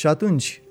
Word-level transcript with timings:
Și 0.00 0.06
atunci, 0.06 0.62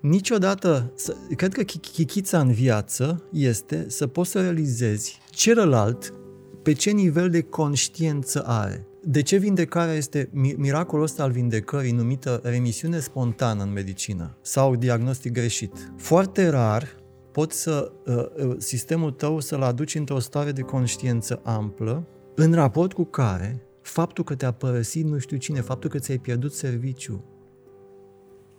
niciodată, 0.00 0.92
să, 0.94 1.16
cred 1.36 1.52
că 1.52 1.62
chichița 1.62 2.40
în 2.40 2.52
viață 2.52 3.22
este 3.32 3.84
să 3.88 4.06
poți 4.06 4.30
să 4.30 4.40
realizezi 4.40 5.20
celălalt 5.30 6.14
pe 6.62 6.72
ce 6.72 6.90
nivel 6.90 7.30
de 7.30 7.40
conștiință 7.40 8.42
are. 8.46 8.86
De 9.02 9.22
ce 9.22 9.36
vindecarea 9.36 9.94
este 9.94 10.30
miracolul 10.56 11.04
ăsta 11.04 11.22
al 11.22 11.30
vindecării 11.30 11.92
numită 11.92 12.40
remisiune 12.42 12.98
spontană 12.98 13.62
în 13.62 13.72
medicină 13.72 14.36
sau 14.40 14.76
diagnostic 14.76 15.32
greșit? 15.32 15.92
Foarte 15.96 16.48
rar 16.48 16.88
poți 17.32 17.62
să 17.62 17.92
uh, 18.06 18.46
uh, 18.46 18.54
sistemul 18.58 19.10
tău 19.10 19.40
să-l 19.40 19.62
aduci 19.62 19.94
într-o 19.94 20.18
stare 20.18 20.52
de 20.52 20.62
conștiință 20.62 21.40
amplă, 21.44 22.06
în 22.34 22.52
raport 22.52 22.92
cu 22.92 23.04
care 23.04 23.66
faptul 23.80 24.24
că 24.24 24.34
te-a 24.34 24.52
părăsit 24.52 25.04
nu 25.04 25.18
știu 25.18 25.36
cine, 25.36 25.60
faptul 25.60 25.90
că 25.90 25.98
ți-ai 25.98 26.18
pierdut 26.18 26.52
serviciu, 26.52 27.24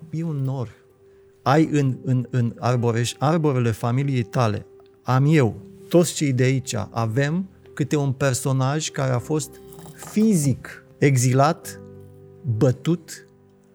e 0.10 0.24
un 0.24 0.36
nor. 0.36 0.84
Ai 1.42 1.70
în, 1.72 1.98
în, 2.04 2.28
în 2.30 2.56
arboreș, 2.60 3.14
arborele 3.18 3.72
familiei 3.72 4.24
tale, 4.24 4.66
am 5.04 5.26
eu, 5.28 5.62
toți 5.90 6.14
cei 6.14 6.34
de 6.34 6.44
aici, 6.44 6.76
avem 6.90 7.50
câte 7.74 7.96
un 7.96 8.12
personaj 8.12 8.90
care 8.90 9.12
a 9.12 9.20
fost 9.20 9.62
fizic 9.96 10.86
exilat, 10.98 11.82
bătut, 12.58 13.28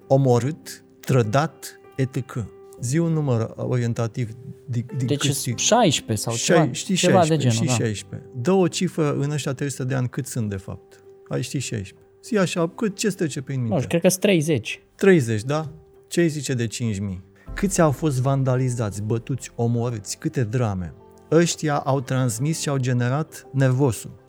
omorât, 0.06 0.84
trădat, 1.00 1.80
etc. 1.96 2.46
Zi 2.80 2.98
un 2.98 3.12
număr 3.12 3.52
orientativ. 3.56 4.30
Din, 4.66 4.86
din 4.96 5.06
deci 5.06 5.26
cât 5.26 5.58
16 5.58 6.26
sau 6.26 6.36
ceva, 6.36 6.72
știi, 6.72 6.94
ceva 6.94 7.22
16, 7.22 7.36
de 7.36 7.54
genul. 7.54 7.74
Știi 7.74 7.84
da. 7.84 7.84
16. 7.84 8.28
Dă 8.34 8.52
o 8.52 8.68
cifră 8.68 9.14
în 9.14 9.30
ăștia 9.30 9.52
300 9.52 9.84
de 9.84 9.94
ani 9.94 10.08
cât 10.08 10.26
sunt 10.26 10.48
de 10.48 10.56
fapt. 10.56 11.04
Ai 11.28 11.42
știi 11.42 11.58
16. 11.58 12.06
Zi 12.22 12.38
așa, 12.38 12.68
cât, 12.68 12.96
ce 12.96 13.08
trece 13.08 13.42
prin 13.42 13.60
minte? 13.60 13.76
Nu 13.76 13.86
cred 13.86 14.00
că 14.00 14.08
sunt 14.08 14.20
30. 14.20 14.82
30, 14.94 15.42
da? 15.42 15.70
Ce 16.10 16.26
zice 16.26 16.54
de 16.54 16.66
5.000? 16.66 17.20
Câți 17.54 17.80
au 17.80 17.90
fost 17.90 18.20
vandalizați, 18.20 19.02
bătuți, 19.02 19.50
omorâți? 19.54 20.18
Câte 20.18 20.44
drame? 20.44 20.94
Ăștia 21.30 21.76
au 21.78 22.00
transmis 22.00 22.60
și 22.60 22.68
au 22.68 22.76
generat 22.76 23.46
nervosul 23.52 24.20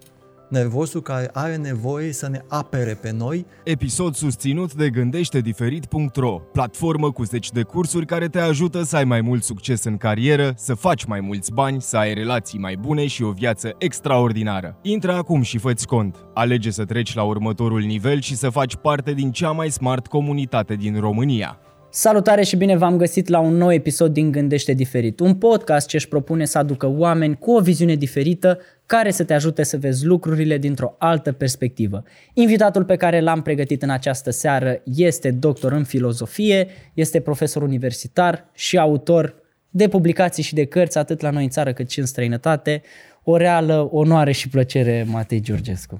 nervosul 0.51 1.01
care 1.01 1.29
are 1.33 1.55
nevoie 1.55 2.11
să 2.11 2.29
ne 2.29 2.41
apere 2.47 2.93
pe 2.93 3.11
noi. 3.11 3.45
Episod 3.63 4.15
susținut 4.15 4.73
de 4.73 4.89
gândește-diferit.ro, 4.89 6.39
platformă 6.39 7.11
cu 7.11 7.23
zeci 7.23 7.51
de 7.51 7.63
cursuri 7.63 8.05
care 8.05 8.27
te 8.27 8.39
ajută 8.39 8.83
să 8.83 8.95
ai 8.95 9.03
mai 9.03 9.21
mult 9.21 9.43
succes 9.43 9.83
în 9.83 9.97
carieră, 9.97 10.53
să 10.55 10.73
faci 10.73 11.03
mai 11.05 11.19
mulți 11.19 11.51
bani, 11.51 11.81
să 11.81 11.97
ai 11.97 12.13
relații 12.13 12.59
mai 12.59 12.75
bune 12.75 13.07
și 13.07 13.23
o 13.23 13.31
viață 13.31 13.75
extraordinară. 13.77 14.77
Intră 14.81 15.13
acum 15.13 15.41
și 15.41 15.57
fă 15.57 15.73
cont. 15.85 16.25
Alege 16.33 16.69
să 16.69 16.85
treci 16.85 17.15
la 17.15 17.23
următorul 17.23 17.81
nivel 17.81 18.21
și 18.21 18.35
să 18.35 18.49
faci 18.49 18.75
parte 18.75 19.13
din 19.13 19.31
cea 19.31 19.51
mai 19.51 19.69
smart 19.69 20.07
comunitate 20.07 20.75
din 20.75 20.99
România. 20.99 21.59
Salutare 21.93 22.43
și 22.43 22.55
bine 22.55 22.77
v-am 22.77 22.97
găsit 22.97 23.27
la 23.27 23.39
un 23.39 23.53
nou 23.53 23.73
episod 23.73 24.13
din 24.13 24.31
Gândește 24.31 24.73
Diferit, 24.73 25.19
un 25.19 25.35
podcast 25.35 25.87
ce 25.87 25.95
își 25.95 26.07
propune 26.07 26.45
să 26.45 26.57
aducă 26.57 26.87
oameni 26.87 27.37
cu 27.37 27.51
o 27.51 27.59
viziune 27.59 27.95
diferită 27.95 28.59
care 28.85 29.11
să 29.11 29.23
te 29.23 29.33
ajute 29.33 29.63
să 29.63 29.77
vezi 29.77 30.05
lucrurile 30.05 30.57
dintr-o 30.57 30.95
altă 30.97 31.31
perspectivă. 31.31 32.03
Invitatul 32.33 32.83
pe 32.83 32.95
care 32.95 33.19
l-am 33.19 33.41
pregătit 33.41 33.83
în 33.83 33.89
această 33.89 34.29
seară 34.29 34.81
este 34.83 35.31
doctor 35.31 35.71
în 35.71 35.83
filozofie, 35.83 36.67
este 36.93 37.19
profesor 37.19 37.61
universitar 37.61 38.49
și 38.53 38.77
autor 38.77 39.35
de 39.69 39.87
publicații 39.87 40.43
și 40.43 40.53
de 40.53 40.65
cărți 40.65 40.97
atât 40.97 41.21
la 41.21 41.29
noi 41.29 41.43
în 41.43 41.49
țară 41.49 41.73
cât 41.73 41.89
și 41.89 41.99
în 41.99 42.05
străinătate. 42.05 42.81
O 43.23 43.37
reală 43.37 43.89
onoare 43.91 44.31
și 44.31 44.49
plăcere, 44.49 45.05
Matei 45.09 45.41
Georgescu. 45.41 45.99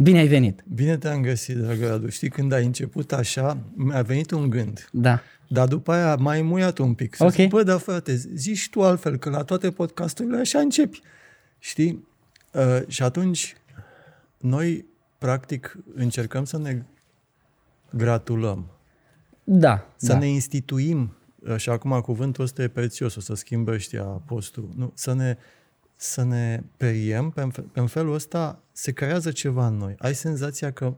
Bine 0.00 0.18
ai 0.18 0.26
venit! 0.26 0.64
Bine 0.74 0.96
te-am 0.96 1.22
găsit, 1.22 1.56
dragă 1.56 1.88
Radu. 1.88 2.08
Știi, 2.08 2.28
când 2.28 2.52
ai 2.52 2.64
început 2.64 3.12
așa, 3.12 3.58
mi-a 3.74 4.02
venit 4.02 4.30
un 4.30 4.50
gând. 4.50 4.88
Da. 4.92 5.20
Dar 5.48 5.68
după 5.68 5.92
aia 5.92 6.14
mai 6.14 6.42
muiat 6.42 6.78
un 6.78 6.94
pic. 6.94 7.14
Să 7.14 7.24
okay. 7.24 7.36
zic, 7.36 7.48
bă, 7.48 7.62
dar 7.62 7.78
frate, 7.78 8.16
zici 8.16 8.70
tu 8.70 8.82
altfel, 8.82 9.16
că 9.16 9.30
la 9.30 9.44
toate 9.44 9.70
podcasturile 9.70 10.38
așa 10.38 10.58
începi. 10.58 11.00
Știi? 11.58 12.06
Uh, 12.52 12.80
și 12.86 13.02
atunci, 13.02 13.56
noi, 14.38 14.86
practic, 15.18 15.78
încercăm 15.94 16.44
să 16.44 16.58
ne 16.58 16.82
gratulăm. 17.90 18.70
Da. 19.44 19.86
Să 19.96 20.12
da. 20.12 20.18
ne 20.18 20.28
instituim, 20.28 21.16
uh, 21.38 21.56
și 21.56 21.70
acum 21.70 22.00
cuvântul 22.00 22.44
ăsta 22.44 22.62
e 22.62 22.68
prețios, 22.68 23.14
o 23.14 23.20
să 23.20 23.34
schimbă 23.34 23.72
ăștia 23.72 24.02
postul, 24.02 24.68
nu, 24.76 24.92
să 24.94 25.12
ne, 25.12 25.36
să 25.96 26.24
ne 26.24 26.62
periem, 26.76 27.30
pe, 27.30 27.48
pe 27.72 27.80
felul 27.80 28.14
ăsta 28.14 28.62
se 28.80 28.92
creează 28.92 29.30
ceva 29.30 29.66
în 29.66 29.76
noi. 29.76 29.94
Ai 29.98 30.14
senzația 30.14 30.70
că 30.70 30.94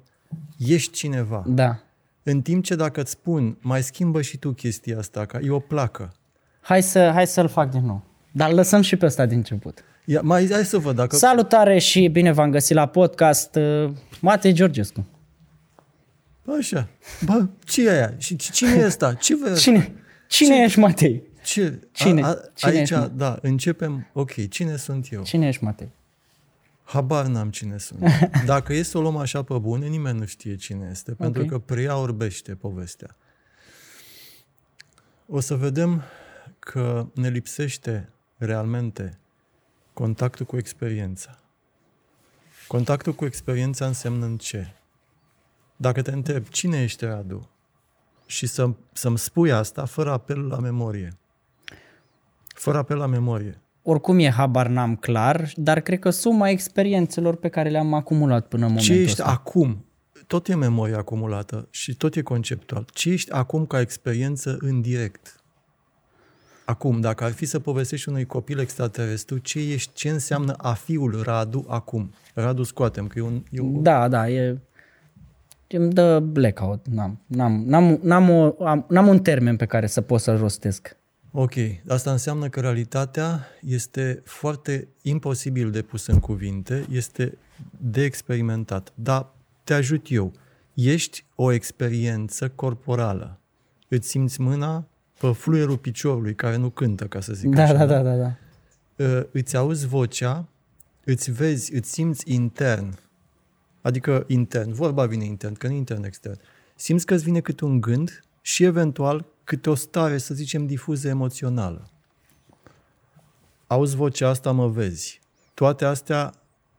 ești 0.58 0.92
cineva. 0.92 1.44
Da. 1.46 1.78
În 2.22 2.42
timp 2.42 2.64
ce 2.64 2.74
dacă 2.74 3.00
îți 3.00 3.10
spun, 3.10 3.56
mai 3.60 3.82
schimbă 3.82 4.22
și 4.22 4.36
tu 4.36 4.52
chestia 4.52 4.98
asta, 4.98 5.26
că 5.26 5.38
e 5.42 5.50
o 5.50 5.58
placă. 5.58 6.12
Hai, 6.60 6.82
să, 6.82 7.10
hai 7.14 7.26
să-l 7.26 7.48
fac 7.48 7.70
din 7.70 7.84
nou. 7.84 8.02
Dar 8.32 8.52
lăsăm 8.52 8.80
și 8.80 8.96
pe 8.96 9.06
ăsta 9.06 9.26
din 9.26 9.36
început. 9.36 9.84
Ia, 10.04 10.20
mai 10.20 10.48
hai 10.50 10.64
să 10.64 10.78
văd 10.78 10.96
dacă... 10.96 11.16
Salutare 11.16 11.78
și 11.78 12.08
bine 12.08 12.32
v-am 12.32 12.50
găsit 12.50 12.74
la 12.74 12.86
podcast 12.86 13.54
uh, 13.54 13.90
Matei 14.20 14.52
Georgescu. 14.52 15.06
Așa. 16.58 16.88
Bă, 17.24 17.46
ce 17.64 17.86
e 17.86 17.90
aia? 17.90 18.14
Și 18.18 18.36
cine 18.36 18.70
e 18.70 18.84
ăsta? 18.84 19.14
Ce 19.14 19.36
vă... 19.36 19.52
Cine? 19.52 19.92
Cine 20.28 20.54
ce? 20.54 20.62
ești, 20.62 20.78
Matei? 20.78 21.22
Ce? 21.44 21.78
Cine? 21.92 22.22
A, 22.22 22.26
a, 22.26 22.36
cine 22.54 22.70
aici, 22.70 22.90
ești, 22.90 23.10
da, 23.14 23.38
începem. 23.42 24.06
Ok, 24.12 24.48
cine 24.48 24.76
sunt 24.76 25.12
eu? 25.12 25.22
Cine 25.22 25.48
ești, 25.48 25.64
Matei? 25.64 25.98
Habar 26.90 27.26
n-am 27.26 27.50
cine 27.50 27.78
sunt. 27.78 28.02
Dacă 28.44 28.72
e 28.72 28.82
să 28.82 28.98
o 28.98 29.00
luăm 29.00 29.16
așa 29.16 29.42
pe 29.42 29.58
bune, 29.58 29.86
nimeni 29.86 30.18
nu 30.18 30.26
știe 30.26 30.56
cine 30.56 30.88
este, 30.90 31.12
okay. 31.12 31.30
pentru 31.30 31.50
că 31.50 31.58
prea 31.58 31.96
orbește 31.96 32.54
povestea. 32.54 33.16
O 35.26 35.40
să 35.40 35.56
vedem 35.56 36.02
că 36.58 37.06
ne 37.14 37.28
lipsește 37.28 38.12
realmente 38.36 39.18
contactul 39.92 40.46
cu 40.46 40.56
experiența. 40.56 41.38
Contactul 42.66 43.12
cu 43.12 43.24
experiența 43.24 43.86
înseamnă 43.86 44.24
în 44.24 44.38
ce? 44.38 44.74
Dacă 45.76 46.02
te 46.02 46.10
întreb 46.10 46.48
cine 46.48 46.82
ești 46.82 47.04
Radu 47.04 47.50
și 48.26 48.46
să, 48.46 48.70
să-mi 48.92 49.18
spui 49.18 49.52
asta 49.52 49.84
fără 49.84 50.10
apel 50.10 50.46
la 50.46 50.58
memorie. 50.58 51.18
Fără 52.46 52.78
apel 52.78 52.96
la 52.96 53.06
memorie. 53.06 53.60
Oricum 53.90 54.18
e 54.18 54.30
habar 54.30 54.66
n-am 54.66 54.96
clar, 54.96 55.52
dar 55.54 55.80
cred 55.80 55.98
că 55.98 56.10
suma 56.10 56.48
experiențelor 56.48 57.36
pe 57.36 57.48
care 57.48 57.68
le-am 57.68 57.94
acumulat 57.94 58.46
până 58.46 58.66
în 58.66 58.68
momentul 58.72 58.94
Ce 58.94 59.00
ești 59.00 59.20
ăsta. 59.20 59.32
acum? 59.32 59.84
Tot 60.26 60.48
e 60.48 60.54
memorie 60.54 60.94
acumulată 60.94 61.68
și 61.70 61.94
tot 61.94 62.14
e 62.16 62.22
conceptual. 62.22 62.84
Ce 62.92 63.10
ești 63.10 63.32
acum 63.32 63.66
ca 63.66 63.80
experiență 63.80 64.56
în 64.60 64.80
direct? 64.80 65.40
Acum, 66.64 67.00
dacă 67.00 67.24
ar 67.24 67.32
fi 67.32 67.44
să 67.44 67.58
povestești 67.58 68.08
unui 68.08 68.24
copil 68.24 68.58
extraterestru, 68.58 69.38
ce, 69.38 69.58
ești, 69.58 69.92
ce 69.94 70.08
înseamnă 70.08 70.52
a 70.52 70.72
fiul 70.72 71.22
Radu 71.22 71.64
acum? 71.68 72.12
Radu 72.34 72.62
scoatem, 72.62 73.06
că 73.06 73.18
e 73.18 73.22
un... 73.22 73.42
E 73.50 73.60
un... 73.60 73.82
Da, 73.82 74.08
da, 74.08 74.28
e... 74.28 74.58
Îmi 75.68 75.92
dă 75.92 76.20
blackout. 76.20 76.86
N-am, 76.86 77.20
n-am, 77.26 77.62
n-am, 77.66 77.98
n-am, 78.02 78.30
o, 78.30 78.64
am, 78.64 78.84
n-am 78.88 79.06
un 79.06 79.18
termen 79.18 79.56
pe 79.56 79.66
care 79.66 79.86
să 79.86 80.00
pot 80.00 80.20
să-l 80.20 80.38
rostesc. 80.38 80.96
Ok, 81.32 81.52
asta 81.88 82.10
înseamnă 82.10 82.48
că 82.48 82.60
realitatea 82.60 83.46
este 83.60 84.22
foarte 84.24 84.88
imposibil 85.02 85.70
de 85.70 85.82
pus 85.82 86.06
în 86.06 86.20
cuvinte, 86.20 86.86
este 86.90 87.38
de 87.76 88.02
experimentat. 88.02 88.92
Dar 88.94 89.32
te 89.64 89.74
ajut 89.74 90.06
eu. 90.08 90.32
Ești 90.74 91.24
o 91.34 91.52
experiență 91.52 92.48
corporală. 92.48 93.38
Îți 93.88 94.08
simți 94.08 94.40
mâna, 94.40 94.86
pe 95.20 95.32
fluierul 95.32 95.78
piciorului 95.78 96.34
care 96.34 96.56
nu 96.56 96.70
cântă, 96.70 97.04
ca 97.04 97.20
să 97.20 97.32
zic 97.32 97.54
da, 97.54 97.62
așa. 97.62 97.72
Da, 97.72 97.84
da, 97.86 98.02
da, 98.02 98.16
da. 98.16 98.36
Uh, 99.04 99.24
îți 99.32 99.56
auzi 99.56 99.86
vocea, 99.86 100.48
îți 101.04 101.30
vezi, 101.30 101.74
îți 101.74 101.90
simți 101.90 102.32
intern. 102.32 102.98
Adică 103.80 104.24
intern, 104.26 104.72
vorba 104.72 105.06
vine 105.06 105.24
intern, 105.24 105.54
că 105.54 105.66
nu 105.66 105.74
intern 105.74 106.04
extern. 106.04 106.38
Simți 106.74 107.06
că 107.06 107.14
îți 107.14 107.24
vine 107.24 107.40
câte 107.40 107.64
un 107.64 107.80
gând 107.80 108.24
și 108.40 108.64
eventual 108.64 109.26
câte 109.50 109.70
o 109.70 109.74
stare, 109.74 110.18
să 110.18 110.34
zicem, 110.34 110.66
difuză 110.66 111.08
emoțională. 111.08 111.90
Auzi 113.66 113.96
vocea 113.96 114.28
asta, 114.28 114.50
mă 114.50 114.68
vezi. 114.68 115.20
Toate 115.54 115.84
astea 115.84 116.34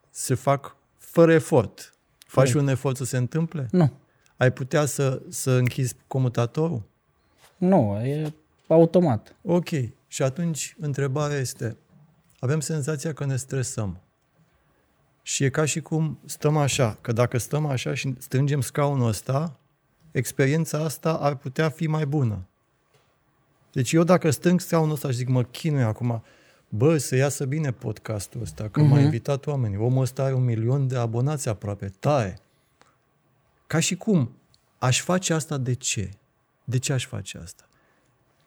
se 0.09 0.33
fac 0.33 0.75
fără 0.97 1.33
efort. 1.33 1.93
Faci 2.17 2.53
un 2.53 2.67
efort 2.67 2.97
să 2.97 3.03
se 3.03 3.17
întâmple? 3.17 3.67
Nu. 3.71 3.91
Ai 4.37 4.51
putea 4.51 4.85
să, 4.85 5.21
să 5.29 5.51
închizi 5.51 5.95
comutatorul? 6.07 6.83
Nu, 7.57 7.99
e 8.05 8.33
automat. 8.67 9.35
Ok. 9.41 9.69
Și 10.07 10.23
atunci 10.23 10.75
întrebarea 10.79 11.37
este, 11.37 11.77
avem 12.39 12.59
senzația 12.59 13.13
că 13.13 13.25
ne 13.25 13.35
stresăm. 13.35 14.01
Și 15.21 15.43
e 15.43 15.49
ca 15.49 15.65
și 15.65 15.81
cum 15.81 16.19
stăm 16.25 16.57
așa, 16.57 16.97
că 17.01 17.11
dacă 17.11 17.37
stăm 17.37 17.65
așa 17.65 17.93
și 17.93 18.15
strângem 18.17 18.61
scaunul 18.61 19.07
ăsta, 19.07 19.59
experiența 20.11 20.77
asta 20.77 21.13
ar 21.13 21.35
putea 21.35 21.69
fi 21.69 21.87
mai 21.87 22.05
bună. 22.05 22.45
Deci 23.71 23.93
eu 23.93 24.03
dacă 24.03 24.29
strâng 24.29 24.59
scaunul 24.59 24.93
ăsta 24.93 25.07
și 25.09 25.15
zic, 25.15 25.27
mă 25.27 25.43
chinui 25.43 25.83
acum, 25.83 26.23
bă, 26.69 26.97
să 26.97 27.15
iasă 27.15 27.45
bine 27.45 27.71
podcastul 27.71 28.41
ăsta, 28.41 28.69
că 28.69 28.81
uh-huh. 28.81 28.87
m-a 28.87 28.95
mhm. 28.95 29.03
invitat 29.03 29.45
oamenii. 29.45 29.77
Omul 29.77 30.01
ăsta 30.01 30.23
are 30.23 30.33
un 30.33 30.43
milion 30.43 30.87
de 30.87 30.97
abonați 30.97 31.49
aproape, 31.49 31.93
tare. 31.99 32.39
Ca 33.67 33.79
și 33.79 33.95
cum 33.95 34.31
aș 34.77 35.01
face 35.01 35.33
asta 35.33 35.57
de 35.57 35.73
ce? 35.73 36.09
De 36.63 36.79
ce 36.79 36.93
aș 36.93 37.05
face 37.05 37.37
asta? 37.37 37.65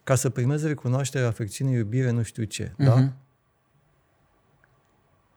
Ca 0.04 0.14
să 0.14 0.30
primez 0.30 0.64
recunoaștere, 0.64 1.24
afecțiune, 1.24 1.70
iubire, 1.70 2.10
nu 2.10 2.22
știu 2.22 2.44
ce. 2.44 2.68
Uh-huh. 2.68 2.84
Da? 2.84 3.12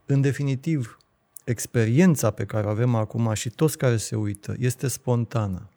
În 0.06 0.22
definitiv, 0.22 0.98
experiența 1.44 2.32
pe 2.32 2.46
care 2.46 2.68
o 2.68 2.70
avem 2.70 2.96
acum 2.96 3.34
și 3.34 3.50
toți 3.50 3.78
care 3.78 3.98
se 3.98 4.16
uită 4.16 4.56
este 4.60 4.88
spontană. 4.88 5.70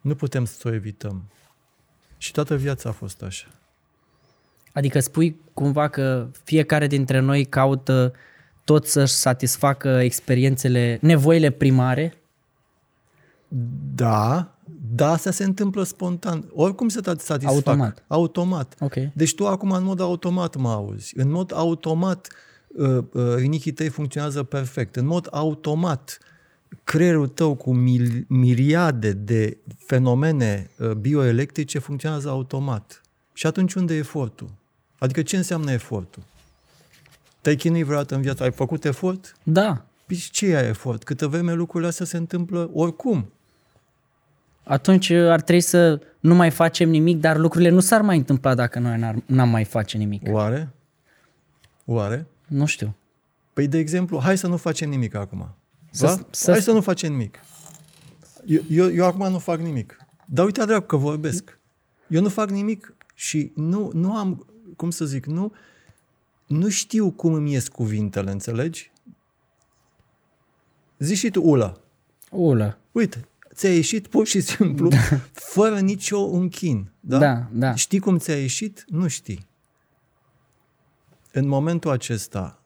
Nu 0.00 0.14
putem 0.14 0.44
să 0.44 0.68
o 0.68 0.72
evităm. 0.72 1.30
Și 2.22 2.32
toată 2.32 2.56
viața 2.56 2.88
a 2.88 2.92
fost 2.92 3.22
așa. 3.22 3.46
Adică 4.72 5.00
spui 5.00 5.40
cumva 5.54 5.88
că 5.88 6.26
fiecare 6.44 6.86
dintre 6.86 7.18
noi 7.18 7.44
caută 7.44 8.12
tot 8.64 8.86
să-și 8.86 9.12
satisfacă 9.12 9.88
experiențele, 9.88 10.98
nevoile 11.00 11.50
primare? 11.50 12.16
Da, 13.94 14.54
da, 14.94 15.10
asta 15.10 15.30
se 15.30 15.44
întâmplă 15.44 15.82
spontan. 15.82 16.44
Oricum 16.54 16.88
se 16.88 17.00
satisfac. 17.04 17.44
Automat. 17.44 18.04
Automat. 18.06 18.74
Okay. 18.80 19.12
Deci 19.14 19.34
tu 19.34 19.46
acum 19.46 19.70
în 19.70 19.84
mod 19.84 20.00
automat 20.00 20.56
mă 20.56 20.70
auzi. 20.70 21.18
În 21.18 21.30
mod 21.30 21.52
automat 21.54 22.28
uh, 22.66 23.04
uh, 23.12 23.34
rinichii 23.36 23.72
tăi 23.72 23.88
funcționează 23.88 24.42
perfect. 24.42 24.96
În 24.96 25.06
mod 25.06 25.28
automat 25.30 26.18
creierul 26.84 27.28
tău 27.28 27.54
cu 27.54 27.72
mil, 27.72 28.24
miriade 28.28 29.12
de 29.12 29.56
fenomene 29.76 30.70
uh, 30.78 30.90
bioelectrice 30.90 31.78
funcționează 31.78 32.28
automat. 32.28 33.00
Și 33.32 33.46
atunci 33.46 33.74
unde 33.74 33.94
e 33.94 33.98
efortul? 33.98 34.50
Adică 34.98 35.22
ce 35.22 35.36
înseamnă 35.36 35.72
efortul? 35.72 36.22
Te-ai 37.40 37.56
chinuit 37.56 37.84
vreodată 37.84 38.14
în 38.14 38.20
viață? 38.20 38.42
Ai 38.42 38.52
făcut 38.52 38.84
efort? 38.84 39.36
Da. 39.42 39.84
Păi 40.06 40.16
ce 40.16 40.46
e 40.46 40.68
efort? 40.68 41.04
Câtă 41.04 41.26
vreme 41.26 41.52
lucrurile 41.52 41.88
astea 41.88 42.06
se 42.06 42.16
întâmplă 42.16 42.70
oricum. 42.72 43.32
Atunci 44.62 45.10
ar 45.10 45.40
trebui 45.40 45.62
să 45.62 46.00
nu 46.20 46.34
mai 46.34 46.50
facem 46.50 46.88
nimic, 46.88 47.20
dar 47.20 47.36
lucrurile 47.36 47.70
nu 47.70 47.80
s-ar 47.80 48.00
mai 48.00 48.16
întâmpla 48.16 48.54
dacă 48.54 48.78
noi 48.78 49.22
n-am 49.26 49.48
mai 49.48 49.64
face 49.64 49.96
nimic. 49.96 50.22
Oare? 50.30 50.72
Oare? 51.84 52.26
Nu 52.46 52.66
știu. 52.66 52.96
Păi, 53.52 53.68
de 53.68 53.78
exemplu, 53.78 54.20
hai 54.20 54.38
să 54.38 54.46
nu 54.46 54.56
facem 54.56 54.88
nimic 54.88 55.14
acum. 55.14 55.54
Să, 55.92 56.06
da? 56.06 56.26
să... 56.30 56.50
Hai 56.50 56.62
să 56.62 56.72
nu 56.72 56.80
facem 56.80 57.10
nimic. 57.10 57.38
Eu, 58.46 58.62
eu, 58.70 58.92
eu 58.92 59.04
acum 59.04 59.30
nu 59.30 59.38
fac 59.38 59.60
nimic. 59.60 59.96
Dar 60.26 60.44
uite, 60.44 60.64
dracu, 60.64 60.86
că 60.86 60.96
vorbesc. 60.96 61.58
Eu 62.08 62.22
nu 62.22 62.28
fac 62.28 62.50
nimic 62.50 62.94
și 63.14 63.52
nu, 63.54 63.90
nu 63.94 64.16
am, 64.16 64.46
cum 64.76 64.90
să 64.90 65.04
zic, 65.04 65.26
nu, 65.26 65.52
nu 66.46 66.68
știu 66.68 67.10
cum 67.10 67.32
îmi 67.32 67.52
ies 67.52 67.68
cuvintele, 67.68 68.30
înțelegi? 68.30 68.92
Zici 70.98 71.18
și 71.18 71.30
tu 71.30 71.42
Ula. 71.42 71.80
Ula. 72.30 72.78
Uite, 72.92 73.28
ți-a 73.54 73.74
ieșit 73.74 74.06
pur 74.06 74.26
și 74.26 74.40
simplu, 74.40 74.88
da. 74.88 74.98
fără 75.32 75.80
nicio 75.80 76.20
închin. 76.20 76.90
Da? 77.00 77.18
da, 77.18 77.46
da. 77.52 77.74
Știi 77.74 77.98
cum 77.98 78.18
ți-a 78.18 78.36
ieșit? 78.36 78.84
Nu 78.88 79.08
știi. 79.08 79.46
În 81.32 81.48
momentul 81.48 81.90
acesta, 81.90 82.58
uh, 82.58 82.61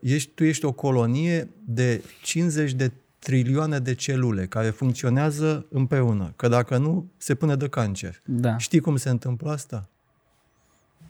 ești, 0.00 0.30
tu 0.34 0.44
ești 0.44 0.64
o 0.64 0.72
colonie 0.72 1.48
de 1.64 2.02
50 2.22 2.72
de 2.72 2.92
trilioane 3.18 3.78
de 3.78 3.94
celule 3.94 4.46
care 4.46 4.70
funcționează 4.70 5.66
împreună. 5.70 6.32
Că 6.36 6.48
dacă 6.48 6.76
nu, 6.76 7.10
se 7.16 7.34
pune 7.34 7.56
de 7.56 7.68
cancer. 7.68 8.22
Da. 8.24 8.56
Știi 8.56 8.80
cum 8.80 8.96
se 8.96 9.08
întâmplă 9.08 9.50
asta? 9.50 9.88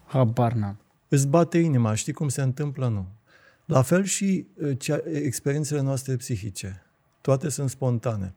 Habar 0.06 0.52
n-am. 0.52 0.76
Îți 1.08 1.26
bate 1.28 1.58
inima, 1.58 1.94
știi 1.94 2.12
cum 2.12 2.28
se 2.28 2.42
întâmplă? 2.42 2.88
Nu. 2.88 3.06
La 3.64 3.82
fel 3.82 4.04
și 4.04 4.46
uh, 4.54 4.78
cea, 4.78 5.00
experiențele 5.12 5.80
noastre 5.80 6.16
psihice. 6.16 6.82
Toate 7.20 7.48
sunt 7.48 7.70
spontane. 7.70 8.34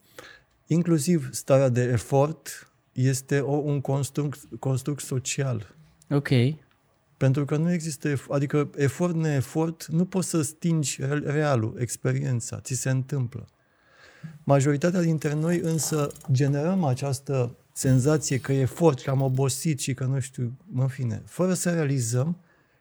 Inclusiv 0.67 1.29
starea 1.31 1.69
de 1.69 1.81
efort 1.81 2.71
este 2.91 3.39
o, 3.39 3.55
un 3.55 3.81
construct, 3.81 4.39
construct 4.59 5.03
social. 5.03 5.75
Ok. 6.09 6.29
Pentru 7.19 7.45
că 7.45 7.57
nu 7.57 7.71
există, 7.71 8.15
adică 8.29 8.69
efort 8.75 9.15
neefort, 9.15 9.85
nu 9.85 10.05
poți 10.05 10.29
să 10.29 10.41
stingi 10.41 10.99
realul, 11.23 11.75
experiența, 11.79 12.59
ți 12.59 12.73
se 12.73 12.89
întâmplă. 12.89 13.47
Majoritatea 14.43 15.01
dintre 15.01 15.33
noi 15.33 15.59
însă 15.59 16.11
generăm 16.31 16.83
această 16.83 17.55
senzație 17.73 18.39
că 18.39 18.53
e 18.53 18.59
efort, 18.59 19.01
că 19.01 19.09
am 19.09 19.21
obosit 19.21 19.79
și 19.79 19.93
că 19.93 20.03
nu 20.03 20.19
știu, 20.19 20.57
în 20.75 20.87
fine, 20.87 21.21
fără 21.25 21.53
să 21.53 21.73
realizăm 21.73 22.37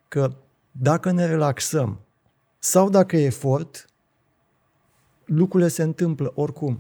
că 0.09 0.35
dacă 0.71 1.11
ne 1.11 1.27
relaxăm 1.27 2.01
sau 2.59 2.91
dacă 2.91 3.17
e 3.17 3.25
efort, 3.25 3.87
lucrurile 5.25 5.69
se 5.69 5.83
întâmplă 5.83 6.33
oricum. 6.35 6.79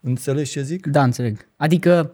Înțelegi 0.00 0.50
ce 0.50 0.62
zic? 0.62 0.86
Da, 0.86 1.02
înțeleg. 1.02 1.48
Adică 1.56 2.10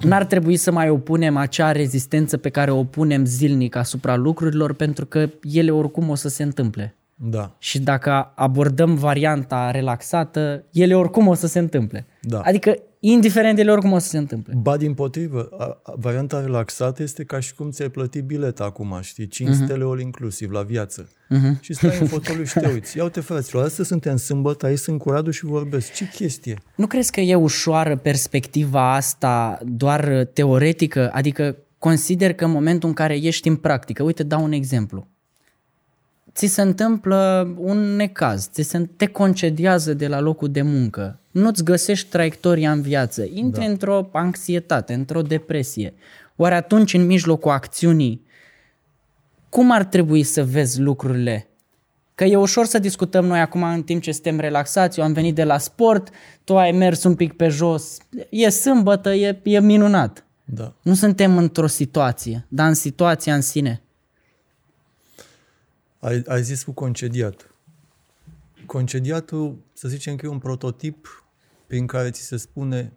n-ar 0.00 0.24
trebui 0.24 0.56
să 0.56 0.72
mai 0.72 0.88
opunem 0.88 1.36
acea 1.36 1.72
rezistență 1.72 2.36
pe 2.36 2.48
care 2.48 2.70
o 2.70 2.78
opunem 2.78 3.24
zilnic 3.24 3.76
asupra 3.76 4.16
lucrurilor 4.16 4.72
pentru 4.72 5.06
că 5.06 5.28
ele 5.42 5.70
oricum 5.70 6.08
o 6.08 6.14
să 6.14 6.28
se 6.28 6.42
întâmple. 6.42 6.94
Da. 7.14 7.54
Și 7.58 7.80
dacă 7.80 8.32
abordăm 8.34 8.94
varianta 8.94 9.70
relaxată, 9.70 10.64
ele 10.72 10.96
oricum 10.96 11.26
o 11.26 11.34
să 11.34 11.46
se 11.46 11.58
întâmple. 11.58 12.06
Da. 12.20 12.40
Adică, 12.40 12.76
indiferent 13.10 13.58
ele 13.58 13.70
oricum 13.70 13.92
o 13.92 13.98
să 13.98 14.08
se 14.08 14.18
întâmple. 14.18 14.54
Ba 14.56 14.76
din 14.76 14.94
potrivă, 14.94 15.48
varianta 15.96 16.40
relaxată 16.40 17.02
este 17.02 17.24
ca 17.24 17.40
și 17.40 17.54
cum 17.54 17.70
ți-ai 17.70 17.88
plătit 17.88 18.24
bilet 18.24 18.60
acum, 18.60 18.98
știi, 19.00 19.26
5 19.26 19.48
uh-huh. 19.48 19.52
stele 19.64 19.84
all 19.84 20.00
inclusiv 20.00 20.50
la 20.50 20.62
viață. 20.62 21.08
Uh-huh. 21.08 21.60
Și 21.60 21.74
stai 21.74 21.98
în 22.00 22.06
fotoliu 22.16 22.44
și 22.44 22.58
te 22.58 22.70
uiți. 22.72 22.96
Ia 22.96 23.02
uite, 23.02 23.20
fraților, 23.20 23.64
astăzi 23.64 23.88
suntem 23.88 24.16
sâmbătă, 24.16 24.66
aici 24.66 24.78
sunt 24.78 24.98
cu 24.98 25.10
Radu 25.10 25.30
și 25.30 25.44
vorbesc. 25.44 25.92
Ce 25.92 26.08
chestie? 26.08 26.58
Nu 26.76 26.86
crezi 26.86 27.10
că 27.10 27.20
e 27.20 27.34
ușoară 27.34 27.96
perspectiva 27.96 28.94
asta 28.94 29.58
doar 29.64 30.28
teoretică? 30.32 31.10
Adică 31.12 31.56
consider 31.78 32.32
că 32.32 32.44
în 32.44 32.50
momentul 32.50 32.88
în 32.88 32.94
care 32.94 33.16
ești 33.16 33.48
în 33.48 33.56
practică, 33.56 34.02
uite, 34.02 34.22
dau 34.22 34.44
un 34.44 34.52
exemplu 34.52 35.08
ți 36.34 36.46
se 36.46 36.62
întâmplă 36.62 37.54
un 37.58 37.96
necaz, 37.96 38.48
ți 38.52 38.62
se, 38.62 38.88
te 38.96 39.06
concediază 39.06 39.94
de 39.94 40.06
la 40.06 40.20
locul 40.20 40.50
de 40.50 40.62
muncă, 40.62 41.18
nu-ți 41.30 41.64
găsești 41.64 42.08
traiectoria 42.08 42.72
în 42.72 42.80
viață, 42.80 43.26
intri 43.32 43.64
da. 43.64 43.70
într-o 43.70 44.08
anxietate, 44.12 44.92
într-o 44.92 45.22
depresie. 45.22 45.94
Oare 46.36 46.54
atunci, 46.54 46.94
în 46.94 47.06
mijlocul 47.06 47.50
acțiunii, 47.50 48.26
cum 49.48 49.70
ar 49.70 49.84
trebui 49.84 50.22
să 50.22 50.44
vezi 50.44 50.80
lucrurile? 50.80 51.48
Că 52.14 52.24
e 52.24 52.36
ușor 52.36 52.66
să 52.66 52.78
discutăm 52.78 53.24
noi 53.24 53.40
acum 53.40 53.62
în 53.62 53.82
timp 53.82 54.02
ce 54.02 54.12
suntem 54.12 54.40
relaxați, 54.40 54.98
eu 54.98 55.04
am 55.04 55.12
venit 55.12 55.34
de 55.34 55.44
la 55.44 55.58
sport, 55.58 56.08
tu 56.44 56.58
ai 56.58 56.72
mers 56.72 57.04
un 57.04 57.14
pic 57.14 57.32
pe 57.32 57.48
jos, 57.48 57.96
e 58.28 58.48
sâmbătă, 58.48 59.14
e, 59.14 59.40
e 59.42 59.60
minunat. 59.60 60.24
Da. 60.44 60.72
Nu 60.82 60.94
suntem 60.94 61.36
într-o 61.36 61.66
situație, 61.66 62.46
dar 62.48 62.68
în 62.68 62.74
situația 62.74 63.34
în 63.34 63.40
sine. 63.40 63.83
Ai, 66.04 66.22
ai 66.26 66.42
zis 66.42 66.62
cu 66.62 66.72
concediat. 66.72 67.50
Concediatul, 68.66 69.56
să 69.72 69.88
zicem 69.88 70.16
că 70.16 70.26
e 70.26 70.28
un 70.28 70.38
prototip 70.38 71.24
prin 71.66 71.86
care 71.86 72.10
ți 72.10 72.22
se 72.22 72.36
spune 72.36 72.92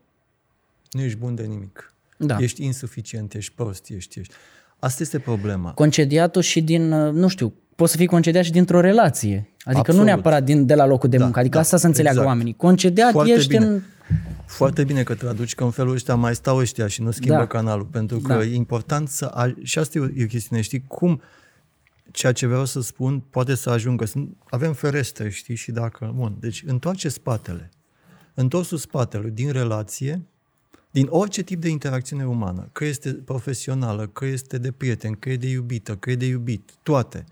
nu 0.91 1.01
ești 1.01 1.17
bun 1.17 1.35
de 1.35 1.43
nimic. 1.43 1.93
Da. 2.17 2.37
Ești 2.39 2.63
insuficient, 2.63 3.33
ești 3.33 3.53
prost, 3.55 3.89
ești, 3.89 4.19
ești. 4.19 4.33
Asta 4.79 5.03
este 5.03 5.19
problema. 5.19 5.71
Concediatul 5.73 6.41
și 6.41 6.61
din, 6.61 6.87
nu 6.89 7.27
știu, 7.27 7.53
poți 7.75 7.91
să 7.91 7.97
fii 7.97 8.07
concediat 8.07 8.43
și 8.43 8.51
dintr-o 8.51 8.79
relație. 8.79 9.49
Adică 9.59 9.79
Absolut. 9.79 9.99
nu 9.99 10.05
neapărat 10.05 10.43
din, 10.43 10.65
de 10.65 10.75
la 10.75 10.85
locul 10.85 11.09
de 11.09 11.17
da, 11.17 11.23
muncă. 11.23 11.39
Adică 11.39 11.55
da, 11.55 11.61
asta 11.61 11.77
să 11.77 11.87
înțeleagă 11.87 12.17
exact. 12.17 12.33
oamenii. 12.33 12.55
Concediat 12.55 13.11
Foarte 13.11 13.31
ești 13.31 13.47
bine. 13.47 13.65
în... 13.65 13.81
Foarte 14.45 14.83
bine 14.83 15.03
că 15.03 15.15
traduci 15.15 15.55
că 15.55 15.63
în 15.63 15.71
felul 15.71 15.93
ăsta 15.93 16.15
mai 16.15 16.35
stau 16.35 16.57
ăștia 16.57 16.87
și 16.87 17.01
nu 17.01 17.11
schimbă 17.11 17.37
da. 17.37 17.47
canalul. 17.47 17.85
Pentru 17.85 18.19
că 18.19 18.33
da. 18.33 18.43
e 18.43 18.55
important 18.55 19.09
să... 19.09 19.53
Și 19.63 19.79
asta 19.79 19.97
e 19.97 20.23
o 20.23 20.25
chestiune, 20.25 20.61
știi? 20.61 20.83
Cum 20.87 21.21
ceea 22.11 22.31
ce 22.31 22.45
vreau 22.45 22.65
să 22.65 22.81
spun 22.81 23.19
poate 23.19 23.55
să 23.55 23.69
ajungă. 23.69 24.05
Avem 24.49 24.73
ferestre, 24.73 25.29
știi, 25.29 25.55
și 25.55 25.71
dacă... 25.71 26.11
Bun, 26.15 26.37
deci 26.39 26.63
întoarce 26.65 27.09
spatele. 27.09 27.69
Întorsul 28.33 28.77
spatele 28.77 29.29
din 29.29 29.51
relație, 29.51 30.25
din 30.91 31.07
orice 31.09 31.41
tip 31.41 31.61
de 31.61 31.69
interacțiune 31.69 32.27
umană, 32.27 32.69
că 32.71 32.85
este 32.85 33.13
profesională, 33.13 34.07
că 34.07 34.25
este 34.25 34.57
de 34.57 34.71
prieten, 34.71 35.13
că 35.13 35.29
e 35.29 35.37
de 35.37 35.47
iubită, 35.47 35.95
că 35.95 36.11
e 36.11 36.15
de 36.15 36.25
iubit, 36.25 36.71
toate. 36.83 37.25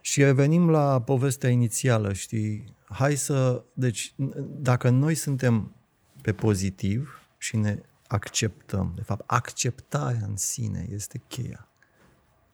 Și 0.00 0.22
revenim 0.22 0.70
la 0.70 1.00
povestea 1.00 1.50
inițială, 1.50 2.12
știi? 2.12 2.74
Hai 2.84 3.16
să... 3.16 3.64
Deci, 3.72 4.14
dacă 4.60 4.88
noi 4.88 5.14
suntem 5.14 5.74
pe 6.22 6.32
pozitiv 6.32 7.26
și 7.38 7.56
ne 7.56 7.78
acceptăm, 8.06 8.92
de 8.94 9.02
fapt, 9.02 9.22
acceptarea 9.26 10.26
în 10.28 10.36
sine 10.36 10.86
este 10.90 11.22
cheia. 11.28 11.66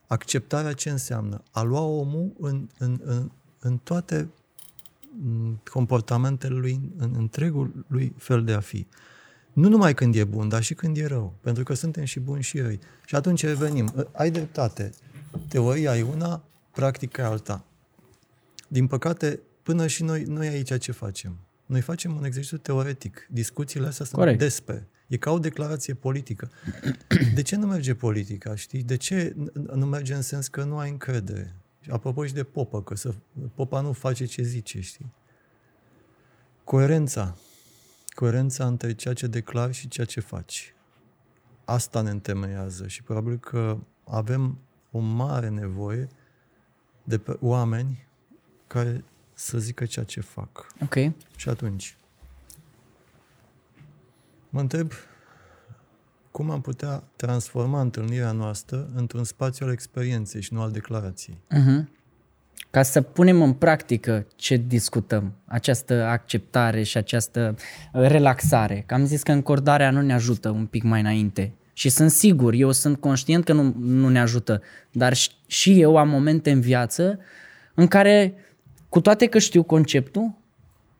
Acceptarea 0.09 0.73
ce 0.73 0.89
înseamnă? 0.89 1.43
A 1.51 1.61
lua 1.61 1.81
omul 1.81 2.33
în, 2.39 2.67
în, 2.77 2.99
în, 3.03 3.31
în 3.59 3.77
toate 3.77 4.29
mm, 5.21 5.61
comportamentele 5.71 6.55
lui, 6.55 6.81
în 6.97 7.13
întregul 7.17 7.85
lui 7.87 8.13
fel 8.17 8.43
de 8.43 8.53
a 8.53 8.59
fi. 8.59 8.87
Nu 9.53 9.69
numai 9.69 9.93
când 9.93 10.15
e 10.15 10.23
bun, 10.23 10.49
dar 10.49 10.63
și 10.63 10.73
când 10.73 10.97
e 10.97 11.05
rău. 11.05 11.33
Pentru 11.41 11.63
că 11.63 11.73
suntem 11.73 12.03
și 12.03 12.19
buni 12.19 12.43
și 12.43 12.59
răi. 12.59 12.79
Și 13.05 13.15
atunci 13.15 13.43
revenim. 13.43 14.07
Ai 14.11 14.31
dreptate. 14.31 14.91
Teoria 15.47 15.97
e 15.97 16.03
una, 16.03 16.43
practica 16.71 17.21
e 17.21 17.25
alta. 17.25 17.65
Din 18.67 18.87
păcate, 18.87 19.39
până 19.63 19.87
și 19.87 20.03
noi, 20.03 20.23
noi 20.23 20.47
aici 20.47 20.79
ce 20.79 20.91
facem? 20.91 21.37
Noi 21.65 21.81
facem 21.81 22.15
un 22.15 22.23
exercițiu 22.23 22.57
teoretic. 22.57 23.27
Discuțiile 23.31 23.87
astea 23.87 24.05
sunt 24.05 24.17
Corect. 24.17 24.39
despre. 24.39 24.87
E 25.09 25.17
ca 25.17 25.31
o 25.31 25.39
declarație 25.39 25.93
politică. 25.93 26.49
De 27.33 27.41
ce 27.41 27.55
nu 27.55 27.67
merge 27.67 27.93
politica, 27.95 28.55
știi? 28.55 28.83
De 28.83 28.95
ce 28.95 29.31
n- 29.31 29.53
nu 29.73 29.85
merge 29.85 30.13
în 30.13 30.21
sens 30.21 30.47
că 30.47 30.63
nu 30.63 30.77
ai 30.77 30.89
încredere? 30.89 31.55
Apropo 31.89 32.25
și 32.25 32.33
de 32.33 32.43
popă, 32.43 32.83
că 32.83 32.95
să, 32.95 33.13
popa 33.53 33.81
nu 33.81 33.91
face 33.93 34.25
ce 34.25 34.41
zice, 34.41 34.79
știi? 34.81 35.13
Coerența. 36.63 37.35
Coerența 38.09 38.65
între 38.67 38.93
ceea 38.93 39.13
ce 39.13 39.27
declari 39.27 39.73
și 39.73 39.87
ceea 39.87 40.05
ce 40.05 40.19
faci. 40.19 40.73
Asta 41.65 42.01
ne 42.01 42.09
întemeiază 42.09 42.87
și 42.87 43.03
probabil 43.03 43.37
că 43.37 43.77
avem 44.03 44.57
o 44.91 44.99
mare 44.99 45.49
nevoie 45.49 46.07
de 47.03 47.17
pe 47.17 47.37
oameni 47.41 48.07
care 48.67 49.03
să 49.33 49.57
zică 49.57 49.85
ceea 49.85 50.05
ce 50.05 50.21
fac. 50.21 50.67
Ok. 50.81 50.95
Și 51.35 51.49
atunci, 51.49 51.97
mă 54.49 54.59
întreb 54.59 54.91
cum 56.31 56.49
am 56.49 56.61
putea 56.61 57.03
transforma 57.15 57.81
întâlnirea 57.81 58.31
noastră 58.31 58.89
într-un 58.95 59.23
spațiu 59.23 59.65
al 59.65 59.71
experienței 59.71 60.41
și 60.41 60.53
nu 60.53 60.61
al 60.61 60.71
declarației. 60.71 61.37
Uh-huh. 61.53 61.97
Ca 62.69 62.83
să 62.83 63.01
punem 63.01 63.41
în 63.41 63.53
practică 63.53 64.25
ce 64.35 64.55
discutăm, 64.57 65.33
această 65.45 66.03
acceptare 66.03 66.83
și 66.83 66.97
această 66.97 67.55
uh, 67.57 68.07
relaxare. 68.07 68.83
Că 68.85 68.93
am 68.93 69.05
zis 69.05 69.23
că 69.23 69.31
încordarea 69.31 69.91
nu 69.91 70.01
ne 70.01 70.13
ajută 70.13 70.49
un 70.49 70.65
pic 70.65 70.83
mai 70.83 70.99
înainte. 70.99 71.53
Și 71.73 71.89
sunt 71.89 72.11
sigur, 72.11 72.53
eu 72.53 72.71
sunt 72.71 72.99
conștient 72.99 73.43
că 73.43 73.53
nu, 73.53 73.75
nu 73.79 74.09
ne 74.09 74.19
ajută, 74.19 74.61
dar 74.91 75.13
și- 75.13 75.31
și 75.47 75.81
eu 75.81 75.97
am 75.97 76.09
momente 76.09 76.51
în 76.51 76.59
viață 76.59 77.19
în 77.73 77.87
care, 77.87 78.33
cu 78.89 79.01
toate 79.01 79.25
că 79.25 79.39
știu 79.39 79.63
conceptul, 79.63 80.37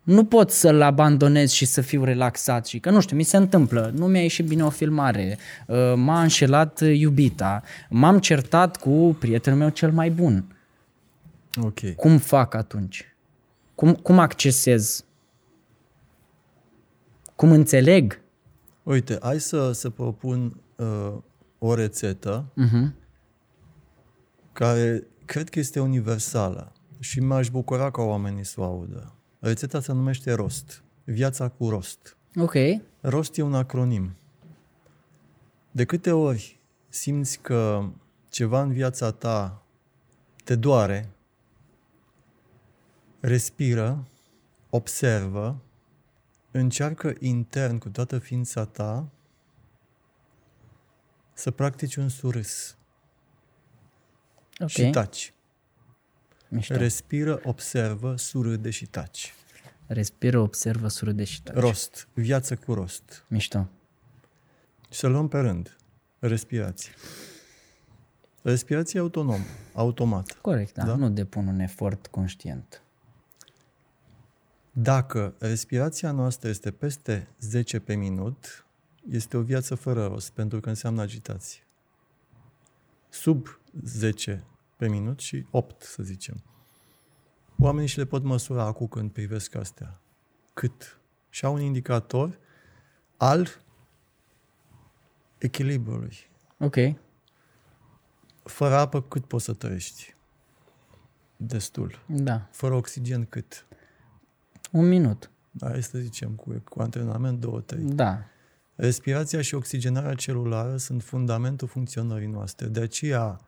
nu 0.10 0.26
pot 0.26 0.52
să-l 0.52 0.82
abandonez 0.82 1.52
și 1.52 1.66
să 1.66 1.82
fiu 1.82 2.04
relaxat 2.04 2.66
și 2.66 2.80
că 2.80 2.90
nu 2.90 3.00
știu, 3.00 3.16
mi 3.16 3.24
se 3.24 3.38
întâmplă, 3.38 3.92
nu 3.96 4.06
mi-a 4.08 4.22
ieșit 4.22 4.46
bine 4.46 4.64
o 4.64 4.70
filmare, 4.70 5.38
uh, 5.68 5.94
m-a 5.96 6.22
înșelat 6.22 6.80
iubita, 6.82 7.64
m-am 7.90 8.20
certat 8.20 8.78
cu 8.78 9.16
prietenul 9.20 9.60
meu 9.60 9.70
cel 9.70 9.92
mai 9.92 10.12
bun. 10.12 10.56
Ok. 11.62 11.96
Cum 11.96 12.18
fac 12.18 12.54
atunci? 12.54 13.16
Cum, 13.76 13.94
cum 13.94 14.20
accesez? 14.20 15.06
Cum 17.36 17.52
înțeleg? 17.52 18.22
Uite, 18.84 19.18
hai 19.22 19.40
să, 19.40 19.72
să 19.72 19.90
propun 19.90 20.62
uh, 20.76 21.14
o 21.60 21.74
rețetă 21.74 22.46
Uh-huh. 22.52 22.94
care 24.54 25.04
cred 25.26 25.50
că 25.50 25.60
este 25.60 25.80
universală 25.80 26.72
și 27.00 27.20
m-aș 27.20 27.50
bucura 27.50 27.92
ca 27.92 28.02
oamenii 28.02 28.46
să 28.46 28.62
o 28.62 28.64
audă. 28.64 29.14
Rețeta 29.40 29.80
se 29.80 29.92
numește 29.92 30.32
ROST. 30.34 30.84
Viața 31.04 31.50
cu 31.50 31.70
rost. 31.70 32.18
Ok. 32.36 32.54
ROST 33.02 33.38
e 33.38 33.42
un 33.42 33.54
acronim. 33.54 34.16
De 35.72 35.86
câte 35.86 36.12
ori 36.12 36.60
simți 36.90 37.40
că 37.40 37.90
ceva 38.30 38.62
în 38.62 38.72
viața 38.74 39.12
ta 39.12 39.64
te 40.44 40.56
doare, 40.56 41.10
respiră, 43.20 44.08
observă, 44.70 45.62
încearcă 46.52 47.14
intern 47.20 47.78
cu 47.78 47.90
toată 47.90 48.20
ființa 48.20 48.66
ta 48.66 49.08
să 51.34 51.52
practici 51.52 51.96
un 51.96 52.10
surâs 52.10 52.78
Ok. 54.60 54.68
și 54.70 54.90
taci. 54.90 55.34
Mișto. 56.50 56.76
Respiră, 56.76 57.40
observă, 57.44 58.16
surâde 58.18 58.70
și 58.70 58.86
taci. 58.86 59.34
Respiră, 59.86 60.40
observă, 60.40 60.88
surâde 60.88 61.24
și 61.24 61.42
taci. 61.42 61.56
Rost. 61.56 62.08
Viață 62.14 62.56
cu 62.56 62.74
rost. 62.74 63.26
Mișto. 63.28 63.68
Și 64.90 65.00
să 65.00 65.08
luăm 65.08 65.28
pe 65.28 65.40
rând. 65.40 65.78
Respirație. 66.20 66.92
Respirație 68.42 69.00
autonom, 69.00 69.42
automat. 69.74 70.38
Corect, 70.42 70.74
da. 70.74 70.84
Da? 70.84 70.90
da. 70.90 70.96
Nu 70.96 71.10
depun 71.10 71.48
un 71.48 71.60
efort 71.60 72.08
conștient. 72.08 72.82
Dacă 74.72 75.34
respirația 75.40 76.12
noastră 76.12 76.50
este 76.50 76.72
peste 76.72 77.28
10 77.40 77.80
pe 77.80 77.96
minut, 77.96 78.66
este 79.10 79.38
o 79.38 79.42
viață 79.42 79.76
fără 79.76 80.06
rost, 80.06 80.30
pentru 80.30 80.60
că 80.60 80.70
înseamnă 80.70 81.02
agitație. 81.02 81.64
Sub 83.10 83.60
10 83.84 84.44
pe 84.80 84.88
minut 84.88 85.20
și 85.20 85.46
8, 85.52 85.82
să 85.82 86.04
zicem. 86.04 86.44
Oamenii 87.58 87.88
și 87.88 87.98
le 87.98 88.06
pot 88.06 88.24
măsura 88.24 88.64
acum 88.64 88.88
când 88.88 89.12
privesc 89.12 89.56
astea. 89.56 90.00
Cât? 90.54 91.00
Și 91.30 91.46
au 91.46 91.54
un 91.54 91.62
indicator 91.62 92.40
al 93.18 93.48
echilibrului. 95.38 96.16
Ok. 96.58 96.76
Fără 98.44 98.76
apă 98.76 99.02
cât 99.02 99.26
poți 99.26 99.46
să 99.46 99.54
trăiești? 99.54 100.16
Destul. 101.36 102.04
Da. 102.06 102.48
Fără 102.52 102.74
oxigen 102.74 103.26
cât? 103.26 103.66
Un 104.72 104.88
minut. 104.88 105.32
Da, 105.52 105.68
hai 105.68 105.84
să 105.84 105.98
zicem, 105.98 106.32
cu, 106.32 106.62
cu 106.70 106.82
antrenament 106.82 107.40
două, 107.40 107.62
trei. 107.62 107.84
Da. 107.84 108.24
Respirația 108.76 109.42
și 109.42 109.56
oxigenarea 109.56 110.16
celulară 110.16 110.78
sunt 110.78 111.04
fundamentul 111.04 111.68
funcționării 111.68 112.28
noastre. 112.28 112.68
De 112.68 112.80
aceea, 112.80 113.40
uh, 113.42 113.48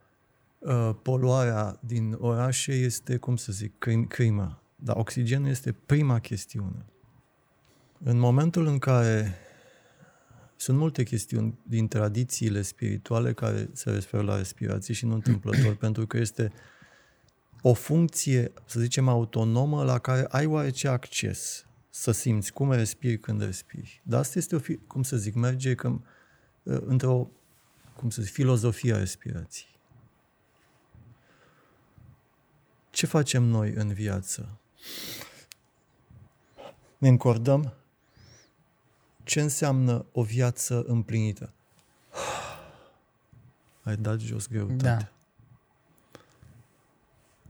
poluarea 1.01 1.79
din 1.79 2.17
orașe 2.19 2.71
este, 2.71 3.17
cum 3.17 3.35
să 3.35 3.51
zic, 3.51 3.73
crim- 3.77 4.07
crimă. 4.07 4.61
Dar 4.75 4.95
oxigenul 4.95 5.49
este 5.49 5.71
prima 5.85 6.19
chestiune. 6.19 6.85
În 8.03 8.17
momentul 8.17 8.65
în 8.65 8.79
care 8.79 9.35
sunt 10.55 10.77
multe 10.77 11.03
chestiuni 11.03 11.59
din 11.63 11.87
tradițiile 11.87 12.61
spirituale 12.61 13.33
care 13.33 13.69
se 13.73 13.91
referă 13.91 14.23
la 14.23 14.37
respirație 14.37 14.93
și 14.93 15.05
nu 15.05 15.13
întâmplător, 15.13 15.75
pentru 15.85 16.07
că 16.07 16.17
este 16.17 16.51
o 17.61 17.73
funcție, 17.73 18.51
să 18.65 18.79
zicem, 18.79 19.07
autonomă 19.07 19.83
la 19.83 19.99
care 19.99 20.25
ai 20.29 20.45
oarece 20.45 20.87
acces 20.87 21.65
să 21.89 22.11
simți 22.11 22.53
cum 22.53 22.71
respiri 22.71 23.19
când 23.19 23.41
respiri. 23.41 24.01
Dar 24.03 24.19
asta 24.19 24.39
este 24.39 24.55
o, 24.55 24.59
fi, 24.59 24.75
cum 24.75 25.03
să 25.03 25.17
zic, 25.17 25.35
merge 25.35 25.75
cam, 25.75 26.05
uh, 26.63 26.81
într-o, 26.85 27.29
cum 27.95 28.09
să 28.09 28.21
zic, 28.21 28.33
filozofie 28.33 28.93
a 28.93 28.97
respirației. 28.97 29.70
Ce 32.91 33.05
facem 33.05 33.43
noi 33.43 33.73
în 33.73 33.93
viață? 33.93 34.49
Ne 36.97 37.07
încordăm 37.07 37.73
ce 39.23 39.41
înseamnă 39.41 40.05
o 40.11 40.23
viață 40.23 40.83
împlinită. 40.87 41.53
Ai 43.83 43.95
dat 43.95 44.19
jos 44.19 44.47
greutatea. 44.47 44.97
Da. 44.97 45.11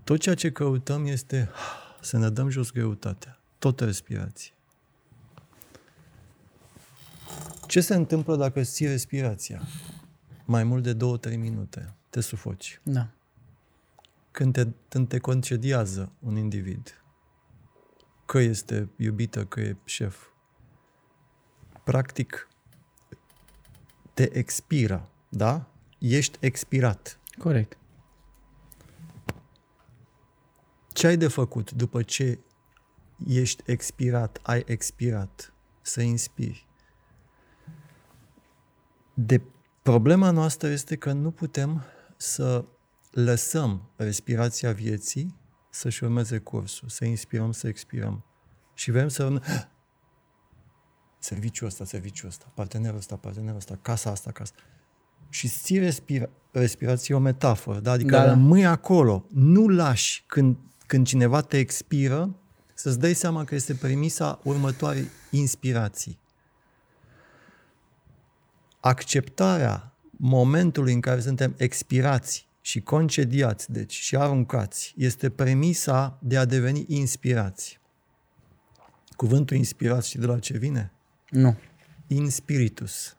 Tot 0.03 0.19
ceea 0.19 0.35
ce 0.35 0.51
căutăm 0.51 1.05
este 1.05 1.49
să 2.01 2.17
ne 2.17 2.29
dăm 2.29 2.49
jos 2.49 2.71
greutatea. 2.71 3.39
Tot 3.59 3.79
respirație. 3.79 4.53
Ce 7.67 7.81
se 7.81 7.95
întâmplă 7.95 8.35
dacă 8.35 8.59
îți 8.59 8.71
ții 8.71 8.87
respirația? 8.87 9.61
Mai 10.45 10.63
mult 10.63 10.83
de 10.83 10.95
2-3 11.31 11.37
minute. 11.37 11.93
Te 12.09 12.21
sufoci. 12.21 12.79
Da. 12.83 13.07
Când 14.31 14.53
te, 14.53 14.67
când 14.89 15.07
te 15.07 15.19
concediază 15.19 16.11
un 16.19 16.35
individ, 16.35 17.03
că 18.25 18.39
este 18.39 18.89
iubită, 18.95 19.45
că 19.45 19.59
e 19.59 19.75
șef, 19.83 20.27
practic 21.83 22.47
te 24.13 24.37
expiră, 24.37 25.09
da? 25.29 25.67
Ești 25.97 26.37
expirat. 26.41 27.19
Corect. 27.37 27.77
Ce 30.93 31.07
ai 31.07 31.17
de 31.17 31.27
făcut 31.27 31.71
după 31.71 32.03
ce 32.03 32.39
ești 33.27 33.63
expirat, 33.65 34.39
ai 34.41 34.63
expirat? 34.65 35.53
Să 35.81 36.01
inspiri. 36.01 36.67
De 39.13 39.41
problema 39.81 40.31
noastră 40.31 40.67
este 40.69 40.95
că 40.95 41.11
nu 41.11 41.31
putem 41.31 41.83
să 42.17 42.65
lăsăm 43.11 43.89
respirația 43.95 44.71
vieții 44.71 45.35
să-și 45.69 46.03
urmeze 46.03 46.37
cursul, 46.37 46.89
să 46.89 47.05
inspirăm, 47.05 47.51
să 47.51 47.67
expirăm. 47.67 48.23
Și 48.73 48.91
vrem 48.91 49.07
să 49.07 49.23
rămân... 49.23 49.43
Serviciul 51.19 51.67
ăsta, 51.67 51.85
serviciul 51.85 52.27
ăsta, 52.27 52.51
partenerul 52.55 52.97
ăsta, 52.97 53.15
partenerul 53.15 53.57
ăsta, 53.57 53.79
casa 53.81 54.09
asta, 54.09 54.31
casa. 54.31 54.53
Și 55.29 55.47
ții 55.47 55.79
respira- 55.79 56.29
respirație 56.51 57.15
o 57.15 57.19
metaforă, 57.19 57.79
da? 57.79 57.91
adică 57.91 58.09
Da, 58.11 58.17
da. 58.17 58.23
da. 58.23 58.29
rămâi 58.29 58.65
acolo, 58.65 59.25
nu 59.29 59.67
lași 59.67 60.23
când, 60.27 60.57
când 60.87 61.05
cineva 61.05 61.41
te 61.41 61.57
expiră, 61.57 62.35
să-ți 62.73 62.99
dai 62.99 63.13
seama 63.13 63.43
că 63.43 63.55
este 63.55 63.73
premisa 63.73 64.39
următoarei 64.43 65.07
inspirații. 65.29 66.19
Acceptarea 68.79 69.93
momentului 70.11 70.93
în 70.93 71.01
care 71.01 71.19
suntem 71.19 71.53
expirați 71.57 72.47
și 72.61 72.81
concediați, 72.81 73.71
deci, 73.71 73.93
și 73.93 74.15
aruncați, 74.15 74.93
este 74.97 75.29
premisa 75.29 76.19
de 76.21 76.37
a 76.37 76.45
deveni 76.45 76.85
inspirați. 76.87 77.79
Cuvântul 79.15 79.57
inspirat 79.57 80.03
și 80.03 80.17
de 80.17 80.25
la 80.25 80.39
ce 80.39 80.57
vine? 80.57 80.91
Nu. 81.29 81.57
In 82.07 82.29
spiritus. 82.29 83.15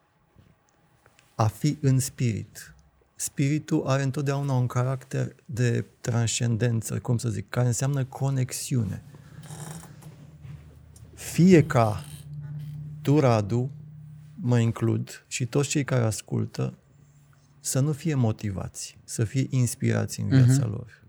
A 1.35 1.47
fi 1.47 1.79
în 1.81 1.99
spirit. 1.99 2.75
Spiritul 3.15 3.87
are 3.87 4.03
întotdeauna 4.03 4.53
un 4.53 4.67
caracter 4.67 5.35
de 5.45 5.85
transcendență, 6.01 6.99
cum 6.99 7.19
să 7.19 7.29
zic, 7.29 7.49
care 7.49 7.67
înseamnă 7.67 8.05
conexiune. 8.05 9.03
Fie 11.15 11.67
ca 11.67 12.05
tu, 13.03 13.19
Radu, 13.19 13.71
mă 14.35 14.59
includ 14.59 15.25
și 15.29 15.47
toți 15.47 15.69
cei 15.69 15.85
care 15.85 16.05
ascultă 16.05 16.79
să 17.65 17.81
nu 17.81 17.93
fie 17.93 18.15
motivați, 18.15 18.99
să 19.05 19.25
fie 19.25 19.47
inspirați 19.51 20.21
în 20.21 20.29
viața 20.29 20.67
uh-huh. 20.67 20.71
lor. 20.71 21.03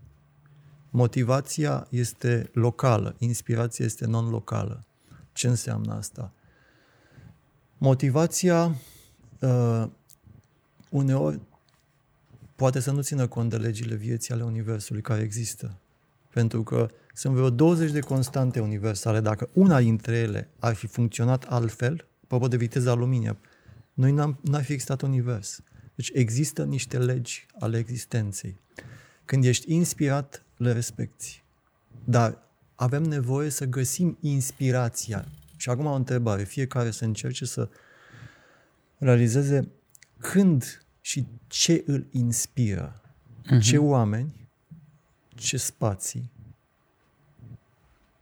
Motivația 0.90 1.86
este 1.90 2.50
locală, 2.52 3.14
inspirația 3.18 3.84
este 3.84 4.06
non-locală. 4.06 4.84
Ce 5.32 5.48
înseamnă 5.48 5.94
asta? 5.94 6.32
Motivația 7.78 8.76
uh, 9.40 9.86
uneori 10.90 11.40
poate 12.56 12.80
să 12.80 12.90
nu 12.90 13.02
țină 13.02 13.26
cont 13.26 13.50
de 13.50 13.56
legile 13.56 13.94
vieții 13.94 14.34
ale 14.34 14.42
Universului 14.42 15.02
care 15.02 15.22
există. 15.22 15.78
Pentru 16.30 16.62
că 16.62 16.88
sunt 17.14 17.34
vreo 17.34 17.50
20 17.50 17.90
de 17.90 18.00
constante 18.00 18.60
universale. 18.60 19.20
Dacă 19.20 19.48
una 19.52 19.80
dintre 19.80 20.16
ele 20.16 20.50
ar 20.58 20.74
fi 20.74 20.86
funcționat 20.86 21.44
altfel, 21.44 22.06
apropo 22.24 22.48
de 22.48 22.56
viteza 22.56 22.94
luminii, 22.94 23.38
noi 23.94 24.12
n-am, 24.12 24.38
n-ar 24.42 24.62
fi 24.62 24.72
existat 24.72 25.02
univers. 25.02 25.62
Deci 25.94 26.10
există 26.14 26.64
niște 26.64 26.98
legi 26.98 27.46
ale 27.58 27.78
existenței. 27.78 28.56
Când 29.24 29.44
ești 29.44 29.74
inspirat, 29.74 30.44
le 30.56 30.72
respecti. 30.72 31.42
Dar 32.04 32.42
avem 32.74 33.02
nevoie 33.02 33.48
să 33.48 33.64
găsim 33.64 34.16
inspirația. 34.20 35.24
Și 35.56 35.70
acum 35.70 35.86
o 35.86 35.94
întrebare. 35.94 36.44
Fiecare 36.44 36.90
să 36.90 37.04
încerce 37.04 37.44
să 37.44 37.68
realizeze 38.98 39.68
când 40.18 40.84
și 41.00 41.26
ce 41.46 41.82
îl 41.86 42.06
inspiră. 42.10 43.00
Uh-huh. 43.44 43.60
Ce 43.60 43.78
oameni, 43.78 44.48
ce 45.28 45.56
spații, 45.56 46.30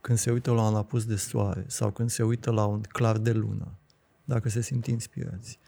când 0.01 0.19
se 0.19 0.31
uită 0.31 0.51
la 0.51 0.69
un 0.69 0.75
apus 0.75 1.05
de 1.05 1.17
soare 1.17 1.65
sau 1.67 1.91
când 1.91 2.11
se 2.11 2.23
uită 2.23 2.51
la 2.51 2.65
un 2.65 2.81
clar 2.81 3.19
de 3.19 3.33
lună, 3.33 3.73
dacă 4.25 4.49
se 4.49 4.61
simt 4.61 4.87
inspirați. 4.87 5.59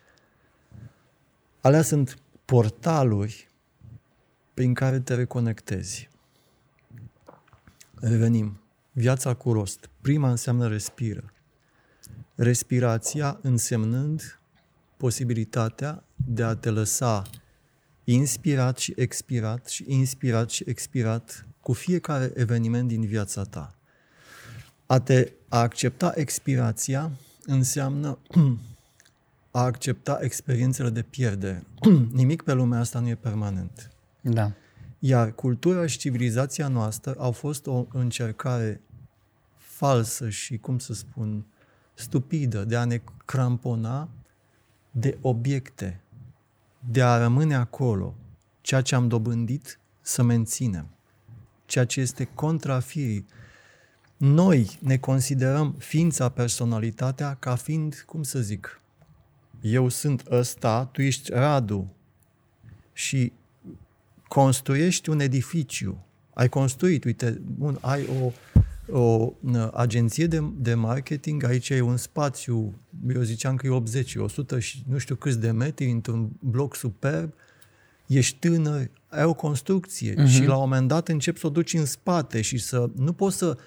Alea 1.64 1.82
sunt 1.82 2.18
portaluri 2.44 3.48
prin 4.54 4.74
care 4.74 5.00
te 5.00 5.14
reconectezi. 5.14 6.08
Revenim. 7.94 8.60
Viața 8.92 9.34
cu 9.34 9.52
rost. 9.52 9.88
Prima 10.00 10.30
înseamnă 10.30 10.68
respiră. 10.68 11.32
Respirația 12.34 13.38
însemnând 13.42 14.40
posibilitatea 14.96 16.04
de 16.14 16.42
a 16.42 16.54
te 16.54 16.70
lăsa 16.70 17.22
inspirat 18.04 18.78
și 18.78 18.92
expirat 18.96 19.68
și 19.68 19.84
inspirat 19.86 20.50
și 20.50 20.64
expirat 20.66 21.46
cu 21.60 21.72
fiecare 21.72 22.32
eveniment 22.34 22.88
din 22.88 23.06
viața 23.06 23.42
ta. 23.42 23.74
A 24.86 25.00
te 25.00 25.32
a 25.48 25.60
accepta 25.60 26.12
expirația 26.14 27.10
înseamnă 27.46 28.18
a 29.56 29.62
accepta 29.62 30.18
experiențele 30.20 30.90
de 30.90 31.02
pierdere. 31.02 31.66
Nimic 32.12 32.42
pe 32.42 32.52
lumea 32.52 32.78
asta 32.78 32.98
nu 32.98 33.08
e 33.08 33.14
permanent. 33.14 33.90
Da. 34.20 34.52
Iar 34.98 35.32
cultura 35.32 35.86
și 35.86 35.98
civilizația 35.98 36.68
noastră 36.68 37.14
au 37.18 37.32
fost 37.32 37.66
o 37.66 37.86
încercare 37.92 38.80
falsă 39.56 40.28
și, 40.28 40.58
cum 40.58 40.78
să 40.78 40.94
spun, 40.94 41.44
stupidă 41.94 42.64
de 42.64 42.76
a 42.76 42.84
ne 42.84 43.00
crampona 43.24 44.08
de 44.90 45.18
obiecte, 45.20 46.00
de 46.90 47.02
a 47.02 47.18
rămâne 47.18 47.54
acolo, 47.54 48.14
ceea 48.60 48.80
ce 48.80 48.94
am 48.94 49.08
dobândit 49.08 49.78
să 50.00 50.22
menținem, 50.22 50.88
ceea 51.66 51.84
ce 51.84 52.00
este 52.00 52.28
contra 52.34 52.80
firii. 52.80 53.26
Noi 54.16 54.78
ne 54.80 54.96
considerăm 54.96 55.74
ființa, 55.78 56.28
personalitatea 56.28 57.34
ca 57.34 57.54
fiind, 57.54 58.04
cum 58.06 58.22
să 58.22 58.40
zic, 58.40 58.78
eu 59.64 59.88
sunt 59.88 60.22
ăsta, 60.30 60.84
tu 60.84 61.02
ești 61.02 61.30
Radu 61.32 61.94
și 62.92 63.32
construiești 64.28 65.08
un 65.08 65.20
edificiu. 65.20 66.04
Ai 66.34 66.48
construit, 66.48 67.04
uite, 67.04 67.40
bun, 67.44 67.78
ai 67.80 68.08
o, 68.22 68.32
o 68.98 69.32
agenție 69.72 70.26
de, 70.26 70.42
de 70.56 70.74
marketing, 70.74 71.44
aici 71.44 71.68
e 71.68 71.80
un 71.80 71.96
spațiu, 71.96 72.74
eu 73.14 73.22
ziceam 73.22 73.56
că 73.56 73.66
e 73.66 73.70
80, 73.70 74.14
100 74.16 74.58
și 74.58 74.84
nu 74.88 74.98
știu 74.98 75.14
câți 75.14 75.40
de 75.40 75.50
metri, 75.50 75.90
într-un 75.90 76.30
bloc 76.38 76.74
superb, 76.74 77.32
ești 78.06 78.38
tânăr, 78.38 78.90
ai 79.08 79.24
o 79.24 79.34
construcție 79.34 80.14
uh-huh. 80.14 80.28
și 80.28 80.44
la 80.44 80.54
un 80.54 80.60
moment 80.60 80.88
dat 80.88 81.08
începi 81.08 81.38
să 81.38 81.46
o 81.46 81.50
duci 81.50 81.74
în 81.74 81.84
spate 81.84 82.40
și 82.40 82.58
să 82.58 82.90
nu 82.96 83.12
poți 83.12 83.36
să 83.36 83.58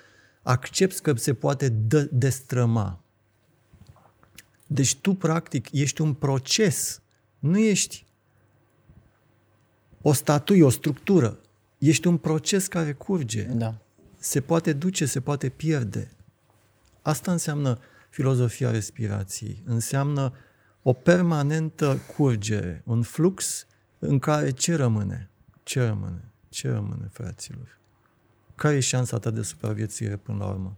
accepti 0.41 1.01
că 1.01 1.13
se 1.15 1.33
poate 1.33 1.69
dă, 1.69 2.09
destrăma. 2.11 3.01
Deci 4.67 4.95
tu, 4.95 5.13
practic, 5.13 5.71
ești 5.71 6.01
un 6.01 6.13
proces. 6.13 7.01
Nu 7.39 7.57
ești 7.57 8.05
o 10.01 10.13
statuie, 10.13 10.63
o 10.63 10.69
structură. 10.69 11.39
Ești 11.77 12.07
un 12.07 12.17
proces 12.17 12.67
care 12.67 12.93
curge. 12.93 13.43
Da. 13.43 13.75
Se 14.17 14.41
poate 14.41 14.73
duce, 14.73 15.05
se 15.05 15.21
poate 15.21 15.49
pierde. 15.49 16.11
Asta 17.01 17.31
înseamnă 17.31 17.79
filozofia 18.09 18.71
respirației. 18.71 19.61
Înseamnă 19.65 20.33
o 20.81 20.93
permanentă 20.93 21.99
curgere, 22.15 22.81
un 22.85 23.01
flux 23.01 23.65
în 23.99 24.19
care 24.19 24.51
ce 24.51 24.75
rămâne? 24.75 25.29
Ce 25.63 25.85
rămâne? 25.85 26.23
Ce 26.49 26.69
rămâne, 26.69 27.07
fraților? 27.11 27.77
Care 28.55 28.75
e 28.75 28.79
șansa 28.79 29.17
ta 29.19 29.29
de 29.29 29.41
supraviețuire 29.41 30.15
până 30.15 30.37
la 30.37 30.45
urmă? 30.45 30.77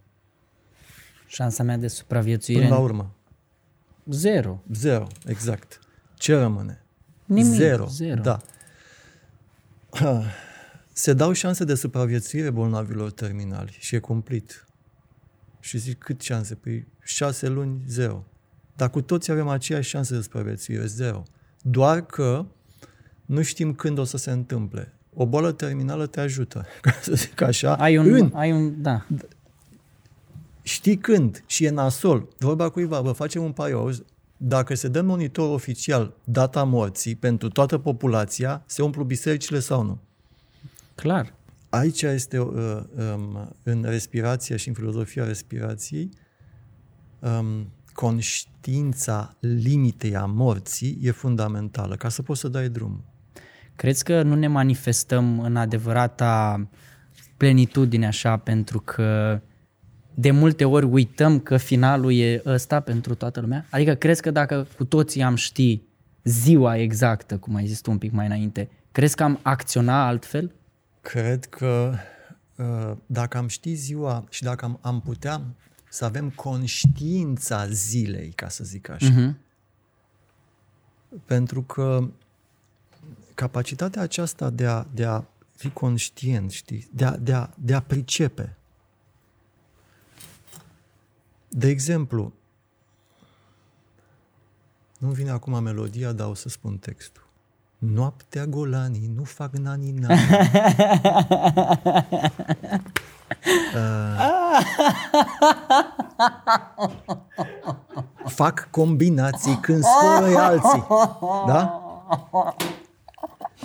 Șansa 1.28 1.63
mea 1.63 1.78
de 1.78 1.88
supraviețuire? 1.88 2.62
Până 2.62 2.73
la 2.73 2.82
urmă. 2.82 3.13
Zero. 4.10 4.63
Zero, 4.74 5.08
exact. 5.26 5.80
Ce 6.15 6.36
rămâne? 6.36 6.84
Nimic. 7.26 7.54
Zero. 7.54 7.88
Zero. 7.88 8.22
Da. 8.22 8.41
Se 10.93 11.13
dau 11.13 11.32
șanse 11.32 11.63
de 11.63 11.76
supraviețuire 11.76 12.50
bolnavilor 12.50 13.12
terminali 13.12 13.78
și 13.80 13.95
e 13.95 14.00
cumplit. 14.00 14.67
Și 15.60 15.78
zic, 15.78 15.98
cât 15.98 16.22
șanse? 16.22 16.56
Păi 16.56 16.88
șase 17.04 17.48
luni, 17.48 17.84
zero. 17.88 18.26
Dar 18.76 18.89
cu 18.89 19.02
toți 19.02 19.32
avem 19.32 19.48
aceeași 19.48 19.89
șanse 19.89 20.15
de 20.15 20.22
supraviețuire, 20.22 20.86
zero. 20.86 21.24
Doar 21.62 22.06
că 22.06 22.45
nu 23.26 23.41
știm 23.41 23.74
când 23.74 23.98
o 23.98 24.04
să 24.04 24.17
se 24.17 24.32
întâmple. 24.32 24.93
O 25.13 25.26
boală 25.26 25.52
terminală 25.52 26.08
te 26.08 26.19
ajută, 26.19 26.65
ca 26.82 26.91
să 27.02 27.13
zic 27.13 27.41
așa. 27.41 27.76
Ai 27.76 27.98
un, 27.98 28.13
în, 28.13 28.32
ai 28.34 28.52
un, 28.52 28.82
da. 28.82 29.06
Știi 30.69 30.97
când 30.97 31.43
și 31.45 31.65
e 31.65 31.69
nasol. 31.69 32.27
Vorba 32.38 32.69
cuiva, 32.69 33.01
vă 33.01 33.12
facem 33.12 33.43
un 33.43 33.51
paior, 33.51 33.95
dacă 34.38 34.73
se 34.73 34.88
dă 34.88 35.01
monitor 35.01 35.53
oficial 35.53 36.13
data 36.23 36.63
morții 36.63 37.15
pentru 37.15 37.49
toată 37.49 37.77
populația, 37.77 38.63
se 38.65 38.82
umplu 38.82 39.03
bisericile 39.03 39.60
sau 39.60 39.84
nu? 39.84 39.99
Clar. 40.95 41.34
Aici 41.69 42.01
este 42.01 42.39
uh, 42.39 42.53
um, 43.15 43.55
în 43.63 43.84
respirația 43.88 44.58
și 44.58 44.67
în 44.67 44.73
filozofia 44.73 45.23
respirației 45.25 46.10
um, 47.19 47.71
conștiința 47.93 49.36
limitei 49.39 50.15
a 50.15 50.25
morții 50.25 50.99
e 51.01 51.12
fundamentală 51.12 51.95
ca 51.95 52.10
să 52.10 52.21
poți 52.21 52.39
să 52.39 52.47
dai 52.47 52.69
drum. 52.69 53.03
Crezi 53.75 54.03
că 54.03 54.21
nu 54.21 54.36
ne 54.36 54.47
manifestăm 54.47 55.39
în 55.39 55.55
adevărata 55.55 56.67
plenitudine 57.38 58.08
așa 58.08 58.38
pentru 58.38 58.79
că 58.79 59.41
de 60.19 60.32
multe 60.32 60.65
ori 60.65 60.86
uităm 60.86 61.39
că 61.39 61.58
finalul 61.58 62.13
e 62.13 62.41
ăsta 62.45 62.79
pentru 62.79 63.15
toată 63.15 63.39
lumea? 63.39 63.65
Adică 63.69 63.95
crezi 63.95 64.21
că 64.21 64.32
dacă 64.32 64.67
cu 64.77 64.86
toții 64.86 65.23
am 65.23 65.36
ști 65.36 65.82
ziua 66.23 66.77
exactă, 66.77 67.38
cum 67.38 67.55
ai 67.55 67.65
zis 67.65 67.79
tu 67.79 67.91
un 67.91 67.97
pic 67.97 68.12
mai 68.12 68.25
înainte, 68.25 68.69
crezi 68.91 69.15
că 69.15 69.23
am 69.23 69.39
acționa 69.41 70.08
altfel? 70.08 70.51
Cred 71.01 71.45
că 71.45 71.93
uh, 72.55 72.91
dacă 73.05 73.38
am 73.38 73.47
ști 73.47 73.73
ziua 73.73 74.25
și 74.29 74.43
dacă 74.43 74.65
am, 74.65 74.79
am 74.82 75.01
putea 75.01 75.41
să 75.89 76.05
avem 76.05 76.29
conștiința 76.29 77.67
zilei, 77.67 78.29
ca 78.29 78.49
să 78.49 78.63
zic 78.63 78.89
așa. 78.89 79.13
Uh-huh. 79.13 79.34
Pentru 81.25 81.62
că 81.62 82.10
capacitatea 83.34 84.01
aceasta 84.01 84.49
de 84.49 84.65
a, 84.65 84.86
de 84.93 85.05
a 85.05 85.23
fi 85.55 85.69
conștient, 85.69 86.51
știi, 86.51 86.89
de 86.93 87.05
a, 87.05 87.17
de, 87.17 87.34
a, 87.34 87.49
de 87.55 87.73
a 87.73 87.79
pricepe. 87.79 88.53
De 91.50 91.68
exemplu, 91.68 92.34
nu 94.98 95.10
vine 95.10 95.30
acum 95.30 95.64
melodia, 95.64 96.12
dar 96.12 96.28
o 96.28 96.34
să 96.34 96.50
spun 96.50 96.78
textul. 96.78 97.28
Noaptea 97.78 98.46
golanii 98.46 99.12
nu 99.16 99.24
fac 99.24 99.52
nani 99.58 99.92
nani. 99.92 100.20
uh, 103.76 104.18
Fac 108.40 108.68
combinații 108.72 109.56
când 109.62 109.84
scoră 109.84 110.38
alții. 110.38 110.86
Da? 111.48 111.82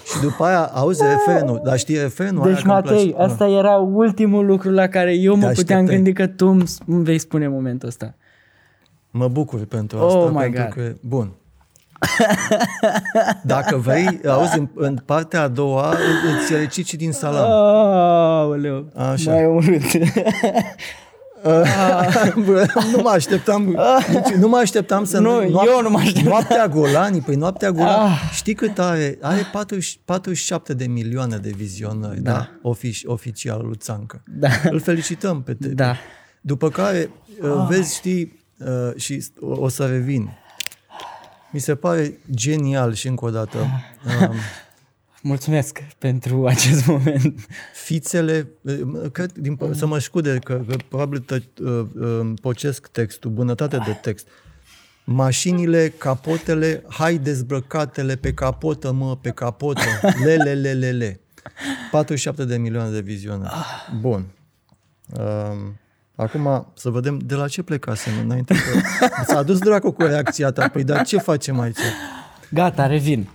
Și 0.05 0.21
după 0.23 0.45
aia 0.45 0.65
auzi 0.75 1.03
refrenul, 1.03 1.61
dar 1.65 1.79
știi 1.79 1.99
refrenul 1.99 2.43
Deci, 2.43 2.53
aia 2.53 2.63
că 2.63 2.69
îmi 2.69 2.75
Matei, 2.97 3.11
place. 3.13 3.31
asta 3.33 3.49
era 3.49 3.77
ultimul 3.77 4.47
lucru 4.47 4.71
la 4.71 4.87
care 4.87 5.15
eu 5.15 5.37
mă 5.37 5.47
Te 5.47 5.53
puteam 5.53 5.79
așteptai. 5.81 5.95
gândi 5.95 6.13
că 6.13 6.27
tu 6.27 6.47
îmi 6.47 6.65
îmi 6.87 7.05
vei 7.05 7.19
spune 7.19 7.45
în 7.45 7.53
momentul 7.53 7.89
ăsta. 7.89 8.15
Mă 9.11 9.29
bucur 9.29 9.65
pentru 9.65 9.99
Oh 9.99 10.05
asta, 10.07 10.31
my 10.31 10.41
pentru 10.41 10.63
God. 10.63 10.73
că, 10.73 10.93
bun. 11.01 11.33
Dacă 13.43 13.77
vrei, 13.77 14.21
auzi, 14.29 14.59
în, 14.59 14.69
în 14.75 14.99
partea 15.05 15.43
a 15.43 15.49
doua 15.49 15.89
îți 16.39 16.55
recit 16.57 16.87
și 16.87 16.97
din 16.97 17.13
salam. 17.13 17.51
Aoleu, 17.51 18.87
Așa. 18.95 19.31
mai 19.31 19.45
urât. 19.47 19.83
Bă, 22.45 22.67
nu 22.93 23.03
mă 23.03 23.09
așteptam, 23.09 23.63
nici, 24.13 24.35
nu 24.39 24.49
mă 24.49 24.57
așteptam 24.57 25.05
să... 25.05 25.19
Nu, 25.19 25.43
eu 25.43 25.83
nu 25.83 25.91
mă 25.91 25.99
așteptam. 25.99 26.29
Noaptea 26.29 26.69
Golani, 26.69 27.21
păi 27.21 27.35
Noaptea 27.35 27.71
Golani, 27.71 28.15
știi 28.33 28.55
cât 28.55 28.79
are? 28.79 29.19
Are 29.21 29.49
40, 29.53 29.99
47 30.05 30.75
de 30.75 30.87
milioane 30.87 31.37
de 31.37 31.53
vizionări, 31.57 32.21
da? 32.21 32.33
da? 32.33 32.51
Ofici, 32.63 33.03
oficial 33.05 33.63
lui 33.67 33.77
Țancă. 33.77 34.23
Da. 34.27 34.49
Îl 34.71 34.81
felicităm 34.81 35.43
pe 35.43 35.55
te. 35.55 35.69
Da. 35.69 35.97
După 36.41 36.71
care, 36.71 37.11
uh, 37.43 37.67
vezi, 37.69 37.95
știi, 37.95 38.41
uh, 38.59 38.97
și 38.97 39.25
o, 39.41 39.61
o 39.61 39.69
să 39.69 39.87
revin. 39.87 40.31
Mi 41.51 41.61
se 41.61 41.75
pare 41.75 42.19
genial 42.35 42.95
și 42.95 43.09
încă 43.09 43.25
o 43.25 43.31
dată. 43.31 43.59
Um, 45.25 45.31
Mulțumesc 45.31 45.83
pentru 45.99 46.47
acest 46.55 46.87
moment. 46.87 47.47
fițele, 47.75 48.49
uh, 48.63 49.11
cred, 49.13 49.33
din, 49.33 49.59
să 49.73 49.87
mă 49.87 49.99
scude 49.99 50.39
că, 50.39 50.65
că 50.69 50.77
probabil 50.89 51.19
tă, 51.19 51.43
uh, 51.63 51.87
uh, 52.01 52.33
pocesc 52.41 52.87
textul, 52.87 53.31
bunătate 53.31 53.77
de 53.77 53.99
text. 54.03 54.27
Mașinile, 55.05 55.89
capotele, 55.89 56.83
hai 56.89 57.19
dezbrăcatele 57.19 58.17
pe 58.17 58.33
capotă, 58.33 58.93
mă, 58.93 59.17
pe 59.17 59.31
capotă, 59.31 59.81
lele, 60.25 60.55
lele, 60.65 60.91
le. 60.91 61.21
47 61.91 62.45
de 62.45 62.57
milioane 62.57 62.91
de 62.91 63.01
vizionări. 63.01 63.53
Bun. 64.01 64.27
Um, 65.19 65.81
acum 66.15 66.73
să 66.75 66.91
vedem 66.91 67.19
de 67.19 67.35
la 67.35 67.49
ce 67.49 67.63
plecasem 67.63 68.13
înainte. 68.23 68.55
Că 68.99 69.25
s-a 69.27 69.43
dus 69.43 69.59
dracu 69.59 69.91
cu 69.91 70.03
reacția 70.03 70.51
ta. 70.51 70.69
Păi 70.69 70.85
dar 70.85 71.07
ce 71.07 71.19
facem 71.19 71.61
aici? 71.61 71.79
Gata, 72.51 72.87
revin. 72.87 73.29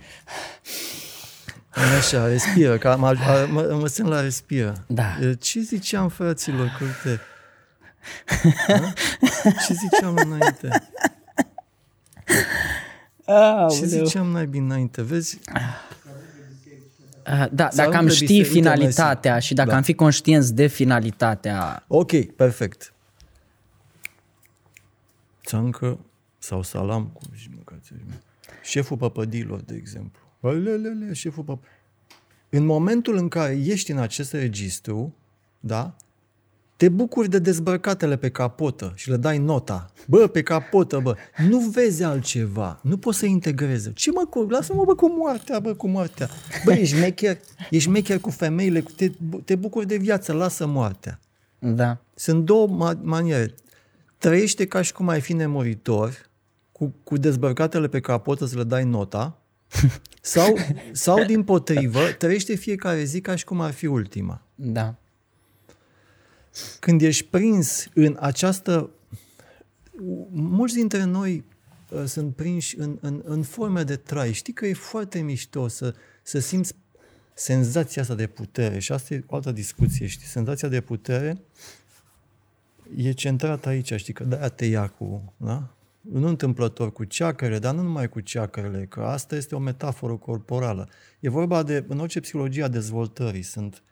Așa, 1.98 2.26
respiră, 2.26 2.78
că 2.78 2.96
mă, 2.98 3.46
mă, 3.50 3.76
mă 3.80 3.86
simt 3.86 4.08
la 4.08 4.20
respiră. 4.20 4.84
Da. 4.86 5.16
Ce 5.40 5.60
ziceam, 5.60 6.08
fraților, 6.08 6.76
curte? 6.78 7.20
Da? 8.66 8.92
Ce 9.66 9.74
ziceam 9.74 10.16
înainte? 10.16 10.68
Ce 12.26 13.32
Aoleu. 13.32 13.86
ziceam 13.86 14.26
mai 14.26 14.46
bine 14.46 14.64
înainte? 14.64 15.02
Vezi? 15.02 15.38
Ah, 17.24 17.48
Da, 17.52 17.70
Să 17.70 17.76
dacă 17.76 17.96
am 17.96 18.00
umple 18.00 18.14
ști 18.14 18.24
biserica 18.26 18.50
finalitatea 18.52 19.30
mai 19.32 19.40
și 19.40 19.54
dacă 19.54 19.70
Da. 19.70 19.76
am 19.76 19.82
fi 19.82 19.94
conștienți 19.94 20.54
de 20.54 20.66
finalitatea 20.66 21.84
Ok, 21.86 22.24
perfect. 22.36 22.92
Țancă 25.46 25.98
sau 26.38 26.62
salam 26.62 27.06
cu 27.06 27.20
și 27.34 27.48
mâncați 27.54 27.92
Șeful 28.62 28.96
păpădilor, 28.96 29.60
de 29.60 29.74
exemplu. 29.74 30.20
Alelele, 30.40 31.12
șeful 31.12 31.44
păp... 31.44 31.62
În 32.48 32.64
momentul 32.64 33.16
în 33.16 33.28
care 33.28 33.60
ești 33.64 33.90
în 33.90 33.98
acest 33.98 34.32
registru, 34.32 35.14
da, 35.60 35.96
te 36.80 36.88
bucuri 36.88 37.28
de 37.28 37.38
dezbrăcatele 37.38 38.16
pe 38.16 38.28
capotă 38.28 38.92
și 38.94 39.10
le 39.10 39.16
dai 39.16 39.38
nota. 39.38 39.90
Bă, 40.06 40.26
pe 40.26 40.42
capotă, 40.42 40.98
bă. 40.98 41.16
Nu 41.48 41.58
vezi 41.58 42.02
altceva. 42.02 42.80
Nu 42.82 42.96
poți 42.96 43.18
să 43.18 43.26
integreze. 43.26 43.92
Ce 43.94 44.10
mă, 44.10 44.26
cu... 44.30 44.40
lasă-mă, 44.40 44.84
bă, 44.84 44.94
cu 44.94 45.10
moartea, 45.10 45.58
bă, 45.58 45.74
cu 45.74 45.88
moartea. 45.88 46.28
Bă, 46.64 46.72
ești 46.72 46.98
mecher, 46.98 47.38
ești 47.70 47.88
mecher 47.88 48.18
cu 48.18 48.30
femeile, 48.30 48.80
te, 48.96 49.10
te 49.44 49.56
bucuri 49.56 49.86
de 49.86 49.96
viață, 49.96 50.32
lasă 50.32 50.66
moartea. 50.66 51.20
Da. 51.58 51.98
Sunt 52.14 52.44
două 52.44 52.68
ma- 52.68 53.00
maniere. 53.02 53.54
Trăiește 54.18 54.66
ca 54.66 54.82
și 54.82 54.92
cum 54.92 55.08
ai 55.08 55.20
fi 55.20 55.32
nemuritor, 55.32 56.30
cu, 56.72 56.94
cu 57.04 57.16
dezbărcatele 57.16 57.88
pe 57.88 58.00
capotă 58.00 58.46
să 58.46 58.56
le 58.56 58.64
dai 58.64 58.84
nota, 58.84 59.39
sau, 60.20 60.56
sau 60.92 61.24
din 61.24 61.44
potrivă, 61.44 62.00
trăiește 62.18 62.54
fiecare 62.54 63.04
zi 63.04 63.20
ca 63.20 63.36
și 63.36 63.44
cum 63.44 63.60
ar 63.60 63.72
fi 63.72 63.86
ultima. 63.86 64.42
Da. 64.54 64.94
Când 66.80 67.02
ești 67.02 67.24
prins 67.24 67.88
în 67.94 68.16
această... 68.20 68.90
Mulți 70.30 70.74
dintre 70.74 71.04
noi 71.04 71.44
uh, 71.88 72.04
sunt 72.04 72.34
prinși 72.34 72.78
în, 72.78 72.98
în, 73.00 73.22
în 73.24 73.42
forme 73.42 73.82
de 73.82 73.96
trai. 73.96 74.32
Știi 74.32 74.52
că 74.52 74.66
e 74.66 74.72
foarte 74.72 75.20
mișto 75.20 75.68
să, 75.68 75.94
să 76.22 76.38
simți 76.38 76.74
senzația 77.34 78.02
asta 78.02 78.14
de 78.14 78.26
putere. 78.26 78.78
Și 78.78 78.92
asta 78.92 79.14
e 79.14 79.24
o 79.26 79.34
altă 79.34 79.52
discuție, 79.52 80.06
știi? 80.06 80.26
Senzația 80.26 80.68
de 80.68 80.80
putere 80.80 81.40
e 82.96 83.12
centrată 83.12 83.68
aici, 83.68 83.92
știi, 83.94 84.12
că 84.12 84.24
de-aia 84.24 84.48
te 84.48 84.64
ia 84.64 84.88
cu, 84.88 85.32
da? 85.36 85.74
Nu 86.00 86.28
întâmplător 86.28 86.92
cu 86.92 87.04
ceacrele, 87.04 87.58
dar 87.58 87.74
nu 87.74 87.82
numai 87.82 88.08
cu 88.08 88.20
ceacrele, 88.20 88.86
că 88.86 89.00
asta 89.00 89.36
este 89.36 89.54
o 89.54 89.58
metaforă 89.58 90.16
corporală. 90.16 90.88
E 91.20 91.28
vorba 91.28 91.62
de, 91.62 91.84
în 91.88 91.98
orice 91.98 92.20
psihologie 92.20 92.62
a 92.62 92.68
dezvoltării, 92.68 93.42
sunt 93.42 93.82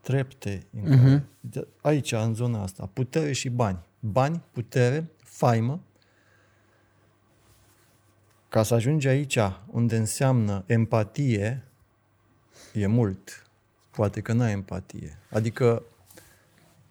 trepte 0.00 0.66
în 0.72 0.82
care, 0.84 1.24
de- 1.40 1.66
aici, 1.80 2.12
în 2.12 2.34
zona 2.34 2.62
asta, 2.62 2.90
putere 2.92 3.32
și 3.32 3.48
bani. 3.48 3.78
Bani, 4.00 4.42
putere, 4.52 5.10
faimă, 5.16 5.80
ca 8.48 8.62
să 8.62 8.74
ajungi 8.74 9.08
aici, 9.08 9.38
unde 9.66 9.96
înseamnă 9.96 10.62
empatie, 10.66 11.64
e 12.74 12.86
mult. 12.86 13.46
Poate 13.90 14.20
că 14.20 14.32
n-ai 14.32 14.52
empatie. 14.52 15.18
Adică, 15.30 15.82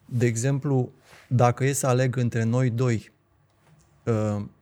de 0.06 0.26
exemplu, 0.26 0.92
dacă 1.28 1.64
e 1.66 1.74
să 1.74 1.88
aleg 1.88 2.16
între 2.16 2.44
noi 2.44 2.70
doi 2.70 2.96
uh, 2.96 3.19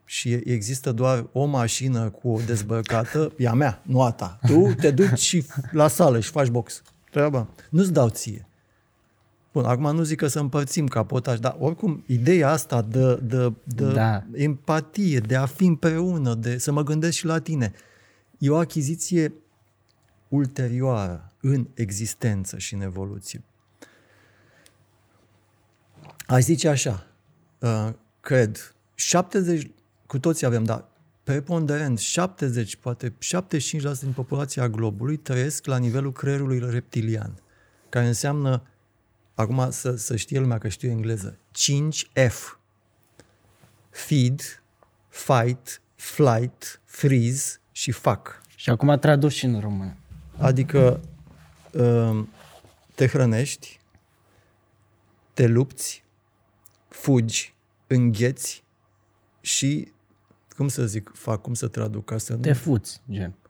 și 0.06 0.34
există 0.34 0.92
doar 0.92 1.28
o 1.32 1.46
mașină 1.46 2.10
cu 2.10 2.30
o 2.30 2.40
dezbrăcată, 2.46 3.32
e 3.38 3.48
a 3.48 3.54
mea, 3.54 3.82
nu 3.86 4.02
a 4.02 4.12
ta. 4.12 4.40
Tu 4.48 4.74
te 4.74 4.92
duci 4.92 5.20
și 5.20 5.46
la 5.72 5.88
sală 5.88 6.20
și 6.20 6.30
faci 6.30 6.48
box. 6.48 6.82
Treaba. 7.12 7.48
Nu-ți 7.70 7.94
dau 7.94 8.10
ție. 8.10 8.48
Bun, 9.52 9.66
acum 9.66 9.96
nu 9.96 10.04
zic 10.04 10.18
că 10.18 10.28
să 10.28 10.40
împărțim 10.40 10.88
capotaj, 10.88 11.40
dar 11.40 11.56
oricum 11.60 12.04
ideea 12.08 12.50
asta 12.50 12.82
de, 12.82 13.16
de, 13.16 13.54
de 13.64 13.92
Da. 13.92 14.24
empatie, 14.34 15.20
de 15.20 15.36
a 15.36 15.46
fi 15.46 15.66
împreună, 15.66 16.34
de 16.34 16.58
să 16.58 16.72
mă 16.72 16.84
gândesc 16.84 17.18
și 17.18 17.26
la 17.26 17.40
tine, 17.40 17.74
e 18.38 18.50
o 18.50 18.56
achiziție 18.56 19.34
ulterioară 20.28 21.32
în 21.42 21.68
existență 21.74 22.58
și 22.58 22.74
în 22.74 22.82
evoluție. 22.82 23.44
Aș 26.28 26.42
zice 26.42 26.68
așa, 26.68 27.08
uh, 27.60 27.90
cred, 28.20 28.76
70, 29.00 29.70
cu 30.06 30.20
toții 30.20 30.46
avem, 30.46 30.64
dar 30.64 30.86
preponderent, 31.24 32.00
70, 32.00 32.76
poate 32.76 33.10
75% 33.10 33.14
din 34.00 34.12
populația 34.16 34.70
globului 34.70 35.18
trăiesc 35.18 35.66
la 35.66 35.78
nivelul 35.78 36.12
creierului 36.12 36.60
reptilian, 36.70 37.42
care 37.90 38.08
înseamnă, 38.08 38.64
acum 39.34 39.72
să, 39.72 39.96
să 39.96 40.16
știe 40.16 40.40
lumea 40.40 40.58
că 40.58 40.68
știu 40.68 40.90
engleză, 40.90 41.38
5F. 41.38 42.58
Feed, 43.90 44.64
fight, 45.10 45.82
flight, 45.96 46.82
freeze 46.86 47.60
și 47.72 47.92
fuck. 47.92 48.42
Și 48.56 48.70
acum 48.70 48.98
tradus 49.00 49.34
și 49.34 49.46
în 49.46 49.60
română. 49.60 49.96
Adică 50.38 51.02
um, 51.72 52.30
te 52.96 53.08
hrănești, 53.08 53.80
te 55.34 55.48
lupți, 55.48 56.04
fugi, 56.88 57.54
îngheți 57.88 58.66
și, 59.48 59.92
cum 60.56 60.68
să 60.68 60.86
zic, 60.86 61.12
fac, 61.14 61.42
cum 61.42 61.54
să 61.54 61.68
traduc 61.68 62.06
ca 62.06 62.18
să 62.18 62.34
Te 62.34 62.48
nu... 62.50 62.56
fuți, 62.56 63.02
gen. 63.12 63.34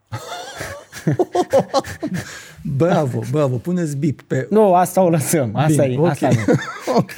Bravo, 2.78 3.22
bravo, 3.32 3.58
puneți 3.58 3.98
bip 3.98 4.22
pe... 4.22 4.48
Nu, 4.50 4.74
asta 4.76 5.02
o 5.02 5.10
lăsăm. 5.10 5.56
Asta 5.56 5.84
Bine, 5.84 5.94
e. 5.94 5.98
ok. 5.98 6.08
Asta 6.08 6.28
e. 6.28 6.46
ok. 6.98 7.12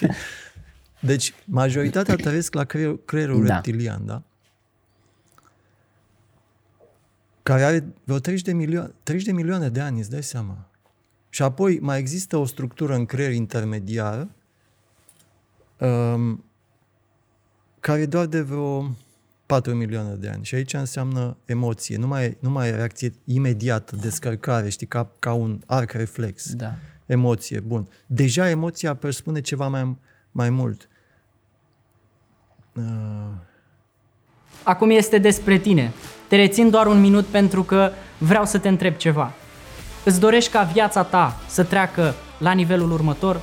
Deci, 1.00 1.34
majoritatea 1.46 2.16
trăiesc 2.26 2.54
la 2.54 2.64
creier, 2.64 2.96
creierul 3.06 3.46
Da. 3.46 3.54
reptilian, 3.54 4.06
da? 4.06 4.22
Care 7.44 7.64
are 7.64 7.86
vreo 8.04 8.20
30 8.20 8.46
de, 8.46 8.54
milioane, 8.54 8.92
30 9.04 9.26
de 9.28 9.34
milioane 9.34 9.70
de 9.70 9.80
ani, 9.80 10.00
îți 10.00 10.10
dai 10.10 10.24
seama. 10.24 10.68
Și 11.30 11.42
apoi 11.42 11.80
mai 11.80 12.00
există 12.00 12.38
o 12.38 12.46
structură 12.46 12.96
în 12.96 13.06
creier 13.06 13.32
intermediară 13.32 14.30
um, 15.78 16.44
care 17.80 18.02
e 18.02 18.06
doar 18.06 18.26
de 18.26 18.42
vreo 18.42 18.92
4 19.46 19.74
milioane 19.74 20.14
de 20.14 20.30
ani. 20.30 20.46
Și 20.46 20.56
aici 20.56 20.74
înseamnă 20.74 21.38
emoție. 21.46 21.98
Nu 21.98 22.08
mai, 22.08 22.38
nu 22.40 22.50
mai 22.50 22.68
e 22.68 22.76
reacție 22.76 23.14
imediată, 23.26 23.96
descărcare, 23.96 24.70
știi, 24.70 24.88
ca, 24.88 25.10
ca 25.20 25.34
un 25.34 25.60
arc 25.66 25.92
reflex 25.92 26.54
Da. 26.54 26.74
emoție, 27.06 27.60
bun. 27.60 27.88
Deja 28.06 28.50
emoția 28.50 28.94
presupune 28.96 29.42
ceva 29.42 29.68
mai, 29.68 29.98
mai 30.32 30.50
mult. 30.50 30.88
Uh, 32.74 32.84
Acum 34.64 34.90
este 34.90 35.18
despre 35.18 35.58
tine. 35.58 35.92
Te 36.28 36.36
rețin 36.36 36.70
doar 36.70 36.88
un 36.88 37.00
minut 37.00 37.26
pentru 37.26 37.64
că 37.64 37.92
vreau 38.18 38.46
să 38.46 38.58
te 38.58 38.68
întreb 38.68 38.96
ceva. 38.96 39.34
Îți 40.06 40.20
dorești 40.20 40.52
ca 40.52 40.64
viața 40.64 41.04
ta 41.04 41.40
să 41.48 41.64
treacă 41.64 42.14
la 42.38 42.52
nivelul 42.52 42.92
următor? 42.92 43.42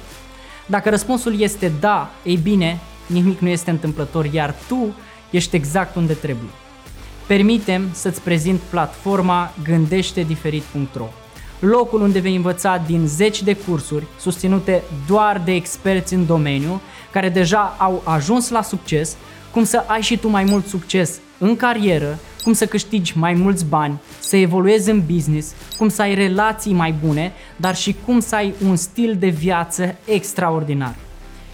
Dacă 0.66 0.90
răspunsul 0.90 1.40
este 1.40 1.72
da, 1.80 2.10
ei 2.24 2.36
bine, 2.36 2.78
nimic 3.06 3.38
nu 3.38 3.48
este 3.48 3.70
întâmplător, 3.70 4.24
iar 4.24 4.54
tu 4.68 4.94
ești 5.30 5.56
exact 5.56 5.96
unde 5.96 6.12
trebuie. 6.12 6.50
Permitem 7.26 7.88
să-ți 7.92 8.20
prezint 8.20 8.60
platforma 8.70 9.52
gândește-diferit.ro 9.62 11.08
locul 11.58 12.00
unde 12.00 12.18
vei 12.18 12.36
învăța 12.36 12.82
din 12.86 13.06
zeci 13.06 13.42
de 13.42 13.56
cursuri 13.56 14.06
susținute 14.20 14.82
doar 15.06 15.42
de 15.44 15.52
experți 15.52 16.14
în 16.14 16.26
domeniu 16.26 16.80
care 17.12 17.28
deja 17.28 17.74
au 17.78 18.02
ajuns 18.04 18.48
la 18.48 18.62
succes, 18.62 19.16
cum 19.52 19.64
să 19.64 19.84
ai 19.86 20.00
și 20.00 20.18
tu 20.18 20.28
mai 20.28 20.44
mult 20.44 20.66
succes 20.66 21.18
în 21.38 21.56
carieră, 21.56 22.18
cum 22.42 22.52
să 22.52 22.66
câștigi 22.66 23.18
mai 23.18 23.32
mulți 23.32 23.64
bani, 23.64 24.00
să 24.18 24.36
evoluezi 24.36 24.90
în 24.90 25.02
business, 25.12 25.54
cum 25.76 25.88
să 25.88 26.02
ai 26.02 26.14
relații 26.14 26.72
mai 26.72 26.94
bune, 27.04 27.32
dar 27.56 27.76
și 27.76 27.96
cum 28.04 28.20
să 28.20 28.34
ai 28.34 28.54
un 28.66 28.76
stil 28.76 29.16
de 29.18 29.28
viață 29.28 29.96
extraordinar. 30.04 30.94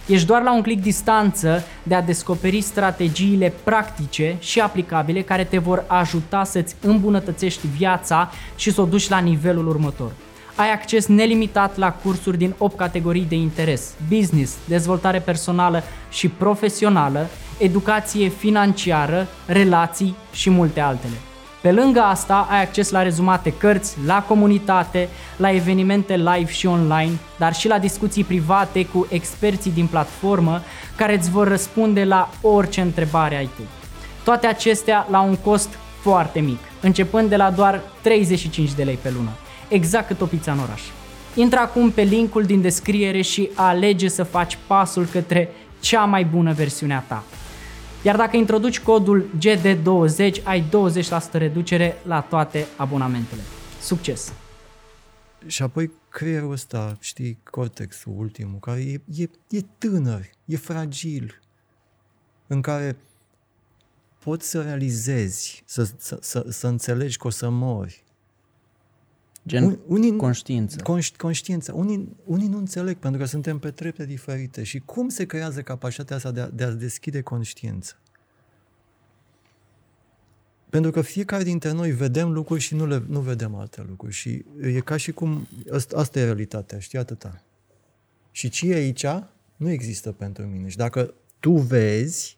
Ești 0.05 0.27
doar 0.27 0.41
la 0.41 0.53
un 0.53 0.61
clic 0.61 0.81
distanță 0.81 1.63
de 1.83 1.95
a 1.95 2.01
descoperi 2.01 2.61
strategiile 2.61 3.53
practice 3.63 4.35
și 4.39 4.59
aplicabile 4.59 5.21
care 5.21 5.43
te 5.43 5.57
vor 5.57 5.83
ajuta 5.87 6.43
să-ți 6.43 6.75
îmbunătățești 6.81 7.67
viața 7.77 8.31
și 8.55 8.71
să 8.71 8.81
o 8.81 8.85
duci 8.85 9.09
la 9.09 9.19
nivelul 9.19 9.67
următor. 9.67 10.11
Ai 10.55 10.71
acces 10.71 11.05
nelimitat 11.05 11.77
la 11.77 11.91
cursuri 11.91 12.37
din 12.37 12.53
8 12.57 12.77
categorii 12.77 13.25
de 13.25 13.35
interes: 13.35 13.93
business, 14.09 14.57
dezvoltare 14.67 15.19
personală 15.19 15.83
și 16.11 16.27
profesională, 16.27 17.27
educație 17.57 18.27
financiară, 18.27 19.27
relații 19.45 20.15
și 20.31 20.49
multe 20.49 20.79
altele. 20.79 21.15
Pe 21.63 21.71
lângă 21.71 21.99
asta, 21.99 22.47
ai 22.49 22.61
acces 22.61 22.89
la 22.89 23.01
rezumate 23.01 23.53
cărți, 23.57 23.97
la 24.05 24.23
comunitate, 24.27 25.09
la 25.37 25.51
evenimente 25.51 26.15
live 26.15 26.51
și 26.51 26.67
online, 26.67 27.11
dar 27.37 27.53
și 27.53 27.67
la 27.67 27.79
discuții 27.79 28.23
private 28.23 28.85
cu 28.85 29.07
experții 29.09 29.71
din 29.71 29.87
platformă 29.87 30.61
care 30.95 31.15
îți 31.17 31.29
vor 31.29 31.47
răspunde 31.47 32.03
la 32.03 32.29
orice 32.41 32.81
întrebare 32.81 33.35
ai 33.35 33.49
tu. 33.55 33.61
Toate 34.23 34.47
acestea 34.47 35.07
la 35.09 35.21
un 35.21 35.35
cost 35.35 35.69
foarte 36.01 36.39
mic, 36.39 36.59
începând 36.81 37.29
de 37.29 37.35
la 37.35 37.51
doar 37.51 37.81
35 38.01 38.73
de 38.73 38.83
lei 38.83 38.99
pe 39.01 39.11
lună, 39.15 39.31
exact 39.67 40.07
cât 40.07 40.21
o 40.21 40.25
pizza 40.25 40.51
în 40.51 40.59
oraș. 40.59 40.81
Intră 41.35 41.59
acum 41.59 41.91
pe 41.91 42.01
linkul 42.01 42.43
din 42.43 42.61
descriere 42.61 43.21
și 43.21 43.49
alege 43.55 44.07
să 44.07 44.23
faci 44.23 44.57
pasul 44.67 45.05
către 45.05 45.49
cea 45.79 46.03
mai 46.03 46.25
bună 46.25 46.53
versiune 46.53 46.95
a 46.95 46.99
ta. 46.99 47.23
Iar 48.03 48.15
dacă 48.15 48.37
introduci 48.37 48.79
codul 48.79 49.29
GD20, 49.39 50.43
ai 50.43 50.63
20% 50.63 51.31
reducere 51.31 51.95
la 52.05 52.21
toate 52.21 52.65
abonamentele. 52.77 53.41
Succes! 53.81 54.33
și 55.47 55.63
apoi 55.63 55.91
creierul 56.09 56.51
ăsta, 56.51 56.97
știi, 56.99 57.39
cortexul 57.51 58.13
ultimul, 58.17 58.59
care 58.59 58.81
e, 58.81 59.01
e, 59.15 59.29
e 59.49 59.61
tânăr, 59.77 60.29
e 60.45 60.57
fragil, 60.57 61.39
în 62.47 62.61
care 62.61 62.97
poți 64.19 64.49
să 64.49 64.61
realizezi, 64.61 65.63
să, 65.65 65.89
să, 65.97 66.17
să, 66.21 66.45
să 66.49 66.67
înțelegi 66.67 67.17
că 67.17 67.27
o 67.27 67.29
să 67.29 67.49
mori. 67.49 68.02
Gen 69.47 69.63
Un- 69.63 69.79
unii- 69.87 70.17
conștiință. 70.17 70.77
Conș- 70.81 71.15
conștiința. 71.17 71.73
Unii, 71.73 72.15
unii 72.25 72.47
nu 72.47 72.57
înțeleg 72.57 72.97
pentru 72.97 73.19
că 73.19 73.25
suntem 73.25 73.59
pe 73.59 73.71
trepte 73.71 74.05
diferite. 74.05 74.63
Și 74.63 74.79
cum 74.79 75.09
se 75.09 75.25
creează 75.25 75.61
capacitatea 75.61 76.15
asta 76.15 76.31
de 76.31 76.39
a, 76.41 76.49
de 76.49 76.63
a 76.63 76.71
deschide 76.71 77.21
conștiință? 77.21 77.97
Pentru 80.69 80.91
că 80.91 81.01
fiecare 81.01 81.43
dintre 81.43 81.71
noi 81.71 81.91
vedem 81.91 82.31
lucruri 82.31 82.61
și 82.61 82.75
nu, 82.75 82.85
le, 82.85 83.03
nu 83.07 83.19
vedem 83.19 83.55
alte 83.55 83.85
lucruri. 83.89 84.13
Și 84.13 84.45
e 84.61 84.79
ca 84.79 84.97
și 84.97 85.11
cum... 85.11 85.47
Asta, 85.71 85.97
asta 85.97 86.19
e 86.19 86.23
realitatea, 86.23 86.79
știi, 86.79 86.97
atâta. 86.99 87.43
Și 88.31 88.49
ce 88.49 88.69
e 88.69 88.73
aici 88.73 89.05
nu 89.55 89.69
există 89.69 90.11
pentru 90.11 90.43
mine. 90.45 90.67
Și 90.67 90.77
dacă 90.77 91.13
tu 91.39 91.51
vezi 91.51 92.37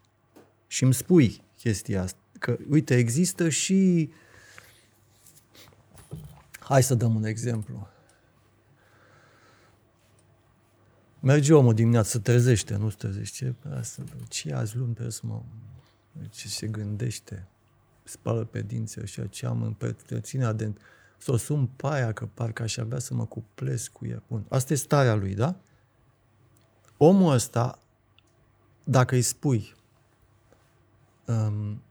și 0.67 0.83
îmi 0.83 0.93
spui 0.93 1.41
chestia 1.57 2.01
asta, 2.01 2.17
că, 2.39 2.57
uite, 2.69 2.97
există 2.97 3.49
și... 3.49 4.09
Hai 6.67 6.83
să 6.83 6.95
dăm 6.95 7.15
un 7.15 7.23
exemplu. 7.23 7.87
Merge 11.19 11.53
omul 11.53 11.73
dimineața, 11.73 12.09
se 12.09 12.19
trezește, 12.19 12.75
nu 12.75 12.89
se 12.89 12.95
trezește. 12.97 13.55
Ce, 13.63 13.69
asta, 13.77 14.03
ce 14.27 14.53
azi 14.53 14.77
luni 14.77 14.91
trebuie 14.91 15.11
să 15.11 15.21
mă... 15.23 15.41
Ce 16.29 16.47
se 16.47 16.67
gândește? 16.67 17.47
Spală 18.03 18.43
pe 18.43 18.61
dinți 18.61 19.01
ăștia, 19.01 19.25
ce 19.25 19.45
am 19.45 19.61
în 19.61 19.73
pertăținea 19.73 20.51
de... 20.51 20.73
Să 21.17 21.31
o 21.31 21.37
sun 21.37 21.67
pe 21.67 21.87
aia, 21.87 22.11
că 22.11 22.25
parcă 22.25 22.63
aș 22.63 22.77
avea 22.77 22.99
să 22.99 23.13
mă 23.13 23.25
cuplesc 23.25 23.91
cu 23.91 24.05
ea. 24.05 24.23
Bun. 24.27 24.45
Asta 24.49 24.73
e 24.73 24.75
starea 24.75 25.15
lui, 25.15 25.35
da? 25.35 25.55
Omul 26.97 27.33
ăsta, 27.33 27.79
dacă 28.83 29.15
îi 29.15 29.21
spui 29.21 29.75
um, 31.25 31.81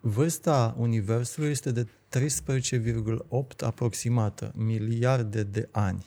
vârsta 0.00 0.74
Universului 0.78 1.50
este 1.50 1.70
de 1.70 1.86
13,8 2.16 3.64
aproximată 3.64 4.52
miliarde 4.56 5.42
de 5.42 5.68
ani. 5.70 6.06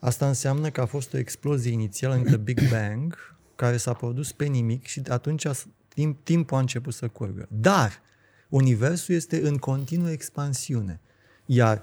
Asta 0.00 0.26
înseamnă 0.26 0.70
că 0.70 0.80
a 0.80 0.86
fost 0.86 1.14
o 1.14 1.18
explozie 1.18 1.72
inițială 1.72 2.14
în 2.14 2.22
The 2.24 2.36
Big 2.36 2.60
Bang, 2.72 3.36
care 3.56 3.76
s-a 3.76 3.92
produs 3.92 4.32
pe 4.32 4.44
nimic 4.44 4.86
și 4.86 5.00
de 5.00 5.12
atunci 5.12 5.44
a- 5.44 5.52
timp, 5.88 6.24
timpul 6.24 6.56
a 6.56 6.60
început 6.60 6.94
să 6.94 7.08
curgă. 7.08 7.48
Dar 7.50 8.00
Universul 8.48 9.14
este 9.14 9.48
în 9.48 9.56
continuă 9.56 10.10
expansiune. 10.10 11.00
Iar 11.46 11.82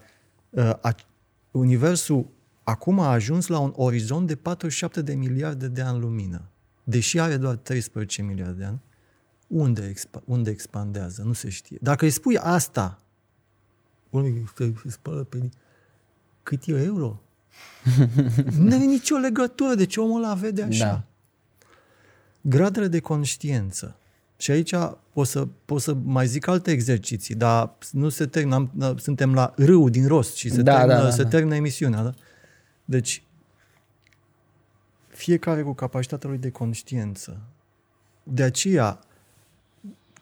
uh, 0.49 0.69
a, 0.81 0.95
Universul 1.51 2.27
acum 2.63 2.99
a 2.99 3.11
ajuns 3.11 3.47
la 3.47 3.59
un 3.59 3.73
orizont 3.75 4.27
de 4.27 4.35
47 4.35 5.01
de 5.01 5.15
miliarde 5.15 5.67
de 5.67 5.81
ani 5.81 5.99
lumină. 5.99 6.49
Deși 6.83 7.19
are 7.19 7.37
doar 7.37 7.55
13 7.55 8.21
miliarde 8.21 8.59
de 8.59 8.65
ani, 8.65 8.81
unde, 9.47 9.93
expa- 9.93 10.23
unde 10.25 10.49
expandează? 10.49 11.21
Nu 11.23 11.33
se 11.33 11.49
știe. 11.49 11.77
Dacă 11.81 12.05
îi 12.05 12.11
spui 12.11 12.37
asta, 12.37 12.99
unul 14.09 14.51
se 14.55 14.73
spală 14.85 15.23
pe 15.23 15.37
din- 15.37 15.53
cât 16.43 16.63
e 16.65 16.71
euro? 16.83 17.21
nu 18.59 18.75
are 18.75 18.83
nicio 18.83 19.15
legătură, 19.15 19.73
deci 19.75 19.97
omul 19.97 20.23
ăla 20.23 20.33
vede 20.33 20.63
așa. 20.63 20.85
Da. 20.85 21.03
Gradele 22.41 22.87
de 22.87 22.99
conștiință. 22.99 23.95
Și 24.37 24.51
aici 24.51 24.73
o 25.13 25.23
să, 25.23 25.47
pot 25.65 25.81
să 25.81 25.93
mai 26.03 26.27
zic 26.27 26.47
alte 26.47 26.71
exerciții, 26.71 27.35
dar 27.35 27.73
nu 27.91 28.09
se 28.09 28.25
termină, 28.25 28.55
am- 28.55 28.71
na- 28.77 28.97
suntem 29.01 29.33
la 29.33 29.53
râu 29.55 29.89
din 29.89 30.07
rost 30.07 30.35
și 30.35 30.49
se, 30.49 30.61
Da, 30.61 30.75
termină, 30.77 30.97
da, 30.97 31.03
da, 31.03 31.09
se 31.09 31.23
da. 31.23 31.29
termină 31.29 31.55
emisiunea. 31.55 32.03
Da? 32.03 32.13
Deci, 32.85 33.23
fiecare 35.07 35.61
cu 35.63 35.73
capacitatea 35.73 36.29
lui 36.29 36.37
de 36.37 36.49
conștiință. 36.49 37.39
De 38.23 38.43
aceea, 38.43 38.99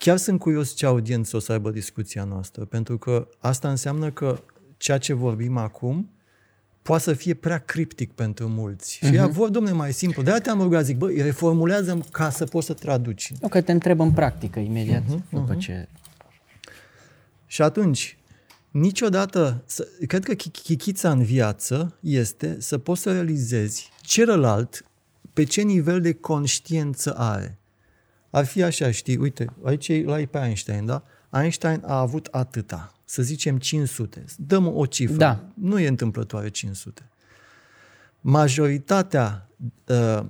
chiar 0.05 0.17
sunt 0.17 0.39
curios 0.39 0.73
ce 0.73 0.85
audiență 0.85 1.35
o 1.35 1.39
să 1.39 1.51
aibă 1.51 1.69
discuția 1.69 2.23
noastră, 2.23 2.65
pentru 2.65 2.97
că 2.97 3.27
asta 3.39 3.69
înseamnă 3.69 4.11
că 4.11 4.39
ceea 4.77 4.97
ce 4.97 5.13
vorbim 5.13 5.57
acum 5.57 6.09
poate 6.81 7.03
să 7.03 7.13
fie 7.13 7.33
prea 7.33 7.57
criptic 7.57 8.11
pentru 8.11 8.47
mulți. 8.47 8.97
Și 8.97 9.15
ea 9.15 9.27
vor, 9.27 9.49
domne, 9.49 9.71
mai 9.71 9.93
simplu. 9.93 10.21
De-aia 10.21 10.39
te-am 10.39 10.61
rugat, 10.61 10.85
zic, 10.85 10.97
bă, 10.97 11.11
reformulează 11.11 12.05
ca 12.11 12.29
să 12.29 12.45
poți 12.45 12.65
să 12.65 12.73
traduci. 12.73 13.33
Nu 13.41 13.47
că 13.47 13.61
te 13.61 13.71
întreb 13.71 13.99
în 13.99 14.11
practică 14.11 14.59
imediat 14.59 15.03
Mhm, 15.07 15.23
după 15.29 15.55
ce... 15.55 15.87
Și 17.45 17.61
atunci, 17.61 18.17
niciodată, 18.71 19.63
să, 19.65 19.87
cred 20.07 20.23
că 20.23 20.33
chi- 20.33 20.61
chichița 20.63 21.11
în 21.11 21.23
viață 21.23 21.97
este 21.99 22.55
să 22.59 22.77
poți 22.77 23.01
să 23.01 23.11
realizezi 23.11 23.89
celălalt 24.01 24.85
pe 25.33 25.43
ce 25.43 25.61
nivel 25.61 26.01
de 26.01 26.13
conștiință 26.13 27.15
are. 27.17 27.59
Ar 28.35 28.45
fi 28.45 28.63
așa, 28.63 28.91
știi, 28.91 29.17
uite, 29.17 29.45
aici 29.63 29.87
e 29.87 30.03
la 30.03 30.15
pe 30.15 30.37
Einstein, 30.37 30.85
da? 30.85 31.03
Einstein 31.29 31.83
a 31.85 31.99
avut 31.99 32.27
atâta, 32.31 32.93
să 33.05 33.21
zicem 33.21 33.57
500. 33.59 34.25
Dăm 34.37 34.75
o 34.75 34.85
cifră. 34.85 35.15
Da. 35.15 35.45
Nu 35.53 35.79
e 35.79 35.87
întâmplătoare 35.87 36.49
500. 36.49 37.09
Majoritatea 38.21 39.49
uh, 39.87 40.25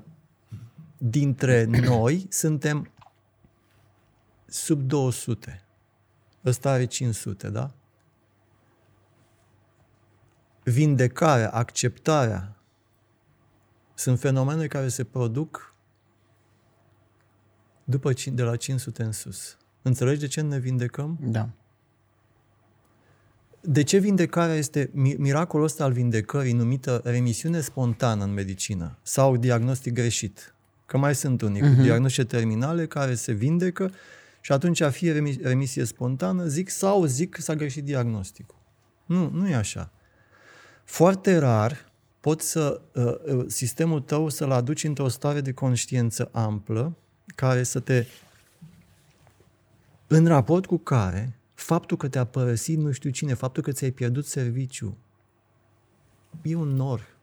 dintre 0.98 1.64
noi 1.64 2.26
suntem 2.30 2.92
sub 4.46 4.82
200. 4.82 5.64
Ăsta 6.46 6.70
are 6.70 6.86
500, 6.86 7.50
da? 7.50 7.72
Vindecarea, 10.64 11.50
acceptarea 11.50 12.56
sunt 13.94 14.20
fenomene 14.20 14.68
care 14.68 14.88
se 14.88 15.04
produc 15.04 15.75
după, 17.86 18.14
cin- 18.14 18.34
de 18.34 18.44
la 18.44 18.56
500 18.56 19.04
în 19.04 19.12
sus. 19.12 19.58
Înțelegi 19.82 20.20
de 20.20 20.28
ce 20.28 20.42
ne 20.42 20.60
vindecăm? 20.60 21.18
Da. 21.22 21.50
De 23.62 23.84
ce 23.84 23.98
vindecarea 23.98 24.56
este 24.56 24.90
miracolul 25.18 25.66
ăsta 25.66 25.84
al 25.84 25.92
vindecării 25.92 26.54
numită 26.54 27.02
remisiune 27.04 27.62
spontană 27.62 28.24
în 28.24 28.34
medicină 28.34 28.98
sau 29.02 29.38
diagnostic 29.38 29.94
greșit? 29.94 30.54
Că 30.86 30.98
mai 30.98 31.16
sunt 31.16 31.42
unii 31.42 31.62
uh-huh. 31.62 31.76
cu 31.76 31.82
diagnostice 31.82 32.26
terminale 32.26 32.88
care 32.88 33.16
se 33.16 33.32
vindecă 33.32 33.92
și 34.42 34.52
atunci 34.52 34.84
fie 34.84 35.38
remisie 35.42 35.84
spontană, 35.84 36.46
zic, 36.46 36.70
sau 36.70 37.06
zic 37.06 37.30
că 37.30 37.42
s-a 37.42 37.56
greșit 37.56 37.84
diagnosticul. 37.84 38.58
Nu, 39.06 39.30
nu 39.30 39.50
e 39.50 39.56
așa. 39.56 39.92
Foarte 40.84 41.38
rar 41.38 41.92
poți 42.20 42.50
să, 42.50 42.82
uh, 42.94 43.36
uh, 43.36 43.46
sistemul 43.48 44.00
tău 44.00 44.30
să-l 44.30 44.52
aduci 44.52 44.84
într-o 44.84 45.08
stare 45.08 45.42
de 45.42 45.54
conștiință 45.54 46.30
amplă, 46.32 46.96
care 47.36 47.64
să 47.64 47.80
te, 47.80 48.06
în 50.08 50.28
raport 50.28 50.66
cu 50.66 50.78
care, 50.78 51.40
faptul 51.54 51.98
că 51.98 52.08
te-a 52.08 52.26
părăsit 52.26 52.78
nu 52.78 52.92
știu 52.92 53.10
cine, 53.10 53.34
faptul 53.34 53.64
că 53.64 53.72
ți-ai 53.72 53.92
pierdut 53.92 54.26
serviciu, 54.26 54.98
e 56.42 56.56
un 56.56 56.68
nor. 56.68 57.14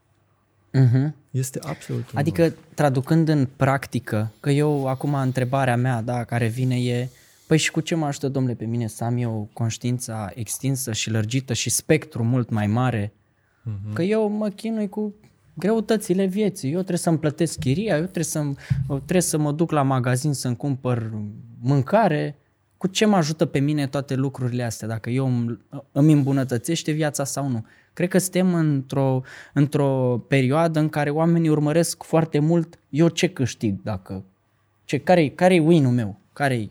Uh-huh. 0.74 1.12
Este 1.30 1.58
absolut 1.62 2.10
un 2.10 2.18
Adică, 2.18 2.42
nor. 2.42 2.56
traducând 2.74 3.28
în 3.28 3.48
practică, 3.56 4.32
că 4.40 4.50
eu, 4.50 4.86
acum, 4.86 5.14
întrebarea 5.14 5.76
mea, 5.76 6.02
da, 6.02 6.24
care 6.24 6.46
vine 6.46 6.80
e, 6.80 7.08
Păi 7.46 7.60
și 7.60 7.70
cu 7.70 7.80
ce 7.80 7.94
mă 7.94 8.06
ajută, 8.06 8.28
domnule, 8.28 8.54
pe 8.54 8.64
mine 8.64 8.86
să 8.86 9.04
am 9.04 9.16
eu 9.16 9.48
conștiința 9.52 10.30
extinsă 10.34 10.92
și 10.92 11.10
lărgită 11.10 11.52
și 11.52 11.70
spectru 11.70 12.22
mult 12.22 12.50
mai 12.50 12.66
mare 12.66 13.12
Uh-huh. 13.62 13.92
Că 13.92 14.02
eu 14.02 14.28
mă 14.28 14.48
chinui 14.48 14.88
cu 14.88 15.14
greutățile 15.54 16.24
vieții. 16.24 16.68
Eu 16.68 16.76
trebuie 16.78 16.98
să-mi 16.98 17.18
plătesc 17.18 17.58
chiria, 17.58 17.96
eu 17.96 18.02
trebuie, 18.02 18.24
să 18.24 18.52
trebuie 18.86 19.20
să 19.20 19.38
mă 19.38 19.52
duc 19.52 19.70
la 19.70 19.82
magazin 19.82 20.32
să-mi 20.32 20.56
cumpăr 20.56 21.10
mâncare. 21.60 22.36
Cu 22.76 22.86
ce 22.86 23.04
mă 23.04 23.16
ajută 23.16 23.46
pe 23.46 23.58
mine 23.58 23.86
toate 23.86 24.14
lucrurile 24.14 24.62
astea, 24.62 24.88
dacă 24.88 25.10
eu 25.10 25.26
îmi, 25.26 25.58
îmi 25.92 26.12
îmbunătățește 26.12 26.90
viața 26.92 27.24
sau 27.24 27.48
nu? 27.48 27.66
Cred 27.92 28.08
că 28.08 28.18
suntem 28.18 28.54
într-o, 28.54 29.22
într-o 29.52 30.24
perioadă 30.28 30.78
în 30.78 30.88
care 30.88 31.10
oamenii 31.10 31.48
urmăresc 31.48 32.02
foarte 32.02 32.38
mult 32.38 32.78
eu 32.88 33.08
ce 33.08 33.28
câștig, 33.28 33.82
dacă, 33.82 34.24
ce, 34.84 34.98
care-i, 34.98 35.30
care-i 35.30 35.58
win-ul 35.58 35.92
meu, 35.92 36.18
care-i 36.32 36.70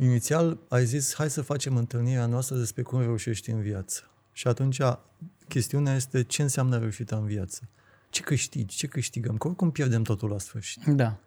Inițial 0.00 0.58
ai 0.68 0.84
zis, 0.84 1.14
hai 1.14 1.30
să 1.30 1.42
facem 1.42 1.76
întâlnirea 1.76 2.26
noastră 2.26 2.56
despre 2.56 2.82
cum 2.82 3.00
reușești 3.00 3.50
în 3.50 3.60
viață. 3.60 4.11
Și 4.32 4.48
atunci 4.48 4.80
chestiunea 5.48 5.94
este 5.94 6.22
ce 6.22 6.42
înseamnă 6.42 6.78
reușita 6.78 7.16
în 7.16 7.24
viață. 7.24 7.68
Ce 8.10 8.22
câștigi, 8.22 8.76
ce 8.76 8.86
câștigăm, 8.86 9.36
că 9.36 9.46
oricum 9.46 9.70
pierdem 9.70 10.02
totul 10.02 10.28
la 10.28 10.38
sfârșit. 10.38 10.84
Da. 10.84 11.18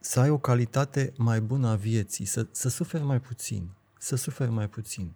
Să 0.00 0.20
ai 0.20 0.30
o 0.30 0.38
calitate 0.38 1.12
mai 1.16 1.40
bună 1.40 1.68
a 1.68 1.74
vieții, 1.74 2.24
să, 2.24 2.46
să 2.50 2.68
suferi 2.68 3.04
mai 3.04 3.20
puțin, 3.20 3.70
să 3.98 4.16
suferi 4.16 4.50
mai 4.50 4.68
puțin. 4.68 5.12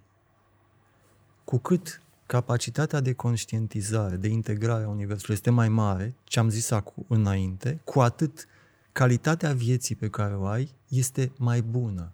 Cu 1.45 1.59
cât 1.59 2.03
capacitatea 2.27 3.01
de 3.01 3.13
conștientizare, 3.13 4.17
de 4.17 4.29
integrare 4.29 4.85
a 4.85 4.89
Universului 4.89 5.35
este 5.35 5.51
mai 5.51 5.69
mare, 5.69 6.15
ce 6.25 6.39
am 6.39 6.49
zis 6.49 6.71
acum 6.71 7.05
înainte, 7.09 7.81
cu 7.85 8.01
atât 8.01 8.47
calitatea 8.93 9.53
vieții 9.53 9.95
pe 9.95 10.09
care 10.09 10.35
o 10.35 10.47
ai 10.47 10.75
este 10.89 11.33
mai 11.37 11.63
bună. 11.63 12.13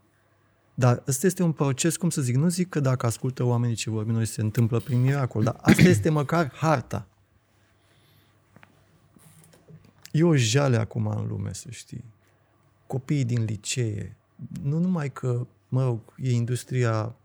Dar 0.74 1.02
ăsta 1.06 1.26
este 1.26 1.42
un 1.42 1.52
proces, 1.52 1.96
cum 1.96 2.10
să 2.10 2.22
zic, 2.22 2.37
nu 2.37 2.48
zic 2.48 2.68
că 2.68 2.80
dacă 2.80 3.06
ascultă 3.06 3.42
oamenii 3.42 3.76
ce 3.76 3.90
vorbim 3.90 4.14
noi 4.14 4.26
se 4.26 4.40
întâmplă 4.40 4.80
prin 4.80 5.00
miracol, 5.00 5.42
dar 5.42 5.56
asta 5.60 5.82
este 5.82 6.08
măcar 6.08 6.52
harta. 6.54 7.08
E 10.12 10.22
o 10.22 10.37
jale 10.37 10.76
acum 10.76 11.06
în 11.06 11.26
lume, 11.26 11.52
să 11.52 11.66
știi. 11.70 12.04
Copiii 12.87 13.24
din 13.24 13.44
licee, 13.44 14.16
nu 14.62 14.78
numai 14.78 15.12
că, 15.12 15.46
mă 15.68 15.84
rog, 15.84 16.00
e 16.16 16.32
industria 16.32 17.16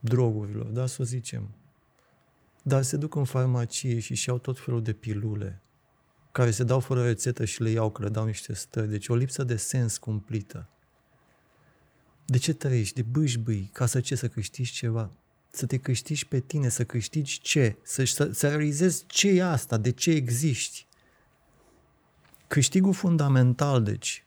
drogurilor, 0.00 0.66
da, 0.66 0.86
să 0.86 0.96
o 1.00 1.04
zicem, 1.04 1.48
dar 2.62 2.82
se 2.82 2.96
duc 2.96 3.14
în 3.14 3.24
farmacie 3.24 3.98
și 3.98 4.14
și-au 4.14 4.38
tot 4.38 4.58
felul 4.58 4.82
de 4.82 4.92
pilule 4.92 5.62
care 6.32 6.50
se 6.50 6.64
dau 6.64 6.80
fără 6.80 7.04
rețetă 7.04 7.44
și 7.44 7.62
le 7.62 7.70
iau 7.70 7.90
că 7.90 8.02
le 8.02 8.08
dau 8.08 8.24
niște 8.24 8.54
stări. 8.54 8.88
Deci 8.88 9.08
o 9.08 9.14
lipsă 9.14 9.44
de 9.44 9.56
sens 9.56 9.98
cumplită. 9.98 10.68
De 12.24 12.38
ce 12.38 12.52
trăiești? 12.52 12.94
De 12.94 13.02
bâșbâi, 13.02 13.70
ca 13.72 13.86
să 13.86 14.00
ce? 14.00 14.14
Să 14.14 14.28
câștigi 14.28 14.72
ceva. 14.72 15.10
Să 15.50 15.66
te 15.66 15.78
câștigi 15.78 16.26
pe 16.26 16.40
tine, 16.40 16.68
să 16.68 16.84
câștigi 16.84 17.40
ce? 17.40 17.76
Să, 17.82 18.04
să, 18.04 18.32
să 18.32 18.48
realizezi 18.48 19.04
ce 19.06 19.28
e 19.28 19.42
asta, 19.42 19.76
de 19.76 19.90
ce 19.90 20.10
existi. 20.10 20.86
Câștigul 22.46 22.92
fundamental, 22.92 23.82
deci, 23.82 24.24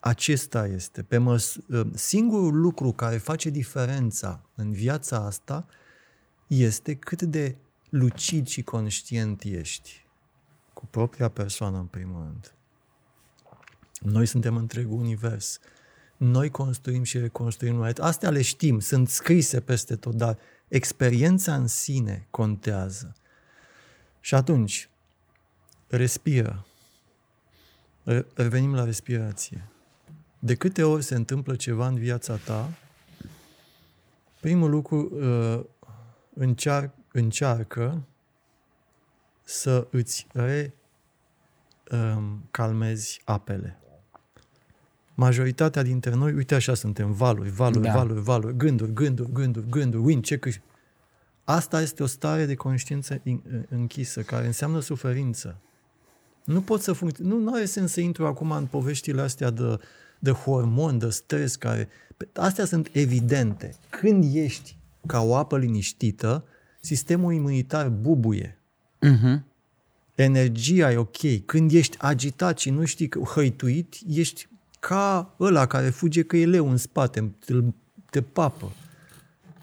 acesta 0.00 0.66
este. 0.66 1.02
Pe 1.02 1.18
măs- 1.18 1.58
ă, 1.70 1.86
singurul 1.94 2.60
lucru 2.60 2.92
care 2.92 3.16
face 3.16 3.50
diferența 3.50 4.42
în 4.54 4.72
viața 4.72 5.16
asta 5.16 5.66
este 6.46 6.94
cât 6.94 7.22
de 7.22 7.56
lucid 7.88 8.46
și 8.46 8.62
conștient 8.62 9.42
ești 9.42 10.04
cu 10.72 10.86
propria 10.86 11.28
persoană, 11.28 11.78
în 11.78 11.86
primul 11.86 12.22
rând. 12.22 12.54
Noi 14.00 14.26
suntem 14.26 14.56
întregul 14.56 14.98
univers. 14.98 15.58
Noi 16.16 16.50
construim 16.50 17.02
și 17.02 17.18
reconstruim 17.18 17.74
lumea. 17.74 17.92
Astea 18.00 18.30
le 18.30 18.42
știm, 18.42 18.80
sunt 18.80 19.08
scrise 19.08 19.60
peste 19.60 19.96
tot, 19.96 20.14
dar 20.14 20.38
experiența 20.68 21.54
în 21.54 21.66
sine 21.66 22.26
contează. 22.30 23.14
Și 24.20 24.34
atunci, 24.34 24.88
respiră. 25.88 26.66
Revenim 28.34 28.74
la 28.74 28.84
respirație. 28.84 29.68
De 30.38 30.54
câte 30.54 30.82
ori 30.82 31.02
se 31.02 31.14
întâmplă 31.14 31.56
ceva 31.56 31.86
în 31.86 31.98
viața 31.98 32.36
ta, 32.36 32.72
primul 34.40 34.70
lucru, 34.70 35.10
uh, 35.12 35.64
încear, 36.34 36.90
încearcă 37.12 38.02
să 39.42 39.86
îți 39.90 40.26
recalmezi 41.82 43.22
um, 43.26 43.34
apele. 43.34 43.78
Majoritatea 45.18 45.82
dintre 45.82 46.14
noi, 46.14 46.32
uite 46.32 46.54
așa 46.54 46.74
suntem, 46.74 47.12
valuri, 47.12 47.50
valuri, 47.50 47.84
da. 47.84 47.92
valuri, 47.92 48.20
valuri, 48.20 48.56
gânduri, 48.56 48.92
gânduri, 48.92 49.32
gânduri, 49.32 49.68
gânduri, 49.68 50.02
win, 50.02 50.22
ce 50.22 50.36
câș... 50.36 50.56
Asta 51.44 51.80
este 51.80 52.02
o 52.02 52.06
stare 52.06 52.46
de 52.46 52.54
conștiință 52.54 53.22
închisă, 53.68 54.22
care 54.22 54.46
înseamnă 54.46 54.80
suferință. 54.80 55.60
Nu 56.44 56.60
pot 56.60 56.80
să 56.80 56.92
funcționeze, 56.92 57.36
nu 57.36 57.54
are 57.54 57.64
sens 57.64 57.92
să 57.92 58.00
intru 58.00 58.26
acum 58.26 58.50
în 58.50 58.66
poveștile 58.66 59.20
astea 59.20 59.50
de, 59.50 59.78
de 60.18 60.30
hormon, 60.30 60.98
de 60.98 61.10
stres, 61.10 61.56
care... 61.56 61.88
Astea 62.32 62.64
sunt 62.64 62.88
evidente. 62.92 63.74
Când 63.90 64.34
ești 64.34 64.76
ca 65.06 65.20
o 65.20 65.34
apă 65.34 65.58
liniștită, 65.58 66.44
sistemul 66.80 67.32
imunitar 67.32 67.88
bubuie. 67.88 68.58
Uh-huh. 69.02 69.40
Energia 70.14 70.92
e 70.92 70.96
ok. 70.96 71.44
Când 71.46 71.72
ești 71.72 71.96
agitat 72.00 72.58
și 72.58 72.70
nu 72.70 72.84
știi 72.84 73.08
că 73.08 73.18
hăituit, 73.18 73.96
ești 74.08 74.48
ca 74.86 75.34
ăla 75.40 75.66
care 75.66 75.90
fuge 75.90 76.22
că 76.22 76.36
e 76.36 76.46
leu 76.46 76.70
în 76.70 76.76
spate, 76.76 77.34
te, 77.44 77.54
te 78.10 78.22
papă. 78.22 78.72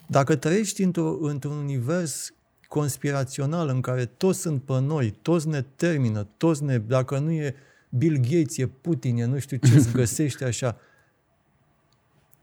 Dacă 0.07 0.35
trăiești 0.35 0.83
într-o, 0.83 1.17
într-un 1.21 1.57
univers 1.57 2.33
conspirațional 2.67 3.67
în 3.67 3.81
care 3.81 4.05
toți 4.05 4.39
sunt 4.39 4.63
pe 4.63 4.79
noi, 4.79 5.11
toți 5.21 5.47
ne 5.47 5.61
termină, 5.61 6.27
toți 6.37 6.63
ne, 6.63 6.77
dacă 6.77 7.19
nu 7.19 7.31
e 7.31 7.55
Bill 7.89 8.17
Gates, 8.17 8.57
e 8.57 8.67
Putin, 8.67 9.17
e 9.17 9.25
nu 9.25 9.39
știu 9.39 9.57
ce 9.57 9.75
îți 9.75 9.91
găsește 10.01 10.45
așa, 10.45 10.77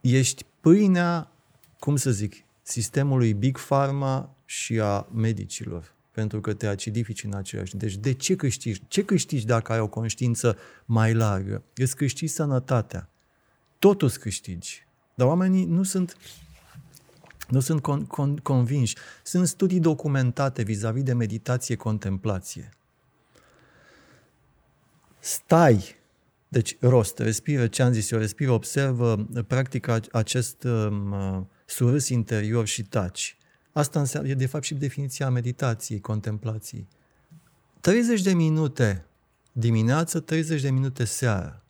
ești 0.00 0.44
pâinea, 0.60 1.32
cum 1.78 1.96
să 1.96 2.10
zic, 2.10 2.34
sistemului 2.62 3.32
Big 3.32 3.58
Pharma 3.58 4.36
și 4.44 4.80
a 4.80 5.08
medicilor 5.14 5.94
pentru 6.20 6.40
că 6.40 6.54
te 6.54 6.66
acidifici 6.66 7.24
în 7.24 7.34
același 7.34 7.76
Deci 7.76 7.96
de 7.96 8.12
ce 8.12 8.36
câștigi? 8.36 8.82
Ce 8.88 9.04
câștigi 9.04 9.46
dacă 9.46 9.72
ai 9.72 9.80
o 9.80 9.88
conștiință 9.88 10.56
mai 10.84 11.14
largă? 11.14 11.62
Îți 11.74 11.96
câștigi 11.96 12.32
sănătatea. 12.32 13.08
Totul 13.78 14.06
îți 14.06 14.20
câștigi. 14.20 14.86
Dar 15.14 15.26
oamenii 15.26 15.64
nu 15.64 15.82
sunt 15.82 16.16
nu 17.48 17.60
sunt 17.60 17.82
con, 17.82 18.04
con, 18.04 18.36
convinși. 18.36 18.96
Sunt 19.22 19.48
studii 19.48 19.80
documentate 19.80 20.62
vis-a-vis 20.62 21.02
de 21.02 21.12
meditație, 21.12 21.76
contemplație. 21.76 22.68
Stai, 25.18 25.96
deci 26.48 26.76
rost, 26.80 27.18
respiră 27.18 27.66
ce 27.66 27.82
am 27.82 27.92
zis 27.92 28.10
eu, 28.10 28.18
respiră, 28.18 28.50
observă, 28.50 29.28
practică 29.46 30.00
acest 30.12 30.62
um, 30.62 31.48
surâs 31.66 32.08
interior 32.08 32.66
și 32.66 32.82
taci. 32.82 33.36
Asta 33.72 33.98
înseamnă, 33.98 34.28
e 34.28 34.34
de 34.34 34.46
fapt 34.46 34.64
și 34.64 34.74
definiția 34.74 35.30
meditației, 35.30 36.00
contemplației. 36.00 36.88
30 37.80 38.22
de 38.22 38.32
minute 38.32 39.04
dimineață, 39.52 40.20
30 40.20 40.60
de 40.60 40.70
minute 40.70 41.04
seara. 41.04 41.62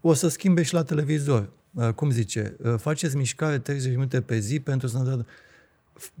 O 0.00 0.14
să 0.14 0.28
schimbe 0.28 0.62
și 0.62 0.74
la 0.74 0.82
televizor. 0.82 1.52
Uh, 1.74 1.88
cum 1.88 2.10
zice? 2.10 2.56
Uh, 2.62 2.74
faceți 2.78 3.16
mișcare 3.16 3.58
30 3.58 3.88
de 3.88 3.94
minute 3.94 4.20
pe 4.20 4.38
zi 4.38 4.60
pentru 4.60 4.88
să 4.88 5.24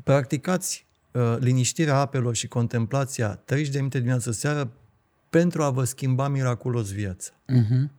Practicați 0.02 0.86
uh, 1.12 1.36
liniștirea 1.38 1.96
apelor 1.96 2.34
și 2.34 2.48
contemplația 2.48 3.34
30 3.34 3.72
de 3.72 3.78
minute 3.78 3.98
dimineață 3.98 4.30
seara 4.30 4.70
pentru 5.30 5.62
a 5.62 5.70
vă 5.70 5.84
schimba 5.84 6.28
miraculos 6.28 6.92
viața. 6.92 7.32
Uh-huh. 7.32 7.90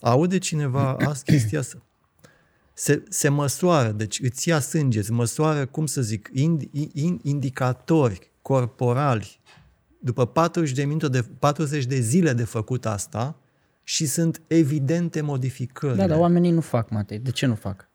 aude 0.00 0.38
cineva 0.38 0.96
azi 1.08 1.24
chestia 1.24 1.58
asta. 1.58 1.82
Se, 2.74 3.02
se 3.08 3.28
măsoară, 3.28 3.90
deci 3.90 4.20
îți 4.20 4.48
ia 4.48 4.60
sânge, 4.60 4.98
îți 4.98 5.12
măsoară, 5.12 5.66
cum 5.66 5.86
să 5.86 6.02
zic, 6.02 6.30
ind, 6.32 6.62
ind, 6.92 7.20
indicatori 7.22 8.30
corporali. 8.42 9.40
După 9.98 10.26
40 10.26 10.72
de, 10.72 10.84
minute 10.84 11.08
de, 11.08 11.24
40 11.38 11.84
de 11.84 12.00
zile 12.00 12.32
de 12.32 12.44
făcut 12.44 12.86
asta 12.86 13.36
și 13.82 14.06
sunt 14.06 14.40
evidente 14.46 15.20
modificări. 15.20 15.96
Da, 15.96 16.06
dar 16.06 16.18
oamenii 16.18 16.50
nu 16.50 16.60
fac, 16.60 16.90
Matei. 16.90 17.18
De 17.18 17.30
ce 17.30 17.46
nu 17.46 17.54
fac? 17.54 17.88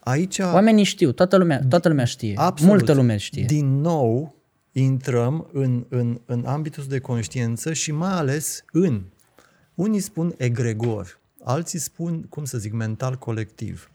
Aici, 0.00 0.38
Oamenii 0.38 0.84
știu, 0.84 1.12
toată 1.12 1.36
lumea, 1.36 1.60
toată 1.68 1.88
lumea 1.88 2.04
știe. 2.04 2.34
absolut, 2.36 2.72
Multă 2.72 2.92
lume 2.92 3.16
știe. 3.16 3.44
din 3.44 3.80
nou, 3.80 4.34
intrăm 4.72 5.48
în, 5.52 5.86
în, 5.88 6.20
în 6.26 6.44
ambitul 6.44 6.84
de 6.88 6.98
conștiință 6.98 7.72
și 7.72 7.92
mai 7.92 8.12
ales 8.12 8.64
în, 8.72 9.02
unii 9.74 10.00
spun 10.00 10.34
egregor, 10.36 11.18
alții 11.44 11.78
spun, 11.78 12.22
cum 12.22 12.44
să 12.44 12.58
zic, 12.58 12.72
mental 12.72 13.14
colectiv. 13.16 13.90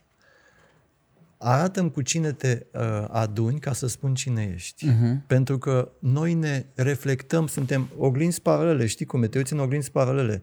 Arată-mi 1.38 1.90
cu 1.90 2.02
cine 2.02 2.32
te 2.32 2.66
uh, 2.72 3.04
aduni 3.10 3.58
ca 3.58 3.72
să 3.72 3.86
spun 3.86 4.14
cine 4.14 4.50
ești. 4.54 4.86
Uh-huh. 4.90 5.26
Pentru 5.26 5.58
că 5.58 5.88
noi 5.98 6.34
ne 6.34 6.64
reflectăm, 6.74 7.46
suntem 7.46 7.88
oglinzi 7.98 8.42
paralele, 8.42 8.86
știi 8.86 9.06
cum 9.06 9.22
e, 9.22 9.26
te 9.26 9.38
uiți 9.38 9.52
în 9.52 9.58
oglinzi 9.58 9.90
paralele. 9.90 10.42